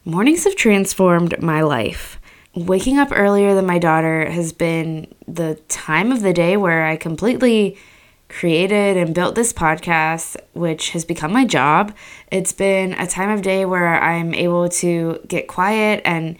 Mornings 0.03 0.45
have 0.45 0.55
transformed 0.55 1.39
my 1.41 1.61
life. 1.61 2.19
Waking 2.55 2.97
up 2.97 3.09
earlier 3.11 3.53
than 3.53 3.67
my 3.67 3.77
daughter 3.77 4.27
has 4.29 4.51
been 4.51 5.13
the 5.27 5.55
time 5.67 6.11
of 6.11 6.21
the 6.21 6.33
day 6.33 6.57
where 6.57 6.87
I 6.87 6.97
completely 6.97 7.77
created 8.29 8.95
and 8.95 9.13
built 9.13 9.35
this 9.35 9.51
podcast, 9.51 10.37
which 10.53 10.91
has 10.91 11.03
become 11.03 11.33
my 11.33 11.45
job. 11.45 11.93
It's 12.31 12.53
been 12.53 12.93
a 12.93 13.07
time 13.07 13.29
of 13.29 13.41
day 13.41 13.65
where 13.65 14.01
I'm 14.01 14.33
able 14.33 14.69
to 14.69 15.19
get 15.27 15.47
quiet 15.47 16.01
and 16.05 16.37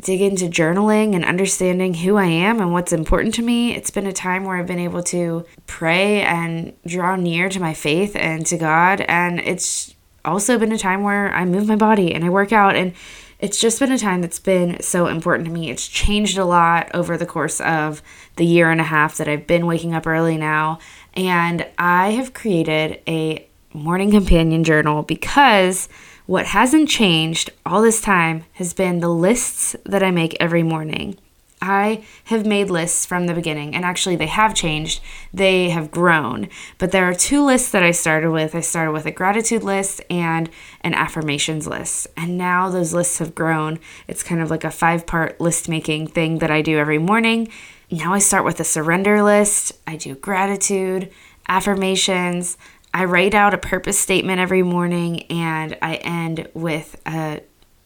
dig 0.00 0.22
into 0.22 0.46
journaling 0.46 1.14
and 1.14 1.24
understanding 1.24 1.94
who 1.94 2.16
I 2.16 2.24
am 2.24 2.60
and 2.60 2.72
what's 2.72 2.92
important 2.92 3.34
to 3.34 3.42
me. 3.42 3.74
It's 3.74 3.90
been 3.90 4.06
a 4.06 4.12
time 4.12 4.44
where 4.44 4.56
I've 4.56 4.66
been 4.66 4.78
able 4.78 5.02
to 5.04 5.44
pray 5.66 6.22
and 6.22 6.72
draw 6.86 7.16
near 7.16 7.48
to 7.48 7.60
my 7.60 7.74
faith 7.74 8.16
and 8.16 8.46
to 8.46 8.56
God. 8.56 9.02
And 9.02 9.38
it's 9.40 9.94
also 10.24 10.58
been 10.58 10.72
a 10.72 10.78
time 10.78 11.02
where 11.02 11.32
I 11.34 11.44
move 11.44 11.66
my 11.66 11.76
body 11.76 12.14
and 12.14 12.24
I 12.24 12.30
work 12.30 12.52
out. 12.52 12.74
And 12.74 12.94
it's 13.38 13.60
just 13.60 13.80
been 13.80 13.90
a 13.90 13.98
time 13.98 14.22
that's 14.22 14.38
been 14.38 14.80
so 14.80 15.08
important 15.08 15.46
to 15.46 15.52
me. 15.52 15.68
It's 15.68 15.88
changed 15.88 16.38
a 16.38 16.44
lot 16.44 16.88
over 16.94 17.16
the 17.16 17.26
course 17.26 17.60
of 17.60 18.00
the 18.36 18.46
year 18.46 18.70
and 18.70 18.80
a 18.80 18.84
half 18.84 19.16
that 19.16 19.28
I've 19.28 19.48
been 19.48 19.66
waking 19.66 19.94
up 19.94 20.06
early 20.06 20.38
now. 20.38 20.78
And 21.14 21.66
I 21.78 22.10
have 22.10 22.34
created 22.34 23.00
a 23.06 23.46
morning 23.72 24.10
companion 24.10 24.64
journal 24.64 25.02
because 25.02 25.88
what 26.26 26.46
hasn't 26.46 26.88
changed 26.88 27.50
all 27.66 27.82
this 27.82 28.00
time 28.00 28.44
has 28.54 28.72
been 28.72 29.00
the 29.00 29.08
lists 29.08 29.76
that 29.84 30.02
I 30.02 30.10
make 30.10 30.36
every 30.40 30.62
morning. 30.62 31.18
I 31.62 32.04
have 32.24 32.44
made 32.44 32.70
lists 32.70 33.06
from 33.06 33.26
the 33.26 33.34
beginning, 33.34 33.72
and 33.72 33.84
actually, 33.84 34.16
they 34.16 34.26
have 34.26 34.52
changed. 34.52 35.00
They 35.32 35.70
have 35.70 35.92
grown. 35.92 36.48
But 36.78 36.90
there 36.90 37.08
are 37.08 37.14
two 37.14 37.44
lists 37.44 37.70
that 37.70 37.84
I 37.84 37.92
started 37.92 38.32
with. 38.32 38.56
I 38.56 38.60
started 38.60 38.90
with 38.90 39.06
a 39.06 39.12
gratitude 39.12 39.62
list 39.62 40.00
and 40.10 40.50
an 40.80 40.92
affirmations 40.92 41.68
list. 41.68 42.08
And 42.16 42.36
now 42.36 42.68
those 42.68 42.92
lists 42.92 43.18
have 43.18 43.36
grown. 43.36 43.78
It's 44.08 44.24
kind 44.24 44.40
of 44.40 44.50
like 44.50 44.64
a 44.64 44.72
five 44.72 45.06
part 45.06 45.40
list 45.40 45.68
making 45.68 46.08
thing 46.08 46.38
that 46.38 46.50
I 46.50 46.62
do 46.62 46.78
every 46.78 46.98
morning. 46.98 47.48
Now 47.92 48.14
I 48.14 48.20
start 48.20 48.46
with 48.46 48.58
a 48.58 48.64
surrender 48.64 49.22
list, 49.22 49.72
I 49.86 49.96
do 49.96 50.14
gratitude, 50.14 51.12
affirmations, 51.46 52.56
I 52.94 53.04
write 53.04 53.34
out 53.34 53.52
a 53.52 53.58
purpose 53.58 54.00
statement 54.00 54.40
every 54.40 54.62
morning, 54.62 55.24
and 55.24 55.76
I 55.82 55.96
end 55.96 56.48
with 56.54 56.98
a 57.04 57.42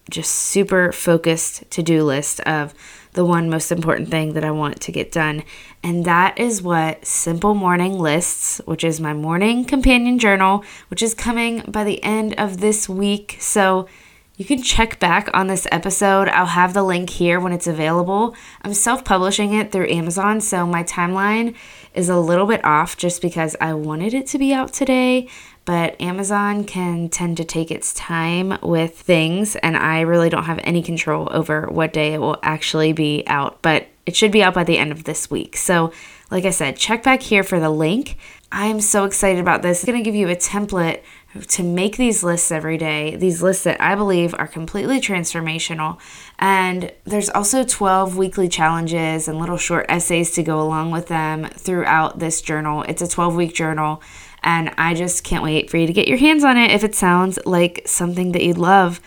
just 0.09 0.33
super 0.33 0.93
focused 0.93 1.69
to 1.73 1.83
do 1.83 2.05
list 2.05 2.39
of 2.43 2.73
the 3.15 3.25
one 3.25 3.51
most 3.51 3.73
important 3.73 4.09
thing 4.09 4.35
that 4.35 4.45
I 4.45 4.53
want 4.53 4.81
to 4.83 4.93
get 4.93 5.11
done. 5.11 5.43
And 5.83 6.05
that 6.05 6.39
is 6.39 6.63
what 6.63 7.05
Simple 7.05 7.55
Morning 7.55 7.99
Lists, 7.99 8.61
which 8.65 8.85
is 8.85 9.01
my 9.01 9.13
morning 9.13 9.65
companion 9.65 10.21
journal, 10.21 10.63
which 10.89 11.03
is 11.03 11.15
coming 11.15 11.63
by 11.67 11.83
the 11.83 12.01
end 12.05 12.39
of 12.39 12.61
this 12.61 12.89
week. 12.89 13.39
So 13.41 13.89
you 14.37 14.45
can 14.45 14.63
check 14.63 14.99
back 14.99 15.31
on 15.33 15.47
this 15.47 15.67
episode. 15.73 16.29
I'll 16.29 16.47
have 16.47 16.75
the 16.75 16.83
link 16.83 17.09
here 17.09 17.41
when 17.41 17.53
it's 17.53 17.67
available. 17.67 18.35
I'm 18.63 18.75
self 18.75 19.05
publishing 19.05 19.55
it 19.55 19.73
through 19.73 19.89
Amazon, 19.89 20.41
so 20.41 20.67
my 20.67 20.85
timeline 20.85 21.55
is 21.95 22.11
a 22.11 22.19
little 22.19 22.47
bit 22.47 22.63
off 22.65 22.97
just 22.97 23.23
because 23.23 23.57
I 23.61 23.73
wanted 23.73 24.13
it 24.13 24.27
to 24.29 24.39
be 24.39 24.53
out 24.53 24.73
today. 24.73 25.29
But 25.65 26.01
Amazon 26.01 26.65
can 26.65 27.09
tend 27.09 27.39
to 27.39 27.45
take 27.45 27.71
its 27.71 27.93
time 27.95 28.57
with 28.63 29.01
things, 29.01 29.57
and 29.57 29.77
I 29.77 30.03
really 30.03 30.29
don't 30.29 30.45
have 30.45 30.61
any 30.63 30.83
control 30.83 31.29
over 31.33 31.67
what 31.69 31.93
day 31.93 32.15
it 32.15 32.21
will 32.21 32.39
actually 32.43 32.93
be 32.93 33.25
out. 33.27 33.63
But 33.63 33.89
it 34.05 34.15
should 34.15 34.31
be 34.31 34.43
out 34.43 34.55
by 34.55 34.65
the 34.65 34.79
end 34.79 34.93
of 34.93 35.05
this 35.05 35.31
week. 35.31 35.57
So, 35.57 35.93
like 36.31 36.45
I 36.45 36.51
said, 36.51 36.77
check 36.77 37.03
back 37.03 37.23
here 37.23 37.43
for 37.43 37.59
the 37.59 37.71
link. 37.71 38.17
I 38.53 38.67
am 38.67 38.81
so 38.81 39.05
excited 39.05 39.41
about 39.41 39.63
this. 39.63 39.83
It's 39.83 39.93
to 39.93 40.03
give 40.03 40.15
you 40.15 40.29
a 40.29 40.37
template 40.37 41.03
to 41.43 41.63
make 41.63 41.97
these 41.97 42.23
lists 42.23 42.51
every 42.51 42.79
day, 42.79 43.17
these 43.17 43.43
lists 43.43 43.65
that 43.65 43.81
I 43.81 43.95
believe 43.95 44.35
are 44.39 44.47
completely 44.47 45.01
transformational. 45.01 45.99
And 46.39 46.93
there's 47.05 47.31
also 47.31 47.65
12 47.65 48.17
weekly 48.17 48.49
challenges 48.49 49.29
and 49.29 49.39
little 49.39 49.57
short 49.57 49.87
essays 49.89 50.33
to 50.33 50.43
go 50.43 50.61
along 50.61 50.91
with 50.91 51.09
them 51.09 51.45
throughout 51.45 52.19
this 52.19 52.41
journal. 52.43 52.83
It's 52.83 53.03
a 53.03 53.09
12 53.09 53.37
week 53.37 53.55
journal, 53.55 54.03
and 54.43 54.71
I 54.79 54.95
just 54.95 55.25
can't 55.25 55.43
wait 55.43 55.71
for 55.71 55.77
you 55.77 55.87
to 55.87 55.93
get 55.93 56.09
your 56.09 56.19
hands 56.19 56.45
on 56.45 56.57
it 56.57 56.71
if 56.71 56.85
it 56.85 56.95
sounds 56.95 57.39
like 57.47 57.83
something 57.87 58.33
that 58.33 58.43
you'd 58.43 58.59
love. 58.59 59.01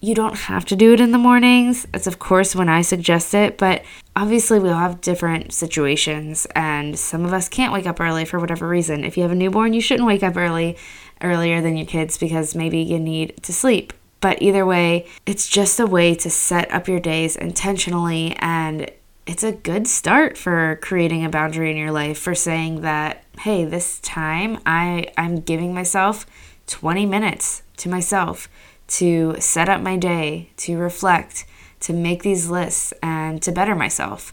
You 0.00 0.14
don't 0.14 0.36
have 0.36 0.66
to 0.66 0.76
do 0.76 0.92
it 0.92 1.00
in 1.00 1.12
the 1.12 1.18
mornings. 1.18 1.86
That's, 1.90 2.06
of 2.06 2.18
course, 2.18 2.54
when 2.54 2.68
I 2.68 2.82
suggest 2.82 3.32
it, 3.32 3.56
but 3.56 3.82
obviously, 4.14 4.58
we 4.58 4.68
all 4.68 4.78
have 4.78 5.00
different 5.00 5.54
situations, 5.54 6.46
and 6.54 6.98
some 6.98 7.24
of 7.24 7.32
us 7.32 7.48
can't 7.48 7.72
wake 7.72 7.86
up 7.86 7.98
early 7.98 8.26
for 8.26 8.38
whatever 8.38 8.68
reason. 8.68 9.04
If 9.04 9.16
you 9.16 9.22
have 9.22 9.32
a 9.32 9.34
newborn, 9.34 9.72
you 9.72 9.80
shouldn't 9.80 10.06
wake 10.06 10.22
up 10.22 10.36
early 10.36 10.76
earlier 11.22 11.60
than 11.60 11.76
your 11.76 11.86
kids 11.86 12.18
because 12.18 12.54
maybe 12.54 12.78
you 12.78 12.98
need 12.98 13.42
to 13.42 13.52
sleep. 13.52 13.92
But 14.20 14.40
either 14.42 14.64
way, 14.66 15.06
it's 15.24 15.48
just 15.48 15.78
a 15.78 15.86
way 15.86 16.14
to 16.16 16.30
set 16.30 16.70
up 16.72 16.88
your 16.88 17.00
days 17.00 17.36
intentionally 17.36 18.34
and 18.38 18.90
it's 19.26 19.42
a 19.42 19.52
good 19.52 19.88
start 19.88 20.38
for 20.38 20.78
creating 20.82 21.24
a 21.24 21.28
boundary 21.28 21.70
in 21.70 21.76
your 21.76 21.90
life 21.90 22.18
for 22.18 22.34
saying 22.34 22.82
that 22.82 23.24
hey 23.40 23.64
this 23.64 23.98
time 24.00 24.58
i 24.64 25.06
i'm 25.18 25.40
giving 25.40 25.74
myself 25.74 26.26
20 26.68 27.04
minutes 27.06 27.62
to 27.76 27.88
myself 27.88 28.48
to 28.86 29.34
set 29.40 29.68
up 29.68 29.80
my 29.80 29.96
day 29.96 30.48
to 30.56 30.78
reflect 30.78 31.44
to 31.80 31.92
make 31.92 32.22
these 32.22 32.48
lists 32.48 32.92
and 33.02 33.42
to 33.42 33.52
better 33.52 33.74
myself 33.74 34.32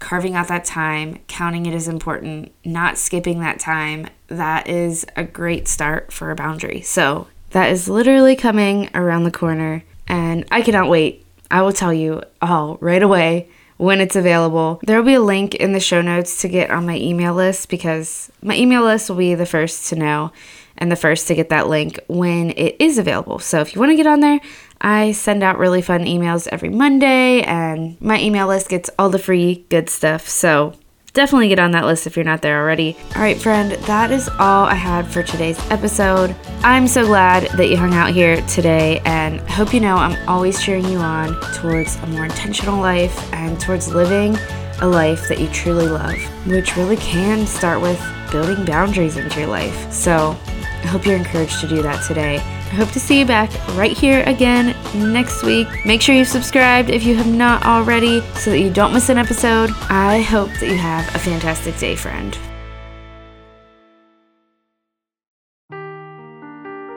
carving 0.00 0.34
out 0.34 0.48
that 0.48 0.64
time, 0.64 1.20
counting 1.28 1.66
it 1.66 1.74
as 1.74 1.86
important, 1.86 2.52
not 2.64 2.98
skipping 2.98 3.40
that 3.40 3.60
time, 3.60 4.08
that 4.26 4.66
is 4.66 5.06
a 5.14 5.22
great 5.22 5.68
start 5.68 6.12
for 6.12 6.30
a 6.30 6.34
boundary. 6.34 6.80
So, 6.80 7.28
that 7.50 7.70
is 7.70 7.88
literally 7.88 8.34
coming 8.34 8.90
around 8.94 9.24
the 9.24 9.30
corner, 9.30 9.84
and 10.08 10.44
I 10.50 10.62
cannot 10.62 10.88
wait. 10.88 11.24
I 11.50 11.62
will 11.62 11.72
tell 11.72 11.92
you 11.92 12.22
all 12.40 12.78
right 12.80 13.02
away 13.02 13.48
when 13.76 14.00
it's 14.00 14.14
available. 14.14 14.80
There 14.84 14.96
will 14.98 15.06
be 15.06 15.14
a 15.14 15.20
link 15.20 15.54
in 15.54 15.72
the 15.72 15.80
show 15.80 16.00
notes 16.00 16.40
to 16.42 16.48
get 16.48 16.70
on 16.70 16.86
my 16.86 16.96
email 16.96 17.34
list 17.34 17.68
because 17.68 18.30
my 18.42 18.54
email 18.54 18.82
list 18.84 19.08
will 19.08 19.16
be 19.16 19.34
the 19.34 19.46
first 19.46 19.88
to 19.88 19.96
know 19.96 20.32
and 20.76 20.92
the 20.92 20.96
first 20.96 21.26
to 21.28 21.34
get 21.34 21.48
that 21.48 21.68
link 21.68 21.98
when 22.06 22.50
it 22.50 22.76
is 22.78 22.98
available. 22.98 23.38
So 23.38 23.60
if 23.60 23.74
you 23.74 23.80
want 23.80 23.90
to 23.90 23.96
get 23.96 24.06
on 24.06 24.20
there, 24.20 24.40
I 24.80 25.12
send 25.12 25.42
out 25.42 25.58
really 25.58 25.82
fun 25.82 26.04
emails 26.04 26.48
every 26.48 26.70
Monday, 26.70 27.42
and 27.42 28.00
my 28.00 28.20
email 28.20 28.46
list 28.46 28.68
gets 28.68 28.90
all 28.98 29.10
the 29.10 29.18
free 29.18 29.66
good 29.68 29.90
stuff. 29.90 30.28
So 30.28 30.74
definitely 31.12 31.48
get 31.48 31.58
on 31.58 31.72
that 31.72 31.84
list 31.84 32.06
if 32.06 32.16
you're 32.16 32.24
not 32.24 32.40
there 32.40 32.60
already. 32.60 32.96
All 33.14 33.22
right, 33.22 33.36
friend, 33.36 33.72
that 33.72 34.10
is 34.10 34.28
all 34.38 34.64
I 34.64 34.74
had 34.74 35.06
for 35.06 35.22
today's 35.22 35.58
episode. 35.70 36.34
I'm 36.62 36.86
so 36.88 37.04
glad 37.04 37.50
that 37.58 37.68
you 37.68 37.76
hung 37.76 37.94
out 37.94 38.10
here 38.10 38.40
today, 38.42 39.00
and 39.04 39.40
I 39.40 39.50
hope 39.50 39.74
you 39.74 39.80
know 39.80 39.96
I'm 39.96 40.28
always 40.28 40.62
cheering 40.62 40.86
you 40.86 40.98
on 40.98 41.34
towards 41.54 41.96
a 41.96 42.06
more 42.06 42.24
intentional 42.24 42.80
life 42.80 43.32
and 43.34 43.60
towards 43.60 43.92
living 43.92 44.36
a 44.80 44.86
life 44.86 45.28
that 45.28 45.40
you 45.40 45.48
truly 45.48 45.88
love, 45.88 46.16
which 46.46 46.76
really 46.76 46.96
can 46.96 47.46
start 47.46 47.82
with 47.82 48.00
building 48.30 48.64
boundaries 48.64 49.18
into 49.18 49.40
your 49.40 49.48
life. 49.48 49.92
So 49.92 50.36
I 50.82 50.86
hope 50.86 51.06
you're 51.06 51.16
encouraged 51.16 51.60
to 51.60 51.68
do 51.68 51.82
that 51.82 52.06
today. 52.06 52.36
I 52.36 52.74
hope 52.74 52.90
to 52.92 53.00
see 53.00 53.18
you 53.18 53.26
back 53.26 53.50
right 53.76 53.96
here 53.96 54.22
again 54.26 54.74
next 55.12 55.42
week. 55.42 55.68
Make 55.84 56.00
sure 56.00 56.14
you've 56.14 56.28
subscribed 56.28 56.88
if 56.88 57.04
you 57.04 57.16
have 57.16 57.26
not 57.26 57.64
already 57.66 58.20
so 58.34 58.50
that 58.50 58.60
you 58.60 58.70
don't 58.70 58.92
miss 58.92 59.08
an 59.08 59.18
episode. 59.18 59.70
I 59.90 60.20
hope 60.20 60.50
that 60.60 60.68
you 60.68 60.76
have 60.76 61.14
a 61.14 61.18
fantastic 61.18 61.76
day, 61.78 61.96
friend. 61.96 62.38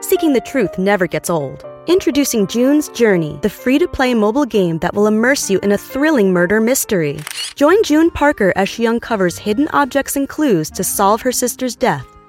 Seeking 0.00 0.32
the 0.32 0.42
truth 0.46 0.78
never 0.78 1.06
gets 1.06 1.28
old. 1.28 1.64
Introducing 1.86 2.46
June's 2.46 2.88
Journey, 2.90 3.38
the 3.42 3.50
free 3.50 3.78
to 3.78 3.86
play 3.86 4.14
mobile 4.14 4.46
game 4.46 4.78
that 4.78 4.94
will 4.94 5.06
immerse 5.06 5.50
you 5.50 5.58
in 5.58 5.72
a 5.72 5.78
thrilling 5.78 6.32
murder 6.32 6.60
mystery. 6.60 7.18
Join 7.56 7.82
June 7.82 8.10
Parker 8.10 8.52
as 8.56 8.68
she 8.68 8.86
uncovers 8.86 9.36
hidden 9.36 9.68
objects 9.72 10.16
and 10.16 10.26
clues 10.28 10.70
to 10.70 10.84
solve 10.84 11.20
her 11.20 11.32
sister's 11.32 11.76
death 11.76 12.13